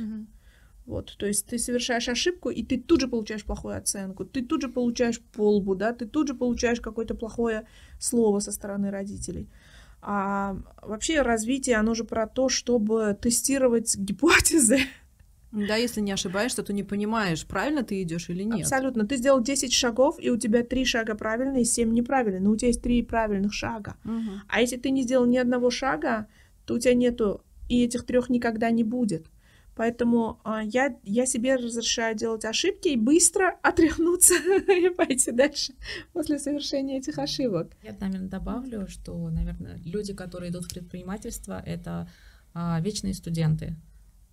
Вот, 0.87 1.17
то 1.17 1.27
есть 1.27 1.47
ты 1.47 1.59
совершаешь 1.59 2.09
ошибку, 2.09 2.51
и 2.51 2.65
ты 2.65 2.77
тут 2.77 3.01
же 3.01 3.09
получаешь 3.09 3.45
плохую 3.45 3.77
оценку, 3.77 4.25
ты 4.25 4.43
тут 4.43 4.63
же 4.63 4.69
получаешь 4.69 5.21
полбу, 5.21 5.77
да, 5.77 5.93
ты 5.93 6.07
тут 6.07 6.29
же 6.29 6.35
получаешь 6.35 6.81
какое-то 6.81 7.15
плохое 7.15 7.67
слово 8.01 8.41
со 8.41 8.51
стороны 8.51 8.91
родителей. 8.91 9.49
А 10.03 10.57
вообще 10.83 11.23
развитие, 11.23 11.77
оно 11.77 11.95
же 11.95 12.03
про 12.03 12.27
то, 12.27 12.49
чтобы 12.49 13.17
тестировать 13.21 13.97
гипотезы. 13.97 14.81
Да, 15.53 15.77
если 15.77 16.01
не 16.01 16.13
ошибаешься, 16.13 16.63
то 16.63 16.73
не 16.73 16.83
понимаешь, 16.83 17.47
правильно 17.47 17.83
ты 17.83 18.03
идешь 18.03 18.31
или 18.31 18.43
нет. 18.43 18.63
Абсолютно. 18.63 19.07
Ты 19.07 19.17
сделал 19.17 19.41
10 19.41 19.73
шагов, 19.73 20.17
и 20.19 20.31
у 20.31 20.37
тебя 20.37 20.65
3 20.65 20.85
шага 20.85 21.15
правильные, 21.15 21.65
7 21.65 21.93
неправильные. 21.93 22.41
Но 22.41 22.51
у 22.51 22.57
тебя 22.57 22.69
есть 22.69 22.83
3 22.83 23.03
правильных 23.03 23.53
шага. 23.53 23.97
Мгм. 24.03 24.43
А 24.49 24.61
если 24.61 24.77
ты 24.77 24.91
не 24.91 25.03
сделал 25.03 25.27
ни 25.27 25.37
одного 25.37 25.71
шага, 25.71 26.27
то 26.65 26.75
у 26.75 26.79
тебя 26.79 26.95
нету, 26.95 27.45
и 27.69 27.85
этих 27.85 28.05
трех 28.05 28.31
никогда 28.31 28.71
не 28.71 28.83
будет. 28.83 29.27
Поэтому 29.75 30.39
а, 30.45 30.63
я, 30.63 30.97
я 31.03 31.25
себе 31.27 31.57
разрешаю 31.57 32.15
делать 32.15 32.45
ошибки 32.45 32.89
и 32.89 32.97
быстро 32.97 33.59
отряхнуться 33.63 34.35
и 34.35 34.91
пойти 34.91 35.33
дальше 35.33 35.75
после 36.13 36.39
совершения 36.39 36.99
этих 36.99 37.19
ошибок. 37.19 37.73
Я, 37.83 37.97
наверное, 37.99 38.29
добавлю, 38.29 38.87
что, 38.89 39.17
наверное, 39.31 39.81
люди, 39.85 40.13
которые 40.13 40.51
идут 40.51 40.67
в 40.67 40.75
предпринимательство, 40.75 41.63
это 41.65 42.09
а, 42.55 42.81
вечные 42.81 43.15
студенты. 43.15 43.77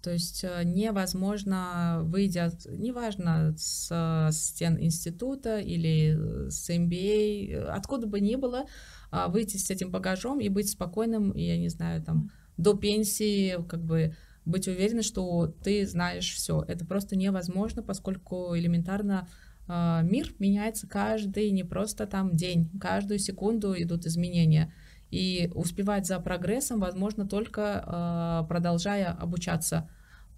То 0.02 0.12
есть 0.12 0.46
э, 0.46 0.64
невозможно, 0.64 2.00
выйдя, 2.04 2.54
неважно, 2.70 3.54
с 3.58 3.90
э, 3.92 4.32
стен 4.32 4.78
института 4.80 5.60
или 5.60 6.50
с 6.50 6.70
MBA, 6.70 7.52
э, 7.52 7.64
откуда 7.66 8.08
бы 8.08 8.22
ни 8.22 8.36
было, 8.36 8.66
а, 9.12 9.28
выйти 9.28 9.58
с 9.58 9.70
этим 9.70 9.92
багажом 9.92 10.40
и 10.40 10.48
быть 10.48 10.70
спокойным, 10.70 11.36
я 11.36 11.58
не 11.58 11.68
знаю, 11.68 12.02
там, 12.02 12.32
до 12.56 12.76
пенсии, 12.76 13.58
как 13.68 13.84
бы 13.84 14.16
быть 14.46 14.68
уверенным, 14.68 15.04
что 15.04 15.48
ты 15.48 15.86
знаешь 15.86 16.34
все. 16.34 16.64
Это 16.68 16.86
просто 16.86 17.16
невозможно, 17.16 17.84
поскольку 17.84 18.58
элементарно 18.58 19.28
а, 19.68 20.02
мир 20.02 20.34
меняется 20.40 20.88
каждый, 20.88 21.52
не 21.52 21.64
просто 21.64 22.08
там 22.08 22.36
день, 22.36 22.70
каждую 22.80 23.20
секунду 23.20 23.74
идут 23.78 24.06
изменения. 24.06 24.74
И 25.12 25.52
успевать 25.56 26.06
за 26.06 26.20
прогрессом 26.20 26.80
возможно 26.80 27.28
только 27.28 27.84
а, 27.86 28.44
продолжая 28.44 29.12
обучаться, 29.12 29.90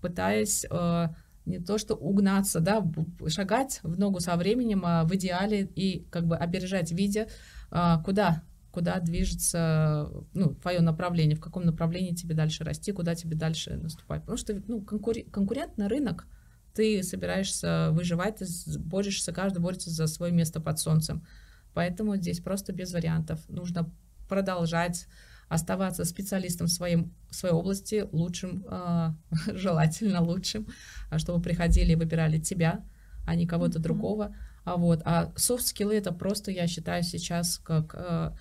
пытаясь 0.02 0.66
а, 0.70 1.14
не 1.46 1.60
то 1.60 1.78
что 1.78 1.96
угнаться, 1.96 2.60
да, 2.60 2.86
шагать 3.28 3.80
в 3.84 4.00
ногу 4.00 4.20
со 4.20 4.36
временем, 4.36 4.84
а 4.86 5.04
в 5.04 5.16
идеале 5.16 5.66
и 5.76 6.06
как 6.12 6.28
бы 6.28 6.38
опережать, 6.38 6.92
видя, 6.92 7.28
а, 7.70 8.02
куда 8.04 8.44
куда 8.72 9.00
движется 9.00 10.10
ну, 10.34 10.56
твое 10.56 10.80
направление, 10.82 11.36
в 11.36 11.42
каком 11.42 11.66
направлении 11.66 12.16
тебе 12.16 12.36
дальше 12.36 12.64
расти, 12.64 12.92
куда 12.92 13.16
тебе 13.16 13.36
дальше 13.36 13.78
наступать. 13.78 14.22
Потому 14.22 14.38
что 14.38 14.62
ну, 14.68 14.80
конкури- 14.80 15.30
конкурентный 15.30 15.88
рынок, 15.88 16.28
ты 16.74 17.04
собираешься 17.04 17.90
выживать, 17.92 18.38
ты 18.38 18.46
борешься, 18.80 19.34
каждый 19.34 19.60
борется 19.60 19.90
за 19.90 20.08
свое 20.08 20.32
место 20.32 20.62
под 20.62 20.80
солнцем. 20.80 21.26
Поэтому 21.74 22.16
здесь 22.16 22.40
просто 22.40 22.74
без 22.74 22.94
вариантов. 22.94 23.40
Нужно 23.50 23.92
продолжать 24.30 25.08
оставаться 25.50 26.06
специалистом 26.06 26.68
в 26.68 26.72
своем, 26.72 27.14
в 27.30 27.36
своей 27.36 27.54
области, 27.54 28.08
лучшим, 28.14 28.64
а, 28.70 29.16
желательно 29.54 30.22
лучшим, 30.22 30.68
а, 31.10 31.20
чтобы 31.20 31.42
приходили 31.42 31.92
и 31.92 31.96
выбирали 31.96 32.40
тебя, 32.40 32.86
а 33.28 33.36
не 33.36 33.46
кого-то 33.46 33.80
Мгм. 33.80 33.84
другого. 33.84 34.36
А 34.64 34.78
вот, 34.78 35.02
а 35.04 35.34
софт-скиллы 35.36 35.96
это 35.96 36.14
просто, 36.14 36.52
я 36.52 36.68
считаю, 36.68 37.04
сейчас 37.04 37.58
как 37.58 37.96
а, 37.96 38.38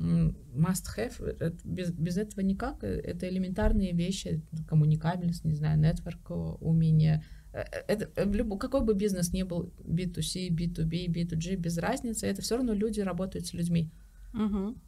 м, 0.00 0.36
must-have. 0.54 1.24
Это 1.24 1.56
без, 1.64 1.90
без 1.92 2.16
этого 2.16 2.40
никак. 2.44 2.82
Э, 2.84 2.88
Это 3.00 3.28
элементарные 3.28 3.92
вещи, 3.92 4.42
коммуникабельность, 4.68 5.44
не 5.44 5.54
знаю, 5.54 5.78
нетворк, 5.78 6.30
умение. 6.60 7.24
Э, 7.52 7.60
э, 7.60 7.84
Это, 7.88 8.10
э, 8.16 8.24
в 8.26 8.34
любо- 8.34 8.58
какой 8.58 8.82
бы 8.82 8.94
бизнес 8.94 9.32
ни 9.32 9.42
был, 9.44 9.72
B2C, 9.84 10.48
B2B, 10.50 11.06
B2G, 11.08 11.56
без 11.56 11.78
разницы, 11.78 12.26
это 12.26 12.42
все 12.42 12.56
равно 12.56 12.72
люди 12.74 13.00
работают 13.00 13.46
с 13.46 13.52
людьми. 13.54 13.90
Мгм. 14.32 14.80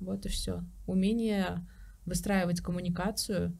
Вот 0.00 0.26
и 0.26 0.28
все. 0.28 0.64
Умение 0.86 1.66
выстраивать 2.04 2.60
коммуникацию, 2.60 3.56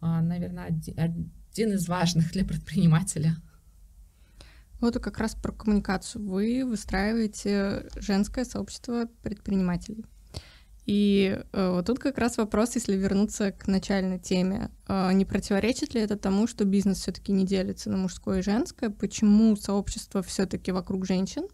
а, 0.00 0.20
наверное, 0.22 0.66
оди- 0.66 0.94
один 0.96 1.72
из 1.72 1.88
важных 1.88 2.32
для 2.32 2.44
предпринимателя. 2.44 3.36
Вот 4.80 4.98
как 4.98 5.18
раз 5.18 5.34
про 5.34 5.52
коммуникацию. 5.52 6.24
Вы 6.26 6.64
выстраиваете 6.64 7.88
женское 7.96 8.44
сообщество 8.44 9.08
предпринимателей. 9.22 10.04
И 10.86 11.40
э, 11.52 11.70
вот 11.70 11.86
тут 11.86 11.98
как 11.98 12.16
раз 12.16 12.36
вопрос, 12.36 12.76
если 12.76 12.94
вернуться 12.94 13.50
к 13.50 13.66
начальной 13.66 14.20
теме, 14.20 14.70
э, 14.86 15.12
не 15.14 15.24
противоречит 15.24 15.94
ли 15.94 16.00
это 16.00 16.16
тому, 16.16 16.46
что 16.46 16.64
бизнес 16.64 17.00
все-таки 17.00 17.32
не 17.32 17.44
делится 17.44 17.90
на 17.90 17.96
мужское 17.96 18.38
и 18.38 18.42
женское? 18.42 18.90
Почему 18.90 19.56
сообщество 19.56 20.22
все-таки 20.22 20.70
вокруг 20.70 21.04
женщин? 21.04 21.48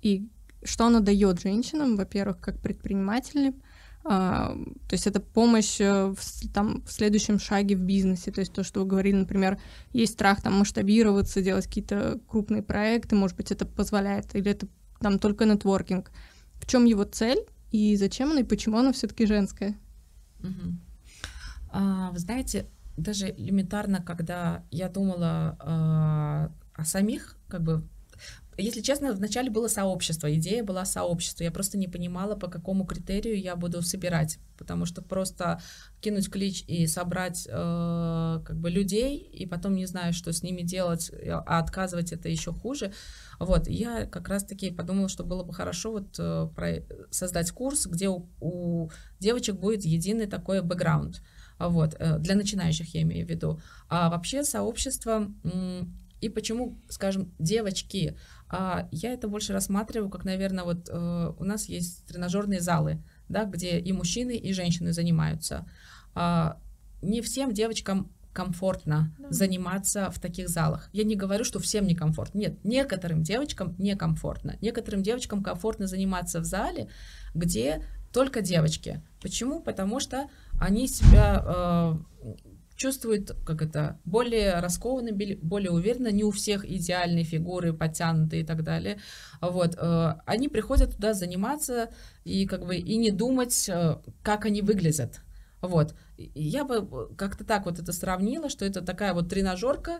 И 0.00 0.30
что 0.64 0.86
оно 0.86 1.00
дает 1.00 1.40
женщинам, 1.40 1.96
во-первых, 1.96 2.40
как 2.40 2.58
предпринимателям? 2.60 3.62
А, 4.02 4.56
то 4.88 4.94
есть 4.94 5.06
это 5.06 5.20
помощь 5.20 5.80
э, 5.80 6.14
в, 6.16 6.52
там, 6.52 6.82
в 6.86 6.92
следующем 6.92 7.38
шаге 7.38 7.76
в 7.76 7.82
бизнесе. 7.82 8.30
То 8.30 8.40
есть 8.40 8.52
то, 8.52 8.64
что 8.64 8.80
вы 8.80 8.86
говорили, 8.86 9.16
например, 9.16 9.60
есть 9.92 10.14
страх 10.14 10.42
там 10.42 10.54
масштабироваться, 10.54 11.42
делать 11.42 11.66
какие-то 11.66 12.18
крупные 12.26 12.62
проекты, 12.62 13.14
может 13.14 13.36
быть, 13.36 13.52
это 13.52 13.66
позволяет, 13.66 14.34
или 14.34 14.50
это 14.50 14.68
там 15.00 15.18
только 15.18 15.44
нетворкинг. 15.44 16.10
В 16.54 16.66
чем 16.66 16.84
его 16.84 17.04
цель 17.04 17.44
и 17.70 17.96
зачем 17.96 18.30
она, 18.30 18.40
и 18.40 18.44
почему 18.44 18.78
она 18.78 18.92
все-таки 18.92 19.26
женская? 19.26 19.78
А, 21.72 22.10
Вы 22.10 22.18
знаете, 22.18 22.66
даже 22.96 23.30
элементарно, 23.30 24.02
когда 24.02 24.64
я 24.70 24.88
думала 24.88 25.56
а, 25.60 26.52
о 26.74 26.84
самих, 26.84 27.36
как 27.48 27.62
бы, 27.62 27.86
если 28.56 28.80
честно, 28.80 29.12
вначале 29.12 29.50
было 29.50 29.68
сообщество, 29.68 30.32
идея 30.34 30.62
была 30.62 30.84
сообщество. 30.84 31.44
Я 31.44 31.50
просто 31.50 31.78
не 31.78 31.88
понимала, 31.88 32.36
по 32.36 32.48
какому 32.48 32.84
критерию 32.84 33.40
я 33.40 33.56
буду 33.56 33.82
собирать, 33.82 34.38
потому 34.58 34.86
что 34.86 35.02
просто 35.02 35.60
кинуть 36.00 36.30
клич 36.30 36.64
и 36.66 36.86
собрать 36.86 37.46
э, 37.50 38.40
как 38.44 38.56
бы 38.58 38.70
людей, 38.70 39.16
и 39.16 39.46
потом 39.46 39.74
не 39.74 39.86
знаю, 39.86 40.12
что 40.12 40.32
с 40.32 40.42
ними 40.42 40.62
делать, 40.62 41.10
а 41.28 41.58
отказывать 41.58 42.12
это 42.12 42.28
еще 42.28 42.52
хуже. 42.52 42.92
Вот, 43.38 43.68
я 43.68 44.06
как 44.06 44.28
раз-таки 44.28 44.70
подумала, 44.70 45.08
что 45.08 45.24
было 45.24 45.42
бы 45.42 45.54
хорошо 45.54 45.92
вот 45.92 46.16
э, 46.18 46.48
про- 46.54 46.82
создать 47.10 47.50
курс, 47.52 47.86
где 47.86 48.08
у, 48.08 48.28
у 48.40 48.90
девочек 49.20 49.56
будет 49.56 49.84
единый 49.84 50.26
такой 50.26 50.60
бэкграунд. 50.62 51.22
Вот, 51.58 51.94
э, 51.98 52.18
для 52.18 52.34
начинающих 52.34 52.94
я 52.94 53.02
имею 53.02 53.26
в 53.26 53.30
виду. 53.30 53.60
А 53.88 54.10
вообще 54.10 54.44
сообщество, 54.44 55.30
м, 55.44 55.94
и 56.20 56.28
почему, 56.28 56.78
скажем, 56.88 57.32
девочки, 57.38 58.16
я 58.90 59.12
это 59.12 59.28
больше 59.28 59.52
рассматриваю, 59.52 60.10
как, 60.10 60.24
наверное, 60.24 60.64
вот 60.64 60.88
э, 60.88 61.32
у 61.38 61.44
нас 61.44 61.66
есть 61.66 62.06
тренажерные 62.06 62.60
залы, 62.60 63.02
да, 63.28 63.44
где 63.44 63.78
и 63.78 63.92
мужчины, 63.92 64.36
и 64.36 64.52
женщины 64.52 64.92
занимаются. 64.92 65.66
А, 66.14 66.56
Не 67.02 67.20
всем 67.22 67.52
девочкам 67.52 68.10
комфортно 68.32 69.12
Да. 69.18 69.30
заниматься 69.30 70.10
в 70.10 70.18
таких 70.20 70.48
залах. 70.48 70.88
Я 70.92 71.04
не 71.04 71.16
говорю, 71.16 71.44
что 71.44 71.58
всем 71.58 71.86
некомфортно. 71.86 72.38
Нет, 72.38 72.64
некоторым 72.64 73.22
девочкам 73.22 73.74
некомфортно. 73.78 74.56
Некоторым 74.60 75.02
девочкам 75.02 75.42
комфортно 75.42 75.86
заниматься 75.86 76.40
в 76.40 76.44
зале, 76.44 76.88
где 77.34 77.84
только 78.12 78.40
девочки. 78.40 79.02
Почему? 79.22 79.60
Потому 79.60 80.00
что 80.00 80.28
они 80.60 80.88
себя 80.88 81.42
э, 81.44 82.34
чувствуют, 82.80 83.32
как 83.44 83.60
это, 83.60 83.98
более 84.06 84.58
раскованно, 84.58 85.10
более 85.42 85.70
уверенно. 85.70 86.10
Не 86.10 86.24
у 86.24 86.30
всех 86.30 86.64
идеальные 86.64 87.24
фигуры, 87.24 87.74
подтянутые 87.74 88.42
и 88.42 88.46
так 88.46 88.62
далее. 88.64 88.98
Вот, 89.42 89.76
э, 89.76 90.14
они 90.24 90.48
приходят 90.48 90.96
туда 90.96 91.12
заниматься 91.12 91.90
и 92.24 92.46
как 92.46 92.64
бы 92.64 92.76
и 92.76 92.96
не 92.96 93.10
думать, 93.10 93.68
э, 93.68 93.96
как 94.22 94.46
они 94.46 94.62
выглядят. 94.62 95.20
Вот. 95.60 95.94
Я 96.16 96.64
бы 96.64 97.14
как-то 97.16 97.44
так 97.44 97.66
вот 97.66 97.78
это 97.78 97.92
сравнила, 97.92 98.48
что 98.48 98.64
это 98.64 98.80
такая 98.80 99.12
вот 99.12 99.28
тренажерка, 99.28 99.98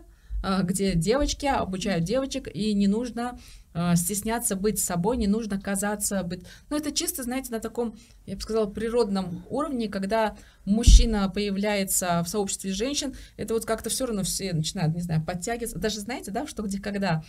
где 0.63 0.95
девочки 0.95 1.45
обучают 1.45 2.03
девочек, 2.03 2.47
и 2.53 2.73
не 2.73 2.87
нужно 2.87 3.37
а, 3.73 3.95
стесняться 3.95 4.55
быть 4.55 4.79
собой, 4.79 5.17
не 5.17 5.27
нужно 5.27 5.59
казаться 5.59 6.23
быть... 6.23 6.43
Ну, 6.69 6.77
это 6.77 6.91
чисто, 6.91 7.23
знаете, 7.23 7.51
на 7.51 7.59
таком, 7.59 7.95
я 8.25 8.35
бы 8.35 8.41
сказала, 8.41 8.65
природном 8.65 9.45
уровне, 9.49 9.87
когда 9.87 10.35
мужчина 10.65 11.29
появляется 11.29 12.21
в 12.23 12.29
сообществе 12.29 12.73
женщин, 12.73 13.15
это 13.37 13.53
вот 13.53 13.65
как-то 13.65 13.89
все 13.89 14.05
равно 14.05 14.23
все 14.23 14.51
начинают, 14.53 14.93
не 14.93 15.01
знаю, 15.01 15.23
подтягиваться. 15.23 15.79
Даже 15.79 16.01
знаете, 16.01 16.31
да, 16.31 16.47
что 16.47 16.63
где 16.63 16.81
когда 16.81 17.23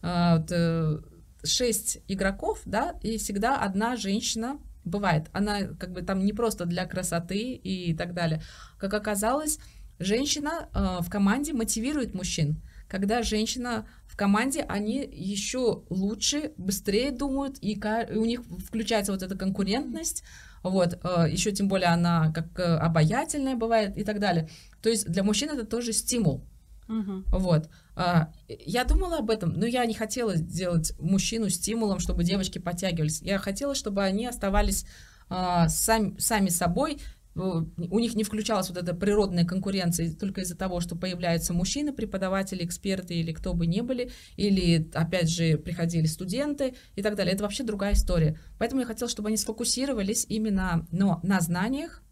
а, 0.00 0.38
вот, 0.38 0.52
э, 0.52 0.98
шесть 1.42 1.98
игроков, 2.06 2.60
да, 2.64 2.94
и 3.02 3.18
всегда 3.18 3.56
одна 3.56 3.96
женщина 3.96 4.58
бывает. 4.84 5.26
Она 5.32 5.62
как 5.62 5.92
бы 5.92 6.02
там 6.02 6.24
не 6.24 6.32
просто 6.32 6.64
для 6.64 6.86
красоты 6.86 7.54
и 7.54 7.94
так 7.94 8.14
далее. 8.14 8.40
Как 8.78 8.94
оказалось, 8.94 9.58
женщина 9.98 10.68
э, 10.72 11.02
в 11.02 11.10
команде 11.10 11.52
мотивирует 11.52 12.14
мужчин. 12.14 12.62
Когда 12.88 13.22
женщина 13.22 13.86
в 14.06 14.16
команде, 14.16 14.62
они 14.62 15.06
еще 15.12 15.82
лучше, 15.90 16.52
быстрее 16.56 17.10
думают, 17.10 17.58
и, 17.60 17.78
у 18.10 18.24
них 18.24 18.40
включается 18.66 19.12
вот 19.12 19.22
эта 19.22 19.36
конкурентность, 19.36 20.24
вот, 20.62 20.98
э, 21.02 21.26
еще 21.30 21.52
тем 21.52 21.68
более 21.68 21.88
она 21.88 22.32
как 22.32 22.58
э, 22.58 22.62
обаятельная 22.62 23.56
бывает 23.56 23.96
и 23.96 24.04
так 24.04 24.18
далее. 24.18 24.48
То 24.82 24.88
есть 24.88 25.06
для 25.08 25.22
мужчин 25.22 25.50
это 25.50 25.64
тоже 25.64 25.92
стимул. 25.92 26.44
Uh-huh. 26.88 27.22
Вот. 27.26 27.68
А, 27.96 28.32
я 28.48 28.84
думала 28.84 29.18
об 29.18 29.30
этом, 29.30 29.52
но 29.52 29.66
я 29.66 29.84
не 29.84 29.94
хотела 29.94 30.36
сделать 30.36 30.94
мужчину 30.98 31.50
стимулом, 31.50 31.98
чтобы 31.98 32.24
девочки 32.24 32.58
подтягивались. 32.58 33.20
Я 33.20 33.38
хотела, 33.38 33.74
чтобы 33.74 34.02
они 34.02 34.26
оставались 34.26 34.86
а, 35.28 35.68
сами, 35.68 36.16
сами 36.18 36.48
собой, 36.48 36.98
у 37.38 37.98
них 37.98 38.14
не 38.14 38.24
включалась 38.24 38.68
вот 38.68 38.78
эта 38.78 38.94
природная 38.94 39.44
конкуренция 39.44 40.12
только 40.14 40.40
из-за 40.40 40.56
того, 40.56 40.80
что 40.80 40.96
появляются 40.96 41.52
мужчины, 41.52 41.92
преподаватели, 41.92 42.64
эксперты 42.64 43.14
или 43.14 43.32
кто 43.32 43.54
бы 43.54 43.66
ни 43.66 43.80
были, 43.80 44.10
или, 44.36 44.90
опять 44.94 45.30
же, 45.30 45.56
приходили 45.56 46.06
студенты 46.06 46.74
и 46.96 47.02
так 47.02 47.14
далее. 47.14 47.34
Это 47.34 47.44
вообще 47.44 47.62
другая 47.62 47.94
история. 47.94 48.38
Поэтому 48.58 48.80
я 48.80 48.86
хотела, 48.86 49.08
чтобы 49.08 49.28
они 49.28 49.36
сфокусировались 49.36 50.26
именно 50.28 50.86
но, 50.90 51.20
на 51.22 51.40
знаниях, 51.40 52.02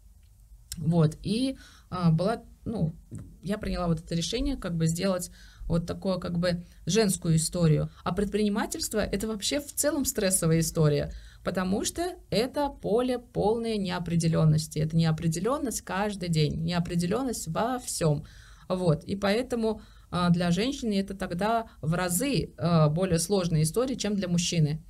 вот, 0.77 1.17
и 1.23 1.57
а, 1.89 2.11
была, 2.11 2.43
ну, 2.65 2.95
я 3.41 3.57
приняла 3.57 3.87
вот 3.87 3.99
это 3.99 4.13
решение, 4.13 4.57
как 4.57 4.75
бы 4.75 4.85
сделать 4.87 5.31
вот 5.67 5.85
такое 5.85 6.17
как 6.17 6.37
бы 6.39 6.63
женскую 6.85 7.35
историю. 7.35 7.89
А 8.03 8.13
предпринимательство 8.13 8.99
это 8.99 9.27
вообще 9.27 9.59
в 9.59 9.73
целом 9.73 10.05
стрессовая 10.05 10.59
история 10.59 11.11
потому 11.47 11.85
что 11.85 12.03
это 12.29 12.67
поле 12.67 13.19
полной 13.19 13.77
неопределенности. 13.77 14.79
Это 14.79 14.97
неопределенность 14.97 15.79
каждый 15.79 16.27
день, 16.27 16.61
неопределенность 16.65 17.47
во 17.47 17.79
всем. 17.79 18.25
Вот. 18.67 19.05
И 19.05 19.15
поэтому 19.15 19.81
а, 20.11 20.29
для 20.29 20.51
женщины 20.51 20.99
это 20.99 21.15
тогда 21.15 21.67
в 21.81 21.93
разы 21.93 22.53
а, 22.57 22.89
более 22.89 23.17
сложная 23.17 23.61
история, 23.61 23.95
чем 23.95 24.15
для 24.15 24.27
мужчины. 24.27 24.83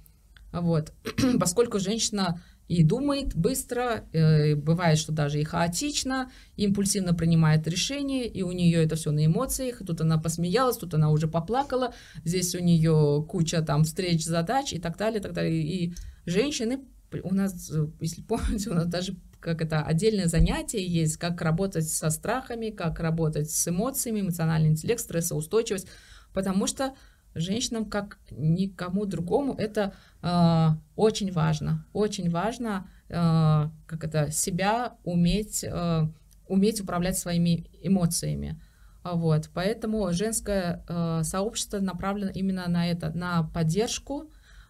Вот. 0.51 0.93
Поскольку 1.39 1.77
женщина 1.77 2.41
и 2.67 2.83
думает 2.83 3.35
быстро, 3.35 4.03
э, 4.11 4.55
бывает, 4.55 4.97
что 4.97 5.11
даже 5.11 5.39
и 5.39 5.43
хаотично, 5.43 6.31
импульсивно 6.55 7.13
принимает 7.13 7.67
решения, 7.67 8.27
и 8.27 8.41
у 8.41 8.51
нее 8.51 8.83
это 8.83 8.95
все 8.95 9.11
на 9.11 9.25
эмоциях, 9.25 9.81
и 9.81 9.85
тут 9.85 10.01
она 10.01 10.17
посмеялась, 10.17 10.77
тут 10.77 10.93
она 10.93 11.09
уже 11.09 11.27
поплакала, 11.27 11.93
здесь 12.25 12.53
у 12.55 12.59
нее 12.59 13.25
куча 13.27 13.61
там 13.61 13.83
встреч, 13.83 14.25
задач 14.25 14.73
и 14.73 14.79
так 14.79 14.97
далее, 14.97 15.19
и 15.19 15.23
так 15.23 15.33
далее. 15.33 15.61
И 15.61 15.93
женщины, 16.25 16.79
у 17.23 17.33
нас, 17.33 17.71
если 18.01 18.21
помните, 18.21 18.69
у 18.69 18.73
нас 18.73 18.87
даже 18.87 19.15
как 19.39 19.61
это 19.61 19.81
отдельное 19.81 20.25
занятие 20.25 20.85
есть, 20.85 21.17
как 21.17 21.41
работать 21.41 21.87
со 21.87 22.09
страхами, 22.09 22.69
как 22.69 22.99
работать 22.99 23.49
с 23.49 23.67
эмоциями, 23.67 24.21
эмоциональный 24.21 24.69
интеллект, 24.69 24.99
стрессоустойчивость, 24.99 25.87
потому 26.33 26.67
что 26.67 26.93
женщинам, 27.35 27.85
как 27.85 28.17
никому 28.31 29.05
другому, 29.05 29.53
это 29.53 29.93
э, 30.21 30.67
очень 30.95 31.31
важно, 31.31 31.85
очень 31.93 32.29
важно, 32.29 32.89
э, 33.09 33.13
как 33.85 34.03
это 34.03 34.31
себя 34.31 34.95
уметь, 35.03 35.63
э, 35.63 36.07
уметь 36.47 36.81
управлять 36.81 37.17
своими 37.17 37.69
эмоциями. 37.81 38.59
Вот, 39.03 39.49
поэтому 39.53 40.11
женское 40.11 40.83
э, 40.87 41.21
сообщество 41.23 41.79
направлено 41.79 42.31
именно 42.31 42.67
на 42.67 42.89
это, 42.89 43.11
на 43.11 43.43
поддержку, 43.43 44.29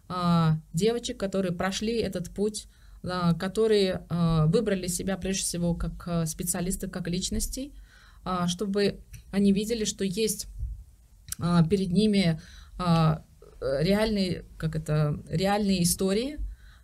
а, 0.09 0.57
девочек, 0.73 1.17
которые 1.17 1.51
прошли 1.51 1.97
этот 1.99 2.29
путь, 2.29 2.67
а, 3.03 3.33
которые 3.33 4.05
а, 4.09 4.45
выбрали 4.47 4.87
себя 4.87 5.17
прежде 5.17 5.43
всего 5.43 5.75
как 5.75 6.27
специалисты, 6.27 6.87
как 6.87 7.07
личностей, 7.07 7.73
чтобы 8.47 8.99
они 9.31 9.53
видели, 9.53 9.85
что 9.85 10.03
есть 10.03 10.47
перед 11.69 11.91
ними 11.91 12.39
реальные, 13.61 14.45
как 14.57 14.75
это, 14.75 15.19
реальные 15.29 15.83
истории, 15.83 16.39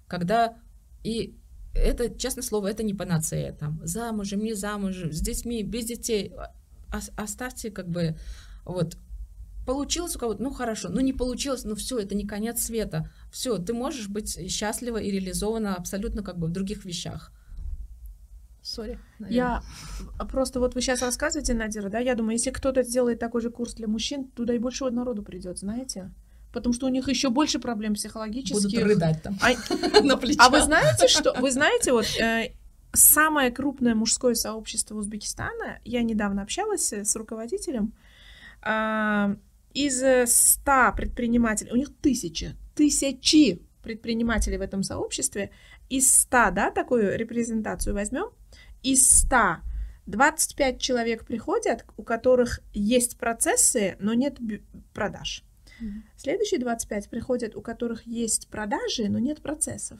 когда 0.07 0.57
и 1.03 1.37
это, 1.73 2.15
честное 2.17 2.43
слово, 2.43 2.67
это 2.67 2.83
не 2.83 2.93
панацея, 2.93 3.51
там, 3.53 3.79
замужем, 3.83 4.43
не 4.43 4.53
замужем, 4.53 5.11
с 5.11 5.21
детьми, 5.21 5.63
без 5.63 5.85
детей, 5.85 6.33
оставьте 7.15 7.71
как 7.71 7.87
бы 7.89 8.15
вот 8.65 8.97
Получилось 9.65 10.15
у 10.15 10.19
кого-то, 10.19 10.43
ну 10.43 10.51
хорошо, 10.51 10.89
ну 10.89 10.99
не 10.99 11.13
получилось, 11.13 11.63
ну 11.63 11.75
все, 11.75 11.99
это 11.99 12.15
не 12.15 12.25
конец 12.25 12.61
света. 12.61 13.09
Все, 13.31 13.57
ты 13.57 13.73
можешь 13.73 14.09
быть 14.09 14.51
счастлива 14.51 14.97
и 14.97 15.09
реализована 15.09 15.75
абсолютно 15.75 16.21
как 16.21 16.37
бы 16.37 16.47
в 16.47 16.51
других 16.51 16.83
вещах. 16.83 17.31
Сори. 18.63 18.97
Я 19.19 19.61
просто 20.31 20.59
вот 20.59 20.73
вы 20.73 20.81
сейчас 20.81 21.01
рассказываете, 21.01 21.53
Надира, 21.53 21.89
да, 21.89 21.99
я 21.99 22.15
думаю, 22.15 22.33
если 22.33 22.49
кто-то 22.49 22.83
сделает 22.83 23.19
такой 23.19 23.41
же 23.41 23.49
курс 23.49 23.73
для 23.73 23.87
мужчин, 23.87 24.25
туда 24.25 24.55
и 24.55 24.57
больше 24.57 24.89
народу 24.89 25.21
придет, 25.21 25.59
знаете? 25.59 26.11
Потому 26.53 26.73
что 26.73 26.85
у 26.85 26.89
них 26.89 27.09
еще 27.09 27.29
больше 27.29 27.59
проблем 27.59 27.95
психологических. 27.95 28.63
Будут 28.63 28.83
рыдать 28.83 29.21
там 29.21 29.37
а, 29.41 30.01
на 30.03 30.17
плечах. 30.17 30.45
А 30.45 30.49
вы 30.49 30.61
знаете, 30.61 31.07
что? 31.07 31.33
Вы 31.39 31.51
знаете, 31.51 31.91
вот 31.91 32.05
э, 32.21 32.53
самое 32.93 33.51
крупное 33.51 33.95
мужское 33.95 34.35
сообщество 34.35 34.95
Узбекистана, 34.95 35.79
я 35.83 36.03
недавно 36.03 36.43
общалась 36.43 36.93
с 36.93 37.15
руководителем, 37.15 37.93
э, 38.63 39.35
из 39.73 39.97
100 39.97 40.71
э, 40.71 40.95
предпринимателей, 40.95 41.71
у 41.71 41.75
них 41.75 41.89
тысячи, 42.01 42.55
тысячи 42.75 43.61
предпринимателей 43.81 44.57
в 44.57 44.61
этом 44.61 44.83
сообществе, 44.83 45.49
из 45.89 46.09
100, 46.09 46.51
да, 46.51 46.71
такую 46.71 47.17
репрезентацию 47.17 47.93
возьмем, 47.93 48.29
из 48.83 49.07
100 49.07 49.57
25 50.05 50.81
человек 50.81 51.25
приходят, 51.25 51.85
у 51.97 52.03
которых 52.03 52.59
есть 52.73 53.17
процессы, 53.17 53.95
но 53.99 54.13
нет 54.13 54.37
продаж. 54.93 55.43
Mm-hmm. 55.81 56.01
Следующие 56.17 56.59
25 56.59 57.09
приходят, 57.09 57.55
у 57.55 57.61
которых 57.61 58.05
есть 58.05 58.49
продажи, 58.49 59.07
но 59.09 59.19
нет 59.19 59.41
процессов. 59.41 59.99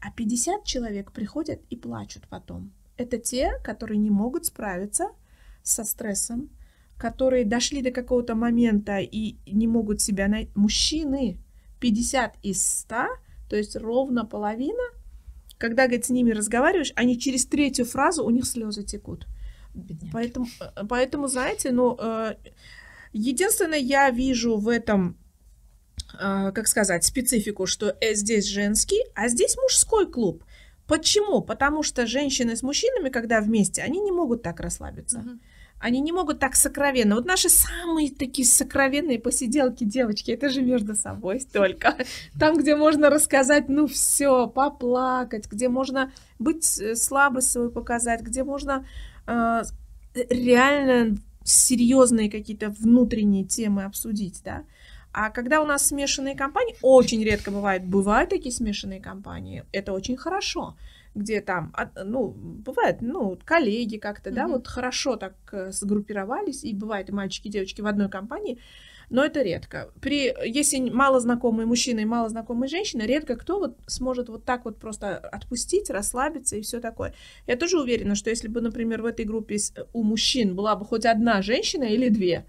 А 0.00 0.10
50 0.10 0.64
человек 0.64 1.12
приходят 1.12 1.60
и 1.70 1.76
плачут 1.76 2.26
потом. 2.28 2.72
Это 2.96 3.18
те, 3.18 3.52
которые 3.62 3.98
не 3.98 4.10
могут 4.10 4.46
справиться 4.46 5.10
со 5.62 5.84
стрессом, 5.84 6.50
которые 6.96 7.44
дошли 7.44 7.80
до 7.80 7.92
какого-то 7.92 8.34
момента 8.34 8.98
и 8.98 9.36
не 9.46 9.68
могут 9.68 10.00
себя 10.00 10.26
найти. 10.26 10.50
Мужчины 10.56 11.38
50 11.80 12.38
из 12.42 12.80
100, 12.80 12.96
то 13.48 13.56
есть 13.56 13.76
ровно 13.76 14.24
половина, 14.24 14.82
когда, 15.58 15.86
говорит, 15.86 16.06
с 16.06 16.10
ними 16.10 16.30
разговариваешь, 16.30 16.92
они 16.96 17.18
через 17.18 17.46
третью 17.46 17.84
фразу, 17.84 18.24
у 18.24 18.30
них 18.30 18.46
слезы 18.46 18.84
текут. 18.84 19.26
Поэтому, 20.12 20.46
э, 20.60 20.84
поэтому, 20.88 21.28
знаете, 21.28 21.72
ну, 21.72 21.96
э, 21.98 22.36
единственное, 23.12 23.78
я 23.78 24.10
вижу 24.10 24.56
в 24.56 24.68
этом, 24.68 25.16
э, 26.14 26.52
как 26.52 26.68
сказать, 26.68 27.04
специфику, 27.04 27.66
что 27.66 27.96
здесь 28.14 28.46
женский, 28.46 29.00
а 29.14 29.28
здесь 29.28 29.56
мужской 29.56 30.10
клуб. 30.10 30.44
Почему? 30.86 31.42
Потому 31.42 31.82
что 31.82 32.06
женщины 32.06 32.56
с 32.56 32.62
мужчинами, 32.62 33.10
когда 33.10 33.40
вместе, 33.40 33.82
они 33.82 34.00
не 34.00 34.12
могут 34.12 34.42
так 34.42 34.60
расслабиться. 34.60 35.18
Uh-huh. 35.18 35.38
Они 35.80 36.00
не 36.00 36.12
могут 36.12 36.40
так 36.40 36.56
сокровенно. 36.56 37.14
Вот 37.14 37.26
наши 37.26 37.48
самые 37.48 38.10
такие 38.10 38.46
сокровенные 38.46 39.18
посиделки, 39.18 39.84
девочки, 39.84 40.32
это 40.32 40.48
же 40.48 40.62
между 40.62 40.94
собой 40.94 41.40
только. 41.52 41.96
Там, 42.38 42.56
где 42.56 42.74
можно 42.74 43.10
рассказать, 43.10 43.68
ну 43.68 43.86
все, 43.86 44.48
поплакать, 44.48 45.46
где 45.50 45.68
можно 45.68 46.12
быть 46.38 46.80
э, 46.80 46.96
слабость 46.96 47.50
свою 47.50 47.70
показать, 47.70 48.22
где 48.22 48.42
можно 48.42 48.86
э, 49.26 49.62
реально 50.14 51.16
серьезные 51.44 52.30
какие-то 52.30 52.70
внутренние 52.70 53.44
темы 53.44 53.84
обсудить, 53.84 54.42
да. 54.44 54.64
А 55.12 55.30
когда 55.30 55.62
у 55.62 55.66
нас 55.66 55.86
смешанные 55.86 56.36
компании, 56.36 56.76
очень 56.82 57.22
редко 57.24 57.50
бывает, 57.50 57.84
бывают 57.84 58.30
такие 58.30 58.52
смешанные 58.52 59.00
компании, 59.00 59.64
это 59.72 59.92
очень 59.92 60.16
хорошо 60.16 60.76
где 61.14 61.40
там, 61.40 61.74
ну, 62.04 62.28
бывает, 62.28 62.98
ну, 63.00 63.38
коллеги 63.44 63.96
как-то, 63.96 64.30
mm-hmm. 64.30 64.34
да, 64.34 64.48
вот 64.48 64.66
хорошо 64.66 65.16
так 65.16 65.34
э, 65.52 65.72
сгруппировались, 65.72 66.64
и 66.64 66.74
бывает 66.74 67.08
и 67.08 67.12
мальчики, 67.12 67.48
и 67.48 67.50
девочки 67.50 67.80
в 67.80 67.86
одной 67.86 68.08
компании, 68.08 68.58
но 69.10 69.24
это 69.24 69.42
редко. 69.42 69.90
При, 70.00 70.34
если 70.44 70.90
мало 70.90 71.18
знакомые 71.20 71.66
мужчины 71.66 72.00
и 72.00 72.04
мало 72.04 72.28
знакомые 72.28 72.68
женщины, 72.68 73.02
редко 73.02 73.36
кто 73.36 73.58
вот 73.58 73.76
сможет 73.86 74.28
вот 74.28 74.44
так 74.44 74.64
вот 74.64 74.78
просто 74.78 75.16
отпустить, 75.16 75.88
расслабиться 75.88 76.56
и 76.56 76.62
все 76.62 76.80
такое. 76.80 77.14
Я 77.46 77.56
тоже 77.56 77.80
уверена, 77.80 78.14
что 78.14 78.30
если 78.30 78.48
бы, 78.48 78.60
например, 78.60 79.00
в 79.02 79.06
этой 79.06 79.24
группе 79.24 79.56
у 79.92 80.02
мужчин 80.02 80.54
была 80.54 80.76
бы 80.76 80.84
хоть 80.84 81.06
одна 81.06 81.40
женщина 81.40 81.84
или 81.84 82.10
две, 82.10 82.44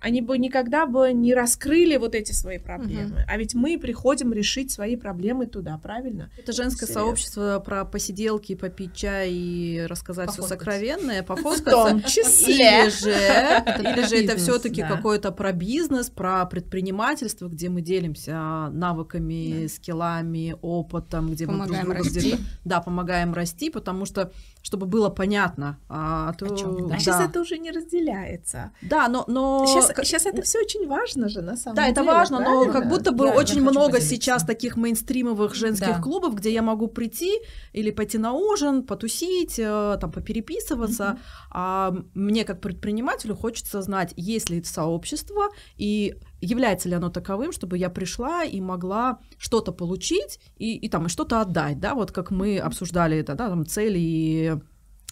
они 0.00 0.22
бы 0.22 0.38
никогда 0.38 0.86
бы 0.86 1.12
не 1.12 1.34
раскрыли 1.34 1.96
вот 1.98 2.14
эти 2.14 2.32
свои 2.32 2.58
проблемы. 2.58 3.24
А 3.28 3.36
ведь 3.36 3.54
мы 3.54 3.78
приходим 3.78 4.32
решить 4.32 4.70
свои 4.70 4.96
проблемы 4.96 5.46
туда, 5.46 5.78
правильно? 5.82 6.30
Это 6.38 6.52
женское 6.52 6.86
Серьезно. 6.86 7.02
сообщество 7.02 7.62
про 7.64 7.84
посиделки, 7.84 8.54
попить 8.54 8.94
чай 8.94 9.30
и 9.32 9.84
рассказать 9.86 10.30
все 10.30 10.42
сокровенное, 10.42 11.22
В 11.22 11.26
пофоткаться. 11.26 11.70
том 11.70 12.02
числе. 12.04 12.84
Или 12.84 12.90
же, 12.90 13.10
или 13.10 14.06
же 14.06 14.24
это 14.24 14.36
все-таки 14.38 14.80
да. 14.82 14.88
какое-то 14.88 15.32
про 15.32 15.52
бизнес, 15.52 16.08
про 16.08 16.46
предпринимательство, 16.46 17.48
где 17.48 17.68
мы 17.68 17.82
делимся 17.82 18.68
навыками, 18.72 19.66
скиллами, 19.66 20.56
опытом, 20.62 21.30
где 21.30 21.46
Помогаем 21.46 21.88
мы 21.88 21.94
друг 21.94 22.06
друга 22.06 22.14
расти. 22.20 22.36
да, 22.64 22.80
помогаем 22.80 23.34
расти, 23.34 23.70
потому 23.70 24.06
что 24.06 24.32
чтобы 24.62 24.86
было 24.86 25.08
понятно, 25.08 25.78
а, 25.88 26.32
то- 26.34 26.54
чём, 26.54 26.76
да? 26.76 26.84
А 26.86 26.88
да. 26.90 26.98
сейчас 26.98 27.20
это 27.28 27.40
уже 27.40 27.58
не 27.58 27.70
разделяется. 27.70 28.72
Да, 28.82 29.08
но, 29.08 29.24
но 29.26 29.64
Сейчас, 29.66 29.89
к- 29.94 29.98
это 30.26 30.42
все 30.42 30.58
очень 30.60 30.86
важно 30.86 31.28
же, 31.28 31.40
на 31.42 31.56
самом 31.56 31.76
да, 31.76 31.82
деле. 31.82 31.92
это 31.92 32.04
важно, 32.04 32.38
но 32.40 32.44
правильно? 32.44 32.72
как 32.72 32.88
будто 32.88 33.12
бы 33.12 33.26
Да, 33.26 33.32
я 33.34 33.38
очень 33.38 33.60
много 33.62 33.86
поделиться. 33.92 34.08
сейчас 34.08 34.44
таких 34.44 34.76
мейнстримовых 34.76 35.54
женских 35.54 35.96
Да. 35.96 36.00
клубов, 36.02 36.34
где 36.34 36.52
я 36.52 36.62
могу 36.62 36.88
прийти 36.88 37.40
или 37.72 37.90
пойти 37.90 38.18
на 38.18 38.32
ужин, 38.32 38.82
потусить, 38.82 39.58
э, 39.58 39.98
там 40.00 40.10
попереписываться. 40.12 41.18
А 41.50 41.92
мне 42.14 42.44
как 42.44 42.60
предпринимателю 42.60 43.34
хочется 43.36 43.82
знать, 43.82 44.12
есть 44.16 44.50
ли 44.50 44.58
это 44.58 44.68
сообщество 44.68 45.48
и 45.76 46.14
является 46.40 46.88
ли 46.88 46.94
оно 46.94 47.10
таковым, 47.10 47.52
чтобы 47.52 47.76
я 47.76 47.90
пришла 47.90 48.44
и 48.44 48.60
могла 48.60 49.18
что-то 49.38 49.72
получить 49.72 50.40
и, 50.56 50.74
и 50.76 50.88
там 50.88 51.06
и 51.06 51.08
что-то 51.10 51.40
отдать, 51.40 51.78
да, 51.80 51.94
вот 51.94 52.12
как 52.12 52.30
мы 52.30 52.58
обсуждали 52.58 53.18
это, 53.18 53.34
да, 53.34 53.48
там 53.48 53.66
цели 53.66 53.98
и 53.98 54.54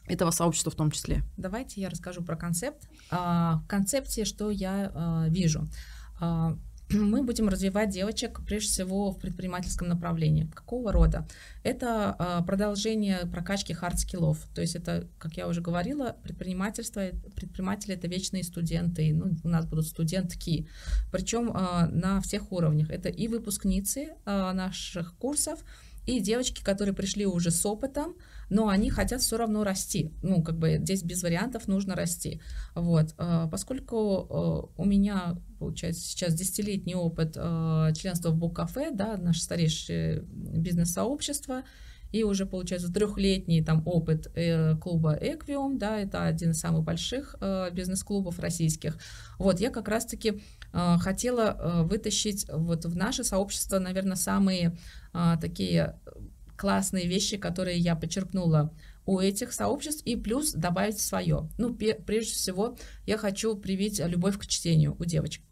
этого 0.08 0.30
сообщества 0.30 0.70
в 0.70 0.74
том 0.74 0.90
числе. 0.90 1.22
Давайте 1.36 1.80
я 1.80 1.88
расскажу 1.90 2.22
про 2.22 2.36
концепт. 2.36 2.88
А, 3.10 3.60
В 3.64 3.66
концепте, 3.66 4.24
что 4.24 4.50
я 4.50 4.90
а, 4.94 5.26
вижу. 5.28 5.68
А, 6.20 6.56
Мы 6.90 7.22
будем 7.22 7.48
развивать 7.48 7.90
девочек 7.90 8.40
прежде 8.46 8.70
всего 8.70 9.10
в 9.10 9.18
предпринимательском 9.18 9.88
направлении. 9.88 10.50
Какого 10.54 10.90
рода? 10.90 11.28
Это 11.62 12.42
продолжение 12.46 13.26
прокачки 13.26 13.74
хард-скиллов. 13.74 14.38
То 14.54 14.62
есть 14.62 14.74
это, 14.74 15.06
как 15.18 15.36
я 15.36 15.48
уже 15.48 15.60
говорила, 15.60 16.16
предпринимательство, 16.22 17.02
предприниматели 17.36 17.94
это 17.94 18.08
вечные 18.08 18.42
студенты. 18.42 19.12
Ну, 19.12 19.36
у 19.44 19.48
нас 19.48 19.66
будут 19.66 19.86
студентки. 19.86 20.66
Причем 21.12 21.52
на 21.52 22.22
всех 22.22 22.52
уровнях. 22.52 22.88
Это 22.90 23.10
и 23.10 23.28
выпускницы 23.28 24.14
наших 24.24 25.14
курсов, 25.16 25.62
и 26.08 26.20
девочки, 26.20 26.64
которые 26.64 26.94
пришли 26.94 27.26
уже 27.26 27.50
с 27.50 27.66
опытом, 27.66 28.16
но 28.48 28.68
они 28.68 28.88
хотят 28.88 29.20
все 29.20 29.36
равно 29.36 29.62
расти. 29.62 30.10
Ну, 30.22 30.42
как 30.42 30.58
бы 30.58 30.78
здесь 30.78 31.02
без 31.02 31.22
вариантов 31.22 31.68
нужно 31.68 31.94
расти. 31.94 32.40
Вот. 32.74 33.14
э, 33.18 33.46
Поскольку 33.50 34.26
э, 34.74 34.80
у 34.80 34.84
меня, 34.86 35.36
получается, 35.58 36.00
сейчас 36.00 36.32
десятилетний 36.32 36.94
опыт 36.94 37.36
э, 37.36 37.92
членства 37.94 38.30
в 38.30 38.36
Буккафе, 38.36 38.90
да, 38.90 39.18
наше 39.18 39.42
старейшее 39.42 40.22
бизнес-сообщество, 40.22 41.64
и 42.10 42.24
уже, 42.24 42.46
получается, 42.46 42.90
трехлетний 42.90 43.62
там 43.62 43.82
опыт 43.84 44.32
клуба 44.80 45.18
Эквиум, 45.20 45.76
да, 45.76 45.98
это 45.98 46.24
один 46.24 46.52
из 46.52 46.58
самых 46.58 46.82
больших 46.82 47.36
бизнес-клубов 47.72 48.38
российских. 48.38 48.96
Вот, 49.38 49.60
я 49.60 49.68
как 49.68 49.88
раз-таки 49.88 50.40
хотела 50.72 51.84
вытащить 51.84 52.46
вот 52.50 52.86
в 52.86 52.96
наше 52.96 53.24
сообщество, 53.24 53.78
наверное, 53.78 54.16
самые 54.16 54.78
э, 55.14 55.36
такие 55.40 55.98
классные 56.56 57.06
вещи, 57.06 57.36
которые 57.36 57.78
я 57.78 57.94
почерпнула 57.94 58.74
у 59.06 59.20
этих 59.20 59.52
сообществ, 59.52 60.02
и 60.04 60.16
плюс 60.16 60.52
добавить 60.52 60.98
свое. 61.00 61.48
Ну, 61.58 61.74
прежде 61.74 62.32
всего, 62.34 62.76
я 63.06 63.16
хочу 63.16 63.56
привить 63.56 64.00
любовь 64.04 64.36
к 64.38 64.46
чтению 64.46 64.96
у 64.98 65.04
девочек, 65.04 65.44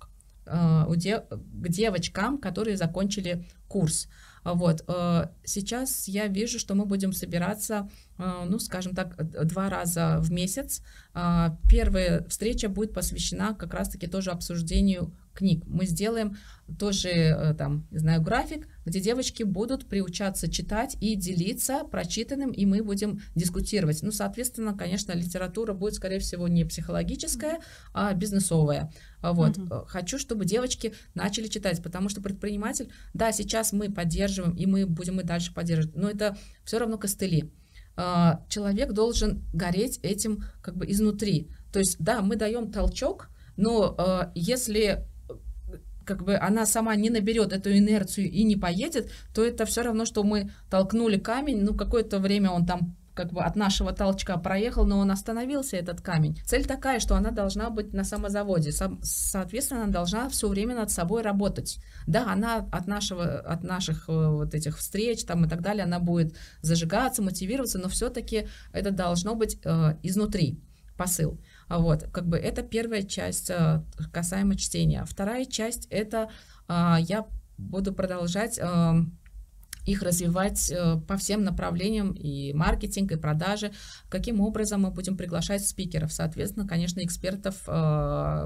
э, 0.46 0.84
у 0.88 0.94
де- 0.96 1.20
к 1.30 1.68
девочкам, 1.68 2.38
которые 2.38 2.76
закончили 2.76 3.46
курс. 3.68 4.08
А 4.42 4.54
Вот. 4.54 4.84
э, 4.88 5.28
Сейчас 5.44 6.08
я 6.08 6.26
вижу, 6.28 6.58
что 6.58 6.74
мы 6.74 6.84
будем 6.86 7.12
собираться, 7.12 7.74
э, 7.84 7.88
ну, 8.18 8.58
скажем 8.58 8.94
так, 8.94 9.16
два 9.46 9.68
раза 9.68 10.18
в 10.20 10.30
месяц. 10.30 10.82
А, 11.14 11.56
Первая 11.68 12.24
встреча 12.28 12.68
будет 12.68 12.92
посвящена 12.92 13.54
как 13.54 13.74
раз-таки 13.74 14.06
тоже 14.06 14.30
обсуждению 14.30 15.12
книг. 15.36 15.62
Мы 15.66 15.86
сделаем 15.86 16.36
тоже, 16.78 17.10
э, 17.10 17.54
там, 17.54 17.86
не 17.92 17.98
знаю, 17.98 18.22
график, 18.22 18.66
где 18.84 19.00
девочки 19.00 19.44
будут 19.44 19.86
приучаться 19.86 20.50
читать 20.50 20.96
и 21.00 21.14
делиться 21.14 21.84
прочитанным, 21.84 22.50
и 22.50 22.66
мы 22.66 22.82
будем 22.82 23.20
дискутировать. 23.36 24.02
Ну, 24.02 24.10
соответственно, 24.10 24.76
конечно, 24.76 25.12
литература 25.12 25.74
будет, 25.74 25.94
скорее 25.94 26.18
всего, 26.18 26.48
не 26.48 26.64
психологическая, 26.64 27.60
а 27.92 28.12
бизнесовая. 28.14 28.90
Вот. 29.22 29.58
Э, 29.58 29.84
Хочу, 29.86 30.18
чтобы 30.18 30.44
девочки 30.44 30.94
начали 31.14 31.46
читать, 31.46 31.82
потому 31.82 32.08
что 32.08 32.20
предприниматель, 32.20 32.90
да, 33.14 33.30
сейчас 33.30 33.72
мы 33.72 33.92
поддерживаем, 33.92 34.56
и 34.56 34.66
мы 34.66 34.86
будем 34.86 35.20
и 35.20 35.24
дальше 35.24 35.54
поддерживать, 35.54 35.96
но 35.96 36.10
это 36.10 36.36
все 36.64 36.78
равно 36.78 36.98
костыли. 36.98 37.52
А, 37.96 38.42
Человек 38.48 38.92
должен 38.92 39.42
гореть 39.52 39.98
этим 40.02 40.44
как 40.62 40.76
бы 40.76 40.90
изнутри. 40.90 41.48
То 41.72 41.78
есть, 41.78 41.96
да, 41.98 42.20
мы 42.20 42.36
даем 42.36 42.70
толчок, 42.70 43.30
но 43.56 43.94
э, 43.96 44.30
если 44.34 44.82
э, 44.82 44.98
как 46.04 46.22
бы 46.22 46.36
она 46.36 46.66
сама 46.66 46.94
не 46.94 47.10
наберет 47.10 47.52
эту 47.52 47.74
инерцию 47.76 48.30
и 48.30 48.44
не 48.44 48.56
поедет, 48.56 49.10
то 49.34 49.44
это 49.44 49.64
все 49.64 49.82
равно, 49.82 50.04
что 50.04 50.22
мы 50.22 50.50
толкнули 50.70 51.18
камень, 51.18 51.62
ну 51.62 51.74
какое-то 51.74 52.18
время 52.18 52.50
он 52.50 52.66
там 52.66 52.96
как 53.16 53.32
бы 53.32 53.42
от 53.42 53.56
нашего 53.56 53.92
толчка 53.92 54.36
проехал, 54.36 54.84
но 54.84 54.98
он 54.98 55.10
остановился, 55.10 55.76
этот 55.76 56.02
камень. 56.02 56.38
Цель 56.44 56.66
такая, 56.66 57.00
что 57.00 57.16
она 57.16 57.30
должна 57.30 57.70
быть 57.70 57.94
на 57.94 58.04
самозаводе. 58.04 58.70
Сам- 58.70 59.00
соответственно, 59.02 59.84
она 59.84 59.92
должна 59.92 60.28
все 60.28 60.48
время 60.48 60.74
над 60.74 60.90
собой 60.90 61.22
работать. 61.22 61.78
Да, 62.06 62.30
она 62.30 62.66
от, 62.70 62.86
нашего, 62.86 63.24
от 63.40 63.64
наших 63.64 64.08
э, 64.08 64.12
вот 64.12 64.54
этих 64.54 64.76
встреч 64.78 65.24
там 65.24 65.46
и 65.46 65.48
так 65.48 65.62
далее, 65.62 65.84
она 65.84 65.98
будет 65.98 66.36
зажигаться, 66.60 67.22
мотивироваться, 67.22 67.78
но 67.78 67.88
все-таки 67.88 68.48
это 68.72 68.90
должно 68.90 69.34
быть 69.34 69.58
э, 69.64 69.96
изнутри 70.02 70.60
посыл. 70.96 71.40
Вот, 71.68 72.04
как 72.12 72.26
бы 72.26 72.36
это 72.36 72.62
первая 72.62 73.02
часть 73.02 73.50
э, 73.50 73.82
касаемо 74.12 74.56
чтения. 74.56 75.04
Вторая 75.04 75.46
часть 75.46 75.86
это 75.90 76.28
а, 76.68 76.98
я 77.00 77.26
буду 77.58 77.92
продолжать 77.92 78.58
э, 78.58 78.94
их 79.86 80.02
развивать 80.02 80.70
э, 80.70 81.00
по 81.06 81.16
всем 81.16 81.44
направлениям 81.44 82.12
и 82.12 82.52
маркетинг, 82.52 83.12
и 83.12 83.16
продажи. 83.16 83.72
Каким 84.10 84.40
образом 84.40 84.82
мы 84.82 84.90
будем 84.90 85.16
приглашать 85.16 85.66
спикеров, 85.66 86.12
соответственно, 86.12 86.66
конечно, 86.66 87.00
экспертов 87.02 87.62
э, 87.66 87.72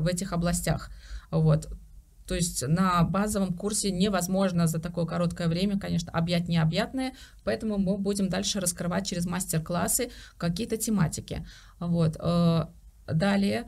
в 0.01 0.07
этих 0.07 0.33
областях. 0.33 0.91
Вот. 1.31 1.69
То 2.27 2.37
есть 2.37 2.65
на 2.69 3.03
базовом 3.03 3.55
курсе 3.55 3.91
невозможно 3.91 4.69
за 4.69 4.79
такое 4.79 5.05
короткое 5.05 5.49
время, 5.49 5.81
конечно, 5.81 6.13
объять 6.13 6.47
необъятное, 6.47 7.15
поэтому 7.43 7.77
мы 7.77 7.99
будем 7.99 8.29
дальше 8.29 8.61
раскрывать 8.61 9.07
через 9.07 9.27
мастер-классы 9.27 10.11
какие-то 10.37 10.77
тематики. 10.77 11.45
Вот. 11.81 12.17
э, 12.21 12.67
Далее 13.13 13.67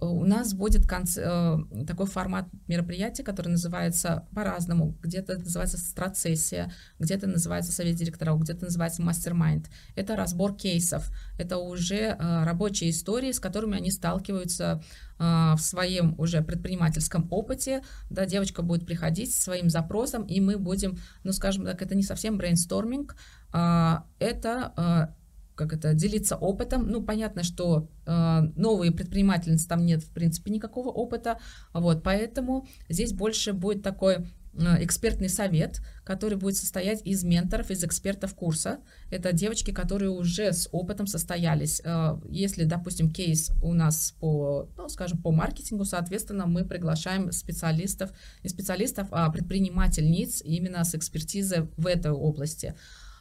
у 0.00 0.24
нас 0.24 0.54
будет 0.54 0.86
конце- 0.86 1.22
э, 1.24 1.84
такой 1.84 2.06
формат 2.06 2.46
мероприятия, 2.68 3.22
который 3.22 3.48
называется 3.48 4.26
по-разному. 4.34 4.96
Где-то 5.02 5.38
называется 5.38 5.78
страцессия, 5.78 6.72
где-то 6.98 7.26
называется 7.26 7.72
совет 7.72 7.96
директоров, 7.96 8.40
где-то 8.40 8.64
называется 8.64 9.02
мастер-майнд. 9.02 9.70
Это 9.96 10.16
разбор 10.16 10.56
кейсов, 10.56 11.10
это 11.38 11.58
уже 11.58 11.96
э, 11.96 12.44
рабочие 12.44 12.90
истории, 12.90 13.32
с 13.32 13.40
которыми 13.40 13.76
они 13.76 13.90
сталкиваются 13.90 14.82
э, 15.18 15.54
в 15.56 15.60
своем 15.60 16.14
уже 16.18 16.42
предпринимательском 16.42 17.28
опыте. 17.30 17.82
Да, 18.08 18.26
девочка 18.26 18.62
будет 18.62 18.86
приходить 18.86 19.34
со 19.34 19.42
своим 19.42 19.68
запросом, 19.68 20.24
и 20.24 20.40
мы 20.40 20.56
будем, 20.56 20.98
ну, 21.24 21.32
скажем 21.32 21.64
так, 21.64 21.82
это 21.82 21.94
не 21.94 22.02
совсем 22.02 22.38
брейнсторминг, 22.38 23.16
а, 23.52 24.04
это 24.18 25.14
как 25.60 25.74
это, 25.74 25.92
делиться 25.92 26.36
опытом. 26.36 26.88
Ну, 26.88 27.02
понятно, 27.02 27.42
что 27.42 27.88
э, 28.06 28.40
новые 28.56 28.92
предпринимательницы 28.92 29.68
там 29.68 29.84
нет, 29.84 30.02
в 30.02 30.10
принципе, 30.10 30.50
никакого 30.50 30.88
опыта, 30.88 31.38
вот, 31.74 32.02
поэтому 32.02 32.66
здесь 32.88 33.12
больше 33.12 33.52
будет 33.52 33.82
такой 33.82 34.14
э, 34.14 34.84
экспертный 34.84 35.28
совет, 35.28 35.82
который 36.02 36.38
будет 36.38 36.56
состоять 36.56 37.02
из 37.04 37.24
менторов, 37.24 37.70
из 37.70 37.84
экспертов 37.84 38.34
курса. 38.34 38.78
Это 39.10 39.32
девочки, 39.32 39.70
которые 39.70 40.10
уже 40.10 40.52
с 40.52 40.66
опытом 40.72 41.06
состоялись. 41.06 41.82
Э, 41.84 42.18
Если, 42.24 42.64
допустим, 42.64 43.10
кейс 43.10 43.50
у 43.62 43.74
нас 43.74 44.14
по, 44.18 44.66
ну, 44.78 44.88
скажем, 44.88 45.18
по 45.18 45.30
маркетингу, 45.30 45.84
соответственно, 45.84 46.46
мы 46.46 46.64
приглашаем 46.64 47.32
специалистов, 47.32 48.12
не 48.42 48.48
специалистов, 48.48 49.08
а 49.10 49.30
предпринимательниц 49.30 50.40
именно 50.42 50.84
с 50.84 50.94
экспертизой 50.94 51.68
в 51.76 51.86
этой 51.86 52.12
области. 52.12 52.74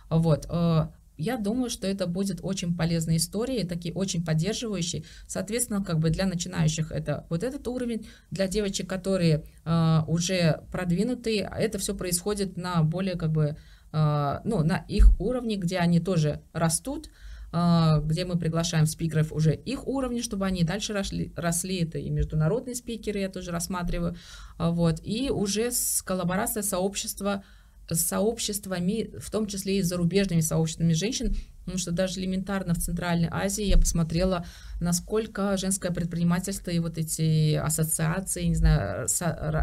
Вот. 0.10 0.48
Э, 1.20 1.22
Я 1.22 1.38
думаю, 1.38 1.70
что 1.70 1.88
это 1.88 2.08
будет 2.08 2.40
очень 2.42 2.76
полезной 2.76 3.18
историей, 3.18 3.68
такие 3.68 3.94
очень 3.94 4.24
поддерживающие. 4.24 5.04
Соответственно, 5.28 5.84
как 5.84 6.00
бы 6.00 6.10
для 6.10 6.26
начинающих 6.26 6.92
это 6.92 7.26
вот 7.30 7.44
этот 7.44 7.68
уровень, 7.68 8.08
для 8.32 8.48
девочек, 8.48 8.90
которые 8.90 9.44
э, 9.66 10.00
уже 10.08 10.64
продвинутые, 10.72 11.50
это 11.58 11.78
все 11.78 11.96
происходит 11.96 12.58
на 12.58 12.84
более 12.84 13.16
как 13.16 13.32
бы 13.32 13.58
э, 13.92 14.40
ну, 14.44 14.64
на 14.64 14.86
их 14.88 15.20
уровне, 15.20 15.56
где 15.56 15.78
они 15.78 16.00
тоже 16.00 16.42
растут, 16.54 17.10
а, 17.52 18.00
где 18.00 18.26
мы 18.26 18.38
приглашаем 18.38 18.86
спикеров 18.86 19.34
уже 19.34 19.56
их 19.56 19.88
уровня, 19.88 20.22
чтобы 20.22 20.46
они 20.46 20.64
дальше 20.64 20.94
росли, 20.94 21.34
росли. 21.36 21.84
Это 21.84 21.98
и 21.98 22.10
международные 22.10 22.76
спикеры, 22.76 23.20
я 23.20 23.30
тоже 23.30 23.52
рассматриваю. 23.52 24.16
Вот. 24.58 25.00
И 25.04 25.32
уже 25.32 25.72
с 25.72 26.04
коллаборация 26.04 26.62
сообщества 26.62 27.44
с 27.96 28.02
сообществами, 28.02 29.18
в 29.20 29.30
том 29.32 29.48
числе 29.48 29.80
и 29.80 29.82
зарубежными 29.82 30.42
сообществами 30.42 30.94
женщин, 30.94 31.36
потому 31.70 31.78
что 31.78 31.92
даже 31.92 32.20
элементарно 32.20 32.74
в 32.74 32.80
Центральной 32.80 33.30
Азии 33.32 33.64
я 33.64 33.78
посмотрела, 33.78 34.44
насколько 34.82 35.56
женское 35.56 35.92
предпринимательство 35.92 36.72
и 36.72 36.80
вот 36.80 36.98
эти 36.98 37.54
ассоциации, 37.54 38.46
не 38.46 38.56
знаю, 38.56 39.08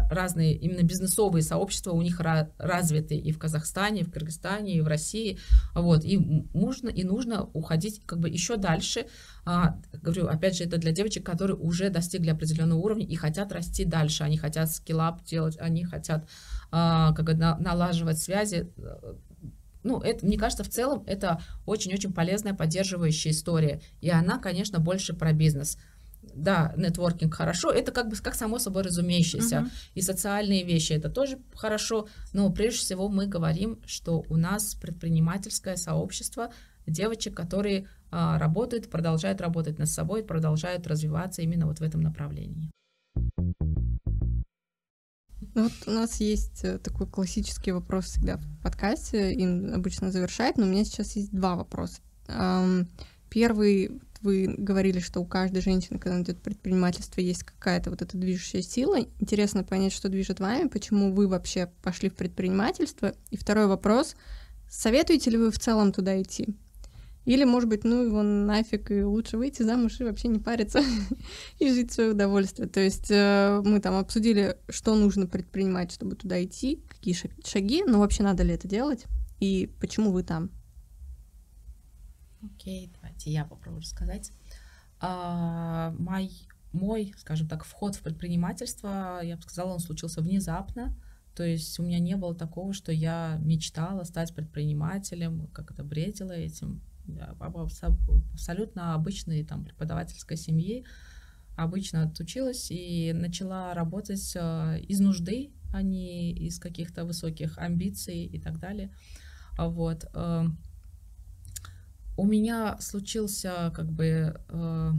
разные 0.09 0.55
именно 0.55 0.83
бизнесовые 0.83 1.43
сообщества 1.43 1.91
у 1.91 2.01
них 2.01 2.21
развиты 2.57 3.17
и 3.17 3.31
в 3.33 3.39
Казахстане, 3.39 4.01
и 4.01 4.03
в 4.05 4.11
Кыргызстане, 4.11 4.75
и 4.75 4.81
в 4.81 4.87
России, 4.87 5.37
вот, 5.73 6.05
и 6.05 6.17
можно 6.53 6.87
и 6.87 7.03
нужно 7.03 7.43
уходить 7.53 8.01
как 8.05 8.19
бы 8.19 8.29
еще 8.29 8.55
дальше, 8.55 9.07
а, 9.43 9.77
говорю, 10.01 10.27
опять 10.27 10.57
же, 10.57 10.63
это 10.63 10.77
для 10.77 10.91
девочек, 10.91 11.25
которые 11.25 11.57
уже 11.57 11.89
достигли 11.89 12.29
определенного 12.29 12.79
уровня 12.79 13.05
и 13.05 13.15
хотят 13.15 13.51
расти 13.51 13.83
дальше, 13.85 14.23
они 14.23 14.37
хотят 14.37 14.71
скиллап 14.71 15.23
делать, 15.25 15.57
они 15.59 15.83
хотят 15.83 16.27
как 16.69 17.23
бы 17.23 17.33
на, 17.33 17.57
налаживать 17.57 18.19
связи, 18.19 18.71
ну, 19.83 20.01
это, 20.01 20.25
мне 20.25 20.37
кажется, 20.37 20.63
в 20.63 20.69
целом 20.69 21.03
это 21.07 21.41
очень-очень 21.65 22.13
полезная 22.13 22.53
поддерживающая 22.53 23.31
история. 23.31 23.81
И 24.01 24.09
она, 24.09 24.37
конечно, 24.37 24.79
больше 24.79 25.13
про 25.13 25.31
бизнес. 25.31 25.77
Да, 26.35 26.73
нетворкинг 26.75 27.33
хорошо, 27.33 27.71
это 27.71 27.91
как 27.91 28.09
бы 28.09 28.15
как 28.17 28.35
само 28.35 28.59
собой 28.59 28.83
разумеющееся. 28.83 29.55
Uh-huh. 29.55 29.71
И 29.95 30.01
социальные 30.01 30.65
вещи 30.65 30.91
это 30.91 31.09
тоже 31.09 31.39
хорошо, 31.55 32.07
но 32.33 32.51
прежде 32.51 32.79
всего 32.79 33.07
мы 33.07 33.27
говорим, 33.27 33.79
что 33.85 34.23
у 34.29 34.35
нас 34.35 34.75
предпринимательское 34.75 35.77
сообщество 35.77 36.51
девочек, 36.85 37.35
которые 37.35 37.87
а, 38.11 38.37
работают, 38.39 38.89
продолжают 38.89 39.41
работать 39.41 39.79
над 39.79 39.89
собой, 39.89 40.23
продолжают 40.23 40.85
развиваться 40.85 41.41
именно 41.41 41.65
вот 41.65 41.79
в 41.79 41.83
этом 41.83 42.01
направлении. 42.01 42.69
Ну, 45.57 45.63
вот 45.63 45.73
у 45.87 45.91
нас 45.91 46.19
есть 46.19 46.63
э, 46.63 46.77
такой 46.77 47.07
классический 47.07 47.71
вопрос 47.71 48.05
всегда 48.05 48.37
в 48.37 48.61
подкасте, 48.61 49.33
им 49.33 49.73
обычно 49.73 50.11
завершает, 50.11 50.55
но 50.55 50.67
у 50.67 50.69
меня 50.69 50.85
сейчас 50.85 51.15
есть 51.15 51.31
два 51.31 51.55
вопроса. 51.55 51.99
Первый, 53.31 53.99
вы 54.21 54.53
говорили, 54.55 54.99
что 54.99 55.19
у 55.19 55.25
каждой 55.25 55.63
женщины, 55.63 55.97
когда 55.97 56.21
идет 56.21 56.43
предпринимательство, 56.43 57.21
есть 57.21 57.41
какая-то 57.41 57.89
вот 57.89 58.03
эта 58.03 58.15
движущая 58.19 58.61
сила. 58.61 58.99
Интересно 59.19 59.63
понять, 59.63 59.93
что 59.93 60.09
движет 60.09 60.39
вами, 60.39 60.67
почему 60.67 61.11
вы 61.11 61.27
вообще 61.27 61.71
пошли 61.81 62.11
в 62.11 62.15
предпринимательство. 62.15 63.15
И 63.31 63.35
второй 63.35 63.65
вопрос, 63.65 64.15
советуете 64.69 65.31
ли 65.31 65.37
вы 65.37 65.49
в 65.49 65.57
целом 65.57 65.91
туда 65.91 66.21
идти? 66.21 66.49
Или, 67.27 67.43
может 67.43 67.67
быть, 67.67 67.83
ну 67.83 68.03
его 68.03 68.23
нафиг, 68.23 68.89
и 68.89 69.03
лучше 69.03 69.37
выйти 69.37 69.61
замуж 69.61 69.99
и 69.99 70.05
вообще 70.05 70.29
не 70.29 70.39
париться 70.39 70.79
и 71.59 71.69
жить 71.69 71.91
в 71.91 71.93
свое 71.95 72.11
удовольствие. 72.11 72.69
То 72.69 72.79
есть 72.79 73.11
э, 73.11 73.61
мы 73.65 73.81
там 73.81 73.95
обсудили, 73.95 74.57
что 74.69 74.95
нужно 74.95 75.27
предпринимать, 75.27 75.91
чтобы 75.91 76.15
туда 76.15 76.41
идти, 76.41 76.81
какие 76.87 77.13
шаги, 77.45 77.83
но 77.85 77.99
вообще 77.99 78.23
надо 78.23 78.43
ли 78.43 78.53
это 78.53 78.69
делать, 78.69 79.07
и 79.41 79.69
почему 79.81 80.13
вы 80.13 80.23
там. 80.23 80.51
Окей, 82.41 82.93
давайте 82.93 83.29
я 83.29 83.43
попробую 83.43 83.81
рассказать. 83.81 84.31
А, 85.01 85.93
мой, 85.99 86.31
мой, 86.71 87.13
скажем 87.17 87.49
так, 87.49 87.65
вход 87.65 87.95
в 87.95 88.03
предпринимательство, 88.03 89.19
я 89.21 89.35
бы 89.35 89.41
сказала, 89.41 89.73
он 89.73 89.79
случился 89.79 90.21
внезапно. 90.21 90.95
То 91.35 91.43
есть 91.43 91.77
у 91.77 91.83
меня 91.83 91.99
не 91.99 92.15
было 92.15 92.33
такого, 92.33 92.71
что 92.71 92.93
я 92.93 93.37
мечтала 93.41 94.05
стать 94.05 94.33
предпринимателем, 94.33 95.47
как 95.47 95.71
это 95.71 95.83
бредила 95.83 96.31
этим 96.31 96.81
абсолютно 97.39 98.95
обычной 98.95 99.43
там 99.43 99.63
преподавательской 99.63 100.37
семьи, 100.37 100.85
обычно 101.57 102.03
отучилась 102.03 102.69
и 102.69 103.11
начала 103.13 103.73
работать 103.73 104.33
э, 104.35 104.79
из 104.81 104.99
нужды, 104.99 105.51
а 105.73 105.81
не 105.81 106.31
из 106.31 106.59
каких-то 106.59 107.03
высоких 107.03 107.57
амбиций 107.57 108.25
и 108.25 108.39
так 108.39 108.59
далее. 108.59 108.93
Вот. 109.57 110.05
Э, 110.13 110.45
у 112.15 112.25
меня 112.25 112.77
случился 112.79 113.71
как 113.75 113.91
бы 113.91 114.39
э, 114.47 114.91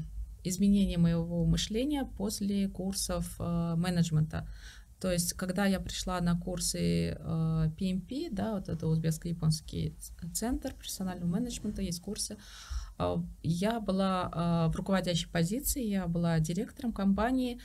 изменение 0.45 0.99
моего 0.99 1.45
мышления 1.45 2.05
после 2.05 2.69
курсов 2.69 3.39
менеджмента. 3.39 4.49
То 5.01 5.13
есть, 5.13 5.35
когда 5.35 5.67
я 5.67 5.79
пришла 5.79 6.21
на 6.21 6.37
курсы 6.39 7.11
э, 7.11 7.71
PMP, 7.79 8.29
да, 8.33 8.55
вот 8.55 8.69
это 8.69 8.87
узбекско-японский 8.89 9.95
центр 10.35 10.75
профессионального 10.75 11.29
менеджмента, 11.29 11.83
есть 11.83 12.01
курсы, 12.01 12.37
э, 12.99 13.17
я 13.43 13.79
была 13.79 14.31
э, 14.69 14.73
в 14.73 14.77
руководящей 14.77 15.29
позиции, 15.29 15.85
я 15.85 16.09
была 16.09 16.41
директором 16.41 16.93
компании, 16.93 17.61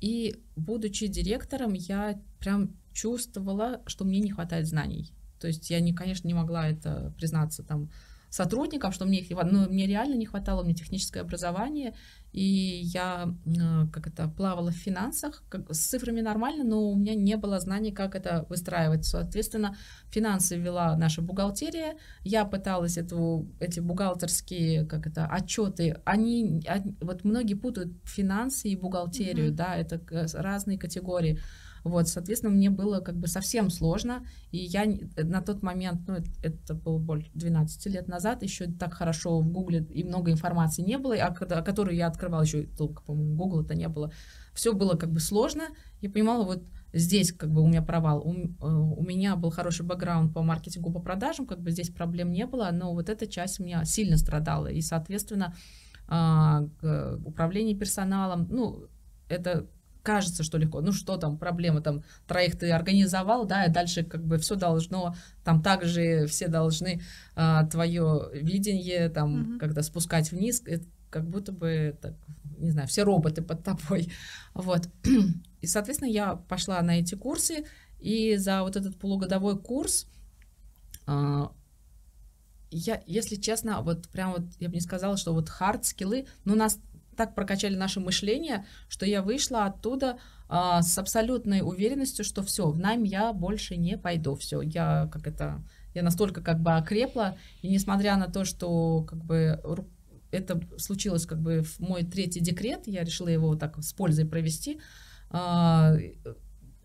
и, 0.00 0.36
будучи 0.54 1.08
директором, 1.08 1.72
я 1.72 2.20
прям 2.38 2.70
чувствовала, 2.92 3.80
что 3.86 4.04
мне 4.04 4.20
не 4.20 4.30
хватает 4.30 4.68
знаний. 4.68 5.12
То 5.40 5.48
есть 5.48 5.68
я, 5.70 5.80
не, 5.80 5.92
конечно, 5.92 6.28
не 6.28 6.34
могла 6.34 6.68
это 6.68 7.12
признаться 7.16 7.62
там 7.62 7.90
сотрудникам, 8.30 8.92
что 8.92 9.06
мне 9.06 9.20
их 9.20 9.30
но 9.30 9.68
мне 9.68 9.86
реально 9.86 10.14
не 10.14 10.26
хватало, 10.26 10.62
мне 10.62 10.74
техническое 10.74 11.20
образование, 11.20 11.94
и 12.36 12.82
я 12.82 13.34
э, 13.46 13.86
как 13.90 14.06
это 14.06 14.28
плавала 14.28 14.70
в 14.70 14.74
финансах, 14.74 15.42
как, 15.48 15.72
с 15.72 15.78
цифрами 15.78 16.20
нормально, 16.20 16.64
но 16.64 16.90
у 16.90 16.94
меня 16.94 17.14
не 17.14 17.36
было 17.38 17.58
знаний, 17.60 17.92
как 17.92 18.14
это 18.14 18.44
выстраивать. 18.50 19.06
Соответственно, 19.06 19.74
финансы 20.10 20.58
вела 20.58 20.96
наша 20.96 21.22
бухгалтерия, 21.22 21.96
я 22.24 22.44
пыталась 22.44 22.98
эту, 22.98 23.48
эти 23.58 23.80
бухгалтерские 23.80 24.84
как 24.84 25.06
это 25.06 25.26
отчеты, 25.26 25.96
они, 26.04 26.62
вот 27.00 27.24
многие 27.24 27.54
путают 27.54 27.94
финансы 28.04 28.68
и 28.68 28.76
бухгалтерию, 28.76 29.48
mm-hmm. 29.48 29.56
да, 29.56 29.76
это 29.76 29.98
разные 30.34 30.78
категории. 30.78 31.40
Вот, 31.86 32.08
соответственно, 32.08 32.52
мне 32.52 32.68
было 32.68 33.00
как 33.00 33.16
бы 33.16 33.28
совсем 33.28 33.70
сложно, 33.70 34.26
и 34.50 34.58
я 34.58 34.86
на 35.16 35.40
тот 35.40 35.62
момент, 35.62 36.02
ну, 36.08 36.14
это, 36.14 36.30
это 36.42 36.74
было 36.74 36.98
более 36.98 37.30
12 37.34 37.86
лет 37.86 38.08
назад, 38.08 38.42
еще 38.42 38.66
так 38.66 38.94
хорошо 38.94 39.38
в 39.38 39.48
Гугле 39.48 39.86
и 39.90 40.02
много 40.02 40.32
информации 40.32 40.82
не 40.82 40.98
было, 40.98 41.14
а 41.14 41.32
когда, 41.32 41.62
которую 41.62 41.96
я 41.96 42.08
открывала 42.08 42.42
еще 42.42 42.64
только, 42.64 43.02
по-моему, 43.02 43.36
Google 43.36 43.62
это 43.62 43.76
не 43.76 43.88
было. 43.88 44.10
Все 44.52 44.72
было 44.72 44.96
как 44.96 45.12
бы 45.12 45.20
сложно, 45.20 45.64
я 46.00 46.10
понимала, 46.10 46.44
вот 46.44 46.64
здесь 46.92 47.32
как 47.32 47.52
бы 47.52 47.62
у 47.62 47.68
меня 47.68 47.82
провал. 47.82 48.20
У, 48.26 48.34
э, 48.34 48.48
у 48.60 49.02
меня 49.04 49.36
был 49.36 49.50
хороший 49.50 49.86
бэкграунд 49.86 50.34
по 50.34 50.42
маркетингу, 50.42 50.92
по 50.92 50.98
продажам, 50.98 51.46
как 51.46 51.60
бы 51.60 51.70
здесь 51.70 51.90
проблем 51.90 52.32
не 52.32 52.46
было, 52.46 52.70
но 52.72 52.94
вот 52.94 53.08
эта 53.08 53.28
часть 53.28 53.60
у 53.60 53.64
меня 53.64 53.84
сильно 53.84 54.16
страдала, 54.16 54.66
и, 54.66 54.80
соответственно, 54.80 55.54
а, 56.08 56.64
управление 57.24 57.76
персоналом, 57.76 58.46
ну, 58.50 58.86
это 59.28 59.68
кажется, 60.06 60.44
что 60.44 60.56
легко. 60.56 60.80
Ну 60.80 60.92
что 60.92 61.16
там, 61.16 61.36
проблема 61.36 61.80
там, 61.80 62.04
троих 62.28 62.56
ты 62.56 62.70
организовал, 62.70 63.44
да, 63.44 63.64
и 63.64 63.72
дальше 63.72 64.04
как 64.04 64.24
бы 64.24 64.38
все 64.38 64.54
должно, 64.54 65.16
там 65.44 65.60
также 65.60 66.26
все 66.26 66.46
должны 66.46 67.02
а, 67.34 67.66
твое 67.66 68.28
видение 68.32 69.08
там, 69.08 69.34
mm-hmm. 69.34 69.58
когда 69.58 69.82
спускать 69.82 70.30
вниз, 70.30 70.62
это 70.64 70.86
как 71.10 71.28
будто 71.28 71.50
бы, 71.50 71.98
так, 72.00 72.14
не 72.58 72.70
знаю, 72.70 72.86
все 72.86 73.02
роботы 73.02 73.42
под 73.42 73.64
тобой. 73.64 74.12
Вот. 74.54 74.88
И, 75.60 75.66
соответственно, 75.66 76.08
я 76.08 76.36
пошла 76.36 76.80
на 76.82 77.00
эти 77.00 77.16
курсы, 77.16 77.64
и 77.98 78.36
за 78.36 78.62
вот 78.62 78.76
этот 78.76 78.96
полугодовой 78.98 79.58
курс 79.58 80.06
а, 81.06 81.50
я, 82.70 83.02
если 83.06 83.36
честно, 83.36 83.80
вот 83.80 84.08
прям 84.08 84.32
вот 84.32 84.42
я 84.58 84.68
бы 84.68 84.74
не 84.74 84.80
сказала, 84.80 85.16
что 85.16 85.32
вот 85.32 85.48
хард 85.48 85.84
скиллы, 85.84 86.26
ну, 86.44 86.54
нас 86.54 86.78
так 87.16 87.34
прокачали 87.34 87.74
наше 87.74 88.00
мышление, 88.00 88.66
что 88.88 89.06
я 89.06 89.22
вышла 89.22 89.64
оттуда 89.64 90.18
а, 90.48 90.82
с 90.82 90.96
абсолютной 90.98 91.60
уверенностью, 91.62 92.24
что 92.24 92.42
все, 92.42 92.68
в 92.70 92.78
найм 92.78 93.02
я 93.02 93.32
больше 93.32 93.76
не 93.76 93.98
пойду, 93.98 94.36
все, 94.36 94.60
я 94.60 95.08
как 95.12 95.26
это, 95.26 95.64
я 95.94 96.02
настолько 96.02 96.42
как 96.42 96.60
бы 96.60 96.72
окрепла, 96.72 97.36
и 97.62 97.68
несмотря 97.68 98.16
на 98.16 98.26
то, 98.26 98.44
что 98.44 99.02
как 99.02 99.24
бы 99.24 99.60
это 100.30 100.60
случилось 100.78 101.26
как 101.26 101.40
бы 101.40 101.62
в 101.62 101.80
мой 101.80 102.04
третий 102.04 102.40
декрет, 102.40 102.86
я 102.86 103.02
решила 103.02 103.28
его 103.28 103.48
вот 103.48 103.60
так 103.60 103.76
с 103.82 103.92
пользой 103.92 104.26
провести, 104.26 104.80
а, 105.30 105.94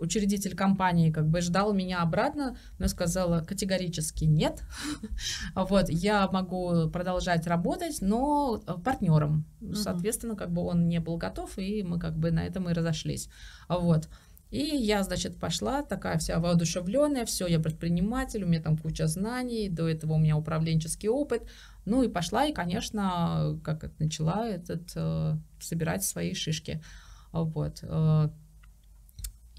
учредитель 0.02 0.56
компании 0.56 1.12
как 1.12 1.28
бы 1.30 1.42
ждал 1.42 1.74
меня 1.74 2.02
обратно, 2.02 2.58
но 2.80 2.88
сказала 2.88 3.42
категорически 3.42 4.26
нет. 4.26 4.64
вот, 5.56 5.90
я 5.90 6.28
могу 6.30 6.90
продолжать 6.90 7.48
работать, 7.48 8.02
но 8.02 8.62
партнером. 8.84 9.46
Соответственно, 9.74 10.36
как 10.36 10.52
бы 10.52 10.64
он 10.64 10.88
не 10.88 11.00
был 11.00 11.18
готов, 11.18 11.58
и 11.58 11.84
мы 11.84 12.00
как 12.00 12.18
бы 12.18 12.32
на 12.32 12.46
этом 12.46 12.70
и 12.70 12.74
разошлись. 12.74 13.30
Вот. 13.70 14.10
И 14.50 14.60
я, 14.60 15.02
значит, 15.04 15.38
пошла 15.40 15.82
такая 15.82 16.18
вся 16.18 16.38
воодушевленная, 16.40 17.26
все, 17.26 17.48
я 17.48 17.60
предприниматель, 17.60 18.44
у 18.44 18.48
меня 18.48 18.62
там 18.62 18.78
куча 18.78 19.08
знаний, 19.08 19.70
до 19.70 19.88
этого 19.88 20.14
у 20.14 20.18
меня 20.18 20.36
управленческий 20.36 21.08
опыт. 21.08 21.48
Ну 21.86 22.04
и 22.04 22.10
пошла, 22.10 22.46
и, 22.46 22.54
конечно, 22.54 23.58
как 23.64 23.86
это 23.86 23.94
начала 24.00 24.46
этот, 24.46 24.92
э, 24.96 25.38
собирать 25.60 26.04
свои 26.04 26.34
шишки. 26.34 26.84
Вот. 27.32 27.82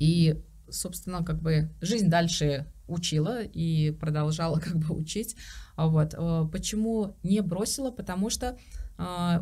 Э, 0.02 0.04
и, 0.04 0.42
собственно, 0.68 1.24
как 1.24 1.40
бы 1.40 1.70
жизнь 1.80 2.08
дальше 2.08 2.66
учила 2.88 3.42
и 3.42 3.92
продолжала 3.92 4.58
как 4.60 4.76
бы 4.76 4.94
учить. 4.94 5.36
Вот. 5.76 6.14
Почему 6.50 7.16
не 7.22 7.40
бросила? 7.40 7.90
Потому 7.90 8.28
что 8.30 8.58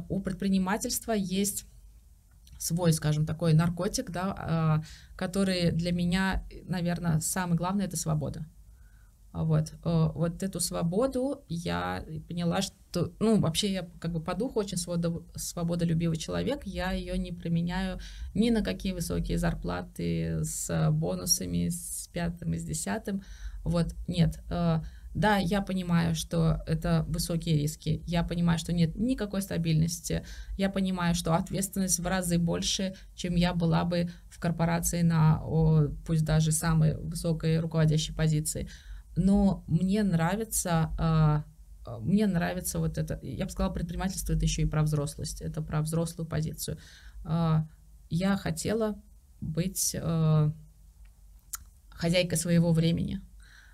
у 0.08 0.20
предпринимательства 0.20 1.12
есть 1.12 1.66
свой, 2.58 2.92
скажем, 2.92 3.26
такой 3.26 3.52
наркотик, 3.52 4.10
да, 4.10 4.82
который 5.16 5.72
для 5.72 5.92
меня, 5.92 6.46
наверное, 6.64 7.20
самый 7.20 7.56
главный— 7.56 7.84
это 7.86 7.96
свобода. 7.96 8.46
Вот, 9.32 9.72
вот 9.84 10.42
эту 10.42 10.58
свободу 10.58 11.44
я 11.48 12.04
поняла, 12.26 12.62
что, 12.62 13.12
ну, 13.20 13.38
вообще 13.38 13.72
я 13.72 13.88
как 14.00 14.12
бы 14.12 14.20
по 14.20 14.34
духу 14.34 14.58
очень 14.58 14.76
свободо, 14.76 15.22
свободолюбивый 15.36 16.16
человек, 16.16 16.62
я 16.64 16.90
ее 16.90 17.16
не 17.16 17.30
применяю 17.30 18.00
ни 18.34 18.50
на 18.50 18.62
какие 18.62 18.92
высокие 18.92 19.38
зарплаты 19.38 20.42
с 20.42 20.90
бонусами, 20.90 21.68
с 21.68 22.08
пятым 22.12 22.54
и 22.54 22.58
с 22.58 22.64
десятым, 22.64 23.22
вот, 23.62 23.94
нет. 24.08 24.42
Да, 25.12 25.38
я 25.38 25.60
понимаю, 25.60 26.14
что 26.14 26.62
это 26.68 27.04
высокие 27.08 27.56
риски, 27.56 28.02
я 28.06 28.22
понимаю, 28.22 28.60
что 28.60 28.72
нет 28.72 28.94
никакой 28.94 29.42
стабильности, 29.42 30.24
я 30.56 30.70
понимаю, 30.70 31.16
что 31.16 31.34
ответственность 31.34 31.98
в 31.98 32.06
разы 32.06 32.38
больше, 32.38 32.94
чем 33.16 33.34
я 33.34 33.52
была 33.52 33.84
бы 33.84 34.08
в 34.28 34.38
корпорации 34.38 35.02
на, 35.02 35.42
пусть 36.06 36.24
даже 36.24 36.52
самой 36.52 36.96
высокой 36.96 37.58
руководящей 37.58 38.14
позиции, 38.14 38.68
но 39.16 39.64
мне 39.66 40.02
нравится, 40.02 40.92
а, 40.98 41.44
а, 41.84 41.98
мне 41.98 42.26
нравится 42.26 42.78
вот 42.78 42.98
это, 42.98 43.18
я 43.22 43.44
бы 43.44 43.50
сказала, 43.50 43.72
предпринимательство 43.72 44.32
это 44.32 44.44
еще 44.44 44.62
и 44.62 44.66
про 44.66 44.82
взрослость, 44.82 45.42
это 45.42 45.62
про 45.62 45.82
взрослую 45.82 46.26
позицию. 46.26 46.78
А, 47.24 47.66
я 48.08 48.36
хотела 48.36 49.00
быть 49.40 49.96
хозяйкой 51.90 52.36
своего 52.36 52.72
времени. 52.72 53.20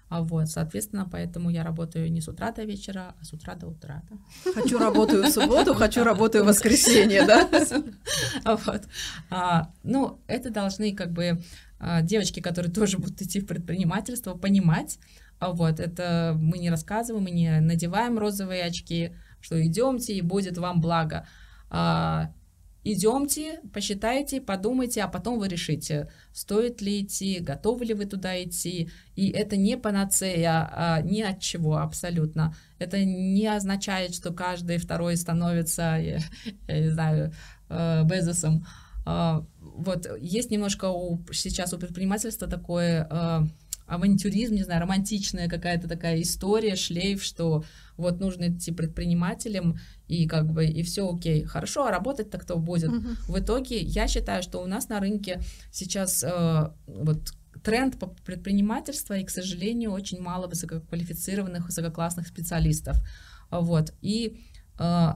Вот, 0.09 0.49
соответственно, 0.49 1.09
поэтому 1.11 1.51
я 1.51 1.65
работаю 1.65 2.13
не 2.13 2.21
с 2.21 2.29
утра 2.29 2.53
до 2.53 2.63
вечера, 2.63 3.17
а 3.21 3.25
с 3.25 3.33
утра 3.33 3.57
до 3.57 3.67
утра. 3.67 4.05
Да? 4.09 4.53
Хочу 4.53 4.79
работаю 4.79 5.25
в 5.25 5.31
субботу, 5.31 5.75
хочу 5.75 6.05
работаю 6.05 6.45
в 6.45 6.47
воскресенье, 6.47 7.27
да? 7.27 7.49
Вот. 8.45 8.83
Ну, 9.83 10.21
это 10.29 10.51
должны 10.51 10.95
как 10.95 11.13
бы 11.13 11.43
девочки, 12.03 12.39
которые 12.39 12.73
тоже 12.73 12.99
будут 12.99 13.21
идти 13.21 13.41
в 13.41 13.47
предпринимательство, 13.47 14.35
понимать, 14.35 15.01
вот, 15.41 15.81
это 15.81 16.37
мы 16.39 16.59
не 16.59 16.71
рассказываем, 16.71 17.25
мы 17.25 17.31
не 17.31 17.61
надеваем 17.61 18.19
розовые 18.19 18.65
очки, 18.65 19.13
что 19.41 19.65
идемте 19.65 20.15
и 20.15 20.23
будет 20.23 20.59
вам 20.59 20.81
благо. 20.81 21.27
А, 21.69 22.33
идемте, 22.85 23.61
посчитайте, 23.73 24.41
подумайте, 24.41 25.03
а 25.03 25.09
потом 25.09 25.39
вы 25.39 25.49
решите, 25.49 26.11
стоит 26.33 26.81
ли 26.81 27.03
идти, 27.03 27.41
готовы 27.41 27.85
ли 27.85 27.95
вы 27.95 28.07
туда 28.07 28.43
идти. 28.43 28.91
И 29.15 29.31
это 29.31 29.57
не 29.57 29.77
панацея 29.77 30.71
а, 30.73 31.01
ни 31.03 31.21
от 31.21 31.41
чего 31.41 31.79
абсолютно. 31.79 32.55
Это 32.79 33.05
не 33.05 33.47
означает, 33.47 34.15
что 34.15 34.33
каждый 34.33 34.79
второй 34.79 35.17
становится, 35.17 35.83
я, 35.99 36.19
я 36.69 36.81
не 36.81 36.91
знаю, 36.91 37.33
э, 37.69 38.05
Безосом. 38.05 38.65
А, 39.05 39.45
вот 39.61 40.07
есть 40.21 40.51
немножко 40.51 40.87
у, 40.87 41.21
сейчас 41.33 41.73
у 41.73 41.79
предпринимательства 41.79 42.49
такое 42.49 43.07
э, 43.09 43.41
авантюризм, 43.87 44.55
не 44.55 44.65
знаю, 44.65 44.83
романтичная 44.83 45.49
какая-то 45.49 45.89
такая 45.89 46.21
история, 46.23 46.77
шлейф, 46.77 47.23
что 47.23 47.65
вот 47.97 48.21
нужно 48.21 48.49
идти 48.49 48.73
предпринимателем, 48.73 49.79
и 50.09 50.27
как 50.27 50.51
бы, 50.51 50.67
и 50.67 50.83
все 50.83 51.09
окей. 51.09 51.45
Хорошо, 51.45 51.87
а 51.87 51.91
работать-то 51.91 52.39
кто 52.39 52.57
будет? 52.59 52.91
Uh-huh. 52.91 53.17
В 53.29 53.39
итоге 53.39 53.81
я 53.81 54.09
считаю, 54.09 54.43
что 54.43 54.59
у 54.63 54.67
нас 54.67 54.89
на 54.89 55.01
рынке 55.01 55.41
сейчас 55.71 56.25
э, 56.25 56.71
вот 56.87 57.33
тренд 57.63 57.99
по 57.99 58.07
предпринимательству, 58.07 59.15
и, 59.15 59.25
к 59.25 59.31
сожалению, 59.31 59.93
очень 59.93 60.21
мало 60.21 60.47
высококвалифицированных, 60.47 61.67
высококлассных 61.67 62.29
специалистов. 62.29 62.97
Вот. 63.51 63.93
И 64.03 64.41
э, 64.79 65.13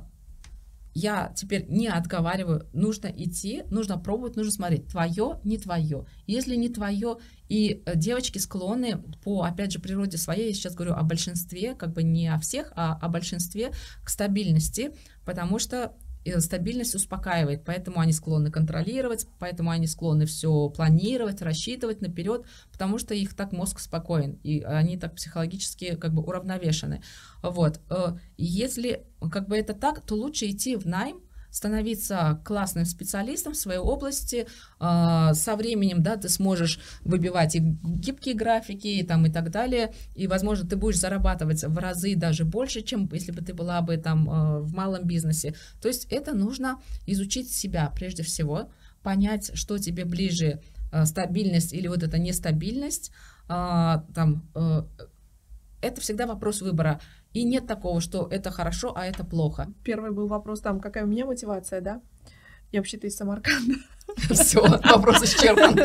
я 0.94 1.32
теперь 1.36 1.66
не 1.68 1.88
отговариваю, 1.88 2.68
нужно 2.72 3.06
идти, 3.06 3.62
нужно 3.70 3.98
пробовать, 3.98 4.36
нужно 4.36 4.52
смотреть, 4.52 4.88
твое, 4.88 5.40
не 5.44 5.58
твое. 5.58 6.06
Если 6.26 6.56
не 6.56 6.68
твое, 6.68 7.18
и 7.48 7.82
э, 7.84 7.96
девочки 7.96 8.38
склонны 8.38 8.98
по, 9.22 9.42
опять 9.42 9.72
же, 9.72 9.78
природе 9.78 10.18
своей, 10.18 10.48
я 10.48 10.54
сейчас 10.54 10.74
говорю 10.74 10.94
о 10.94 11.02
большинстве, 11.02 11.74
как 11.74 11.92
бы 11.92 12.02
не 12.02 12.28
о 12.28 12.38
всех, 12.38 12.72
а 12.76 12.94
о 13.00 13.08
большинстве 13.08 13.72
к 14.04 14.10
стабильности, 14.10 14.92
потому 15.24 15.58
что 15.58 15.94
стабильность 16.38 16.94
успокаивает, 16.94 17.64
поэтому 17.64 18.00
они 18.00 18.12
склонны 18.12 18.50
контролировать, 18.50 19.26
поэтому 19.38 19.70
они 19.70 19.86
склонны 19.86 20.26
все 20.26 20.68
планировать, 20.68 21.42
рассчитывать 21.42 22.00
наперед, 22.00 22.44
потому 22.72 22.98
что 22.98 23.14
их 23.14 23.34
так 23.34 23.52
мозг 23.52 23.80
спокоен, 23.80 24.38
и 24.42 24.60
они 24.60 24.98
так 24.98 25.14
психологически 25.14 25.96
как 25.96 26.12
бы 26.12 26.22
уравновешены. 26.22 27.02
Вот. 27.42 27.80
Э, 27.90 28.16
если 28.36 29.06
как 29.30 29.48
бы 29.48 29.56
это 29.56 29.74
так, 29.74 30.00
то 30.00 30.14
лучше 30.14 30.48
идти 30.48 30.76
в 30.76 30.86
найм, 30.86 31.20
становиться 31.50 32.40
классным 32.44 32.84
специалистом 32.84 33.52
в 33.52 33.56
своей 33.56 33.80
области. 33.80 34.46
А, 34.78 35.34
со 35.34 35.56
временем, 35.56 36.02
да, 36.02 36.16
ты 36.16 36.28
сможешь 36.28 36.80
выбивать 37.02 37.56
и 37.56 37.60
гибкие 37.60 38.34
графики 38.34 38.86
и, 38.86 39.02
там, 39.02 39.26
и 39.26 39.30
так 39.30 39.50
далее. 39.50 39.92
И, 40.14 40.26
возможно, 40.26 40.68
ты 40.68 40.76
будешь 40.76 40.98
зарабатывать 40.98 41.64
в 41.64 41.78
разы 41.78 42.14
даже 42.14 42.44
больше, 42.44 42.82
чем 42.82 43.08
если 43.12 43.32
бы 43.32 43.42
ты 43.42 43.54
была 43.54 43.80
бы 43.82 43.96
там 43.96 44.28
а, 44.30 44.60
в 44.60 44.72
малом 44.72 45.04
бизнесе. 45.04 45.54
То 45.80 45.88
есть 45.88 46.06
это 46.10 46.34
нужно 46.34 46.80
изучить 47.06 47.50
себя 47.50 47.92
прежде 47.94 48.22
всего, 48.22 48.70
понять, 49.02 49.50
что 49.54 49.78
тебе 49.78 50.04
ближе, 50.04 50.60
а, 50.92 51.06
стабильность 51.06 51.72
или 51.72 51.88
вот 51.88 52.02
эта 52.02 52.18
нестабильность, 52.18 53.12
там, 53.48 54.48
э, 54.54 54.82
это 55.80 56.00
всегда 56.00 56.26
вопрос 56.26 56.60
выбора. 56.60 57.00
И 57.32 57.44
нет 57.44 57.66
такого, 57.66 58.00
что 58.00 58.26
это 58.30 58.50
хорошо, 58.50 58.92
а 58.96 59.06
это 59.06 59.24
плохо. 59.24 59.72
Первый 59.84 60.10
был 60.10 60.26
вопрос 60.26 60.60
там, 60.60 60.80
какая 60.80 61.04
у 61.04 61.06
меня 61.06 61.26
мотивация, 61.26 61.80
да? 61.80 62.00
Я 62.72 62.80
вообще-то 62.80 63.06
из 63.06 63.16
Самарканда. 63.16 63.74
Все, 64.30 64.60
вопрос 64.60 65.22
исчерпан. 65.22 65.76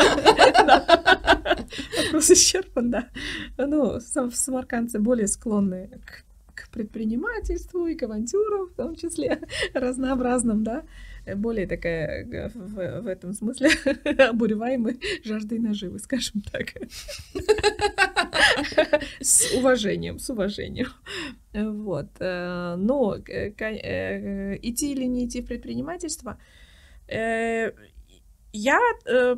Вопрос 2.06 2.32
исчерпан, 2.32 2.92
да. 2.92 3.10
Ну, 3.58 4.00
самаркандцы 4.00 5.00
более 5.00 5.28
склонны 5.28 5.90
к 6.56 6.70
предпринимательству 6.70 7.88
и 7.88 7.96
к 7.96 8.04
авантюрам, 8.04 8.68
в 8.68 8.74
том 8.74 8.96
числе 8.96 9.40
разнообразным, 9.74 10.64
да 10.64 10.84
более 11.34 11.66
такая 11.66 12.24
э, 12.24 12.50
в, 12.54 13.02
в 13.02 13.08
этом 13.08 13.34
смысле 13.34 13.70
обуреваемая 14.30 14.98
жаждой 15.24 15.60
наживы, 15.60 16.00
скажем 16.00 16.42
так. 16.52 16.74
С 19.22 19.54
уважением, 19.54 20.20
с 20.20 20.30
уважением. 20.30 20.88
Вот. 21.54 22.08
Э, 22.20 22.76
но 22.78 23.16
э, 23.16 23.50
идти 24.62 24.92
или 24.92 25.06
не 25.06 25.26
идти 25.26 25.42
в 25.42 25.48
предпринимательство, 25.48 26.38
я 27.08 28.80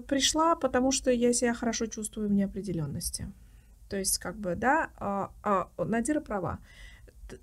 пришла, 0.08 0.56
потому 0.56 0.92
что 0.92 1.12
я 1.12 1.34
себя 1.34 1.54
хорошо 1.54 1.88
чувствую 1.88 2.30
в 2.30 2.32
неопределенности. 2.32 3.32
То 3.90 3.98
есть, 3.98 4.20
как 4.20 4.38
бы, 4.38 4.56
да, 4.56 4.90
а, 4.98 5.32
а, 5.44 5.70
Надира 5.78 6.22
права 6.22 6.60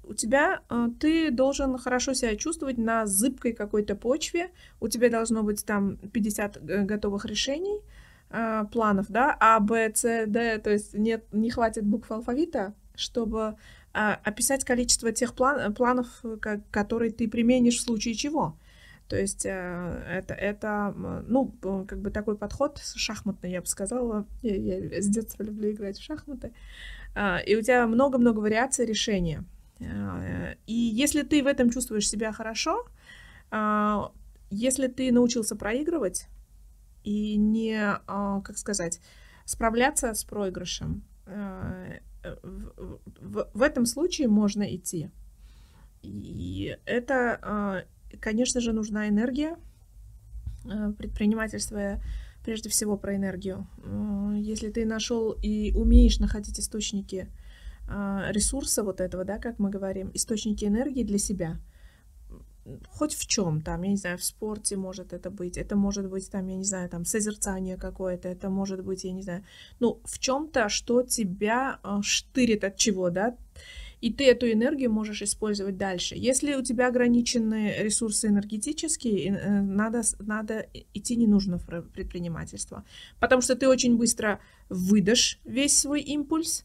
у 0.05 0.15
тебя 0.15 0.63
э, 0.71 0.89
ты 1.01 1.31
должен 1.31 1.77
хорошо 1.79 2.15
себя 2.15 2.37
чувствовать 2.37 2.79
на 2.79 3.07
зыбкой 3.07 3.53
какой-то 3.53 3.95
почве. 3.95 4.51
У 4.81 4.89
тебя 4.89 5.11
должно 5.11 5.43
быть 5.43 5.65
там 5.65 5.97
50 5.97 6.57
э, 6.57 6.83
готовых 6.85 7.25
решений, 7.25 7.81
э, 8.35 8.65
планов, 8.73 9.07
да, 9.09 9.37
А, 9.41 9.61
Б, 9.61 9.93
С, 9.95 10.27
Д, 10.27 10.59
то 10.59 10.71
есть 10.71 10.95
нет, 10.95 11.25
не 11.33 11.51
хватит 11.51 11.85
букв 11.85 12.11
алфавита, 12.11 12.75
чтобы 12.95 13.57
описать 13.93 14.65
количество 14.65 15.13
тех 15.13 15.35
план, 15.35 15.73
планов, 15.73 16.09
которые 16.73 17.13
ты 17.13 17.29
применишь 17.29 17.77
в 17.77 17.83
случае 17.83 18.15
чего. 18.15 18.57
То 19.07 19.17
есть 19.17 19.47
это, 19.47 20.35
это, 20.35 20.93
ну, 21.29 21.55
как 21.87 22.01
бы 22.01 22.11
такой 22.11 22.37
подход 22.37 22.81
шахматный, 22.97 23.53
я 23.53 23.61
бы 23.61 23.69
сказала. 23.69 24.27
Я, 24.43 24.57
я 24.57 25.01
с 25.01 25.07
детства 25.07 25.45
люблю 25.45 25.71
играть 25.71 25.97
в 25.97 26.03
шахматы. 26.03 26.53
И 27.47 27.55
у 27.55 27.63
тебя 27.63 27.87
много-много 27.87 28.41
вариаций 28.41 28.85
решения. 28.85 29.45
Э, 29.81 30.55
и 30.67 30.75
если 30.75 31.23
ты 31.23 31.43
в 31.43 31.47
этом 31.47 31.71
чувствуешь 31.71 32.09
себя 32.09 32.33
хорошо, 32.33 32.87
а, 33.51 34.13
если 34.51 34.89
ты 34.89 35.13
научился 35.13 35.57
проигрывать 35.57 36.27
и 37.05 37.37
не, 37.37 37.79
а, 37.79 38.41
как 38.41 38.59
сказать, 38.59 39.01
справляться 39.45 40.13
с 40.15 40.25
проигрышем, 40.25 41.05
э, 41.27 41.99
в, 42.23 42.99
в, 43.21 43.49
в 43.53 43.63
этом 43.63 43.87
случае 43.87 44.29
можно 44.29 44.63
идти. 44.75 45.11
И 46.03 46.77
это, 46.85 47.39
а, 47.43 47.83
конечно 48.21 48.61
же, 48.61 48.73
нужна 48.73 49.09
энергия. 49.09 49.57
Э, 50.65 50.93
предпринимательство 50.97 52.03
прежде 52.45 52.69
всего 52.69 52.97
про 52.99 53.17
энергию. 53.17 53.67
Если 54.37 54.71
ты 54.71 54.85
нашел 54.85 55.33
и 55.33 55.73
умеешь 55.73 56.19
находить 56.19 56.61
источники 56.61 57.29
а, 57.89 58.31
ресурса 58.31 58.83
вот 58.83 59.01
этого, 59.01 59.25
да, 59.25 59.39
как 59.39 59.59
мы 59.59 59.71
говорим, 59.71 60.11
источники 60.15 60.65
энергии 60.65 61.05
для 61.05 61.19
себя. 61.19 61.59
Хоть 62.89 63.15
в 63.15 63.27
чем 63.27 63.61
там, 63.61 63.83
я 63.83 63.91
не 63.91 63.97
знаю, 63.97 64.19
в 64.19 64.25
спорте 64.25 64.77
может 64.77 65.13
это 65.13 65.31
быть, 65.31 65.59
это 65.59 65.77
может 65.77 66.09
быть 66.09 66.31
там, 66.31 66.47
я 66.49 66.57
не 66.57 66.65
знаю, 66.65 66.89
там 66.89 67.05
созерцание 67.05 67.77
какое-то, 67.77 68.29
это 68.29 68.49
может 68.49 68.83
быть, 68.83 69.05
я 69.05 69.13
не 69.13 69.23
знаю, 69.23 69.45
ну, 69.81 70.01
в 70.05 70.19
чем-то, 70.19 70.69
что 70.69 71.03
тебя 71.03 71.79
э, 71.83 72.01
штырит 72.03 72.65
от 72.65 72.77
чего, 72.77 73.11
да, 73.11 73.37
и 74.01 74.13
ты 74.13 74.25
эту 74.27 74.51
энергию 74.51 74.93
можешь 74.93 75.23
использовать 75.23 75.79
дальше. 75.79 76.15
Если 76.15 76.55
у 76.55 76.63
тебя 76.63 76.89
ограничены 76.89 77.75
ресурсы 77.79 78.29
энергетические, 78.29 79.29
э, 79.29 79.61
надо, 79.61 80.03
надо 80.19 80.67
идти 80.95 81.17
не 81.17 81.27
нужно 81.27 81.59
в 81.59 81.67
предпринимательство, 81.67 82.85
потому 83.21 83.43
что 83.43 83.57
ты 83.57 83.69
очень 83.69 83.97
быстро 83.97 84.41
выдашь 84.69 85.39
весь 85.45 85.79
свой 85.79 86.01
импульс, 86.01 86.65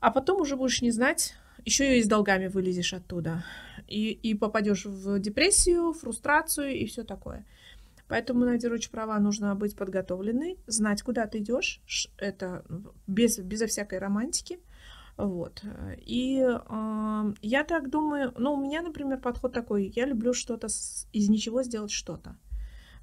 а 0.00 0.10
потом 0.10 0.40
уже 0.40 0.56
будешь 0.56 0.82
не 0.82 0.92
знать, 0.92 1.34
еще 1.64 1.98
и 1.98 2.02
с 2.02 2.06
долгами 2.06 2.46
вылезешь 2.46 2.94
оттуда. 2.94 3.44
И, 3.88 4.12
и 4.12 4.34
попадешь 4.34 4.84
в 4.84 5.18
депрессию, 5.18 5.92
фрустрацию 5.92 6.76
и 6.76 6.84
все 6.86 7.04
такое. 7.04 7.44
Поэтому, 8.08 8.44
Надя 8.44 8.70
очень 8.70 8.90
права, 8.90 9.18
нужно 9.18 9.54
быть 9.54 9.76
подготовленной, 9.76 10.58
знать, 10.66 11.02
куда 11.02 11.26
ты 11.26 11.38
идешь. 11.38 11.80
Это 12.16 12.64
без, 13.06 13.38
безо 13.38 13.66
всякой 13.66 13.98
романтики. 13.98 14.58
Вот. 15.18 15.62
И 15.98 16.38
э, 16.40 17.34
я 17.42 17.64
так 17.64 17.90
думаю, 17.90 18.32
ну, 18.38 18.54
у 18.54 18.56
меня, 18.56 18.82
например, 18.82 19.18
подход 19.20 19.52
такой, 19.52 19.92
я 19.94 20.06
люблю 20.06 20.32
что-то 20.32 20.68
из 21.12 21.28
ничего 21.28 21.62
сделать 21.62 21.90
что-то. 21.90 22.36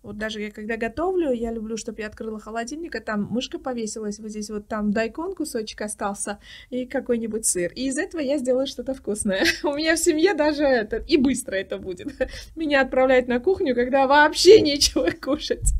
Вот 0.05 0.19
даже 0.19 0.39
я 0.39 0.51
когда 0.51 0.77
готовлю, 0.77 1.31
я 1.31 1.51
люблю, 1.51 1.77
чтобы 1.77 2.01
я 2.01 2.07
открыла 2.07 2.39
холодильник, 2.39 2.95
а 2.95 3.01
там 3.01 3.23
мышка 3.23 3.57
повесилась, 3.57 4.19
вот 4.19 4.29
здесь 4.29 4.51
вот 4.51 4.67
там 4.67 4.91
дайкон 4.91 5.33
кусочек 5.33 5.81
остался 5.81 6.37
и 6.69 6.85
какой-нибудь 6.85 7.43
сыр. 7.47 7.71
И 7.73 7.87
из 7.87 7.97
этого 7.97 8.21
я 8.21 8.37
сделаю 8.37 8.67
что-то 8.67 8.93
вкусное. 8.93 9.45
У 9.63 9.73
меня 9.73 9.95
в 9.95 9.99
семье 9.99 10.35
даже 10.35 10.63
это, 10.63 10.97
и 10.97 11.17
быстро 11.17 11.55
это 11.55 11.79
будет. 11.79 12.13
Меня 12.55 12.81
отправляют 12.81 13.27
на 13.27 13.39
кухню, 13.39 13.73
когда 13.73 14.05
вообще 14.05 14.61
нечего 14.61 15.09
кушать. 15.09 15.73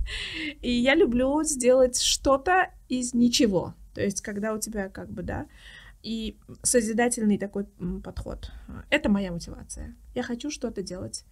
И 0.63 0.71
я 0.71 0.95
люблю 0.95 1.43
сделать 1.43 2.01
что-то 2.01 2.71
из 2.89 3.13
ничего. 3.13 3.76
То 3.93 4.01
есть, 4.01 4.21
когда 4.21 4.53
у 4.53 4.59
тебя 4.59 4.89
как 4.89 5.07
бы, 5.07 5.21
да, 5.21 5.45
и 6.01 6.39
созидательный 6.63 7.38
такой 7.38 7.65
подход. 8.03 8.51
Это 8.89 9.07
моя 9.07 9.32
мотивация. 9.32 9.95
Я 10.15 10.23
хочу 10.23 10.49
что-то 10.49 10.82
делать. 10.82 11.26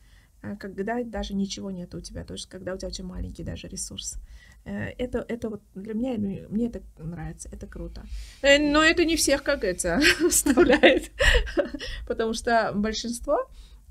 А 0.43 0.57
когда 0.57 1.01
даже 1.03 1.33
ничего 1.33 1.71
нет 1.71 1.95
у 1.95 2.01
тебя, 2.01 2.25
то 2.25 2.33
есть 2.33 2.47
когда 2.47 2.73
у 2.73 2.77
тебя 2.77 2.89
очень 2.89 3.05
маленький 3.05 3.43
даже 3.43 3.69
ресурс. 3.69 4.17
Э, 4.65 4.89
это, 4.97 5.25
это 5.29 5.49
вот 5.49 5.61
для 5.73 5.93
меня, 5.93 6.15
ну, 6.17 6.49
мне 6.49 6.67
это 6.67 6.81
нравится, 6.97 7.47
это 7.51 7.65
круто. 7.65 8.03
Э, 8.41 8.59
но 8.59 8.83
это 8.83 9.05
не 9.05 9.15
всех, 9.15 9.41
как 9.43 9.63
это, 9.63 10.01
вставляет, 10.29 11.11
потому 12.07 12.33
что 12.33 12.73
большинство, 12.75 13.39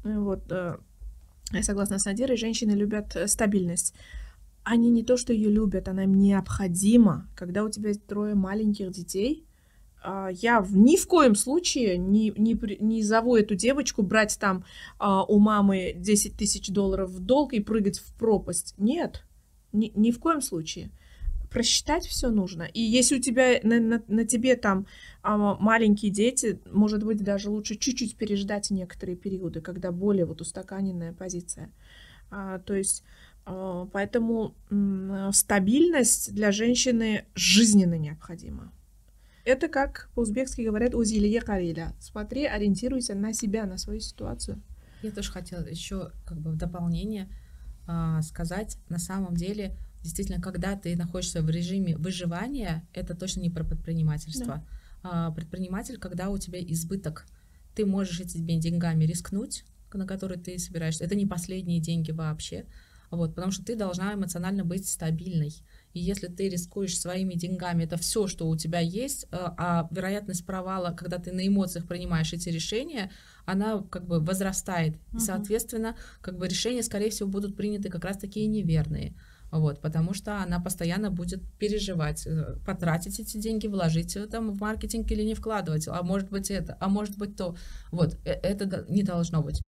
э, 0.04 0.18
вот, 0.18 0.42
я 0.50 1.62
согласна 1.62 1.98
с 1.98 2.04
Надирой, 2.04 2.36
женщины 2.36 2.72
любят 2.72 3.16
стабильность. 3.26 3.94
Они 4.62 4.90
не 4.90 5.02
то, 5.02 5.16
что 5.16 5.32
ее 5.32 5.50
любят, 5.50 5.88
она 5.88 6.04
им 6.04 6.14
необходима. 6.18 7.28
Когда 7.34 7.64
у 7.64 7.70
тебя 7.70 7.92
трое 7.94 8.34
маленьких 8.34 8.90
детей, 8.90 9.46
я 10.32 10.60
в, 10.60 10.76
ни 10.76 10.96
в 10.96 11.06
коем 11.06 11.34
случае 11.34 11.96
не, 11.96 12.32
не, 12.36 12.58
не 12.80 13.02
зову 13.02 13.36
эту 13.36 13.54
девочку 13.54 14.02
брать 14.02 14.38
там 14.38 14.64
а, 14.98 15.24
у 15.24 15.38
мамы 15.38 15.92
10 15.96 16.36
тысяч 16.36 16.68
долларов 16.68 17.10
в 17.10 17.20
долг 17.20 17.52
и 17.52 17.60
прыгать 17.60 17.98
в 17.98 18.14
пропасть. 18.14 18.74
Нет, 18.78 19.24
ни, 19.72 19.92
ни 19.94 20.10
в 20.10 20.18
коем 20.18 20.40
случае. 20.40 20.90
Просчитать 21.50 22.06
все 22.06 22.30
нужно. 22.30 22.62
И 22.62 22.80
если 22.80 23.18
у 23.18 23.20
тебя 23.20 23.60
на, 23.62 23.78
на, 23.78 24.02
на 24.08 24.24
тебе 24.24 24.56
там 24.56 24.86
а, 25.22 25.36
маленькие 25.36 26.10
дети, 26.10 26.60
может 26.70 27.04
быть, 27.04 27.22
даже 27.22 27.50
лучше 27.50 27.76
чуть-чуть 27.76 28.16
переждать 28.16 28.70
некоторые 28.70 29.16
периоды, 29.16 29.60
когда 29.60 29.92
более 29.92 30.24
вот 30.24 30.40
устаканенная 30.40 31.12
позиция. 31.12 31.70
А, 32.30 32.58
то 32.60 32.74
есть 32.74 33.04
а, 33.44 33.86
поэтому 33.92 34.54
м, 34.70 35.30
стабильность 35.32 36.34
для 36.34 36.52
женщины 36.52 37.26
жизненно 37.34 37.98
необходима. 37.98 38.72
Это 39.44 39.68
как 39.68 40.08
по-узбекски 40.14 40.62
говорят 40.62 40.94
«узилие 40.94 41.40
кариля». 41.40 41.94
Смотри, 42.00 42.46
ориентируйся 42.46 43.14
на 43.14 43.32
себя, 43.32 43.66
на 43.66 43.76
свою 43.76 44.00
ситуацию. 44.00 44.62
Я 45.02 45.10
тоже 45.10 45.32
хотела 45.32 45.66
еще 45.66 46.12
как 46.24 46.38
бы 46.40 46.52
в 46.52 46.56
дополнение 46.56 47.28
а, 47.86 48.22
сказать, 48.22 48.78
на 48.88 48.98
самом 48.98 49.34
деле, 49.34 49.76
действительно, 50.02 50.40
когда 50.40 50.76
ты 50.76 50.96
находишься 50.96 51.42
в 51.42 51.50
режиме 51.50 51.96
выживания, 51.96 52.86
это 52.92 53.14
точно 53.16 53.40
не 53.40 53.50
про 53.50 53.64
предпринимательство. 53.64 54.46
Да. 54.46 54.64
А, 55.02 55.30
предприниматель, 55.32 55.98
когда 55.98 56.30
у 56.30 56.38
тебя 56.38 56.60
избыток, 56.60 57.26
ты 57.74 57.84
можешь 57.84 58.20
этими 58.20 58.52
деньгами 58.60 59.04
рискнуть, 59.04 59.64
на 59.92 60.06
которые 60.06 60.38
ты 60.38 60.58
собираешься. 60.58 61.04
Это 61.04 61.16
не 61.16 61.26
последние 61.26 61.80
деньги 61.80 62.12
вообще. 62.12 62.66
Вот, 63.10 63.34
потому 63.34 63.52
что 63.52 63.64
ты 63.64 63.76
должна 63.76 64.14
эмоционально 64.14 64.64
быть 64.64 64.88
стабильной. 64.88 65.52
И 65.92 66.00
если 66.00 66.28
ты 66.28 66.48
рискуешь 66.48 66.98
своими 66.98 67.34
деньгами, 67.34 67.84
это 67.84 67.96
все, 67.96 68.26
что 68.26 68.48
у 68.48 68.56
тебя 68.56 68.80
есть, 68.80 69.24
э, 69.24 69.28
а 69.32 69.88
вероятность 69.90 70.46
провала, 70.46 70.92
когда 70.92 71.18
ты 71.18 71.32
на 71.32 71.46
эмоциях 71.46 71.86
принимаешь 71.86 72.32
эти 72.32 72.48
решения, 72.48 73.10
она 73.44 73.82
как 73.90 74.06
бы 74.06 74.20
возрастает. 74.20 74.96
И, 75.14 75.18
соответственно, 75.18 75.96
как 76.20 76.38
бы 76.38 76.48
решения, 76.48 76.82
скорее 76.82 77.10
всего, 77.10 77.28
будут 77.28 77.56
приняты 77.56 77.88
как 77.88 78.04
раз 78.04 78.16
такие 78.16 78.46
неверные. 78.46 79.14
Вот, 79.50 79.82
потому 79.82 80.14
что 80.14 80.38
она 80.38 80.60
постоянно 80.60 81.10
будет 81.10 81.42
переживать, 81.58 82.26
э, 82.26 82.56
потратить 82.64 83.20
эти 83.20 83.36
деньги, 83.36 83.66
вложить 83.66 84.16
там 84.30 84.50
в 84.50 84.58
маркетинг 84.58 85.10
или 85.10 85.22
не 85.22 85.34
вкладывать, 85.34 85.86
а 85.88 86.02
может 86.02 86.30
быть 86.30 86.50
это, 86.50 86.78
а 86.80 86.88
может 86.88 87.18
быть 87.18 87.36
то. 87.36 87.54
Вот, 87.90 88.14
э, 88.24 88.30
это 88.30 88.86
не 88.88 89.02
должно 89.02 89.42
быть. 89.42 89.60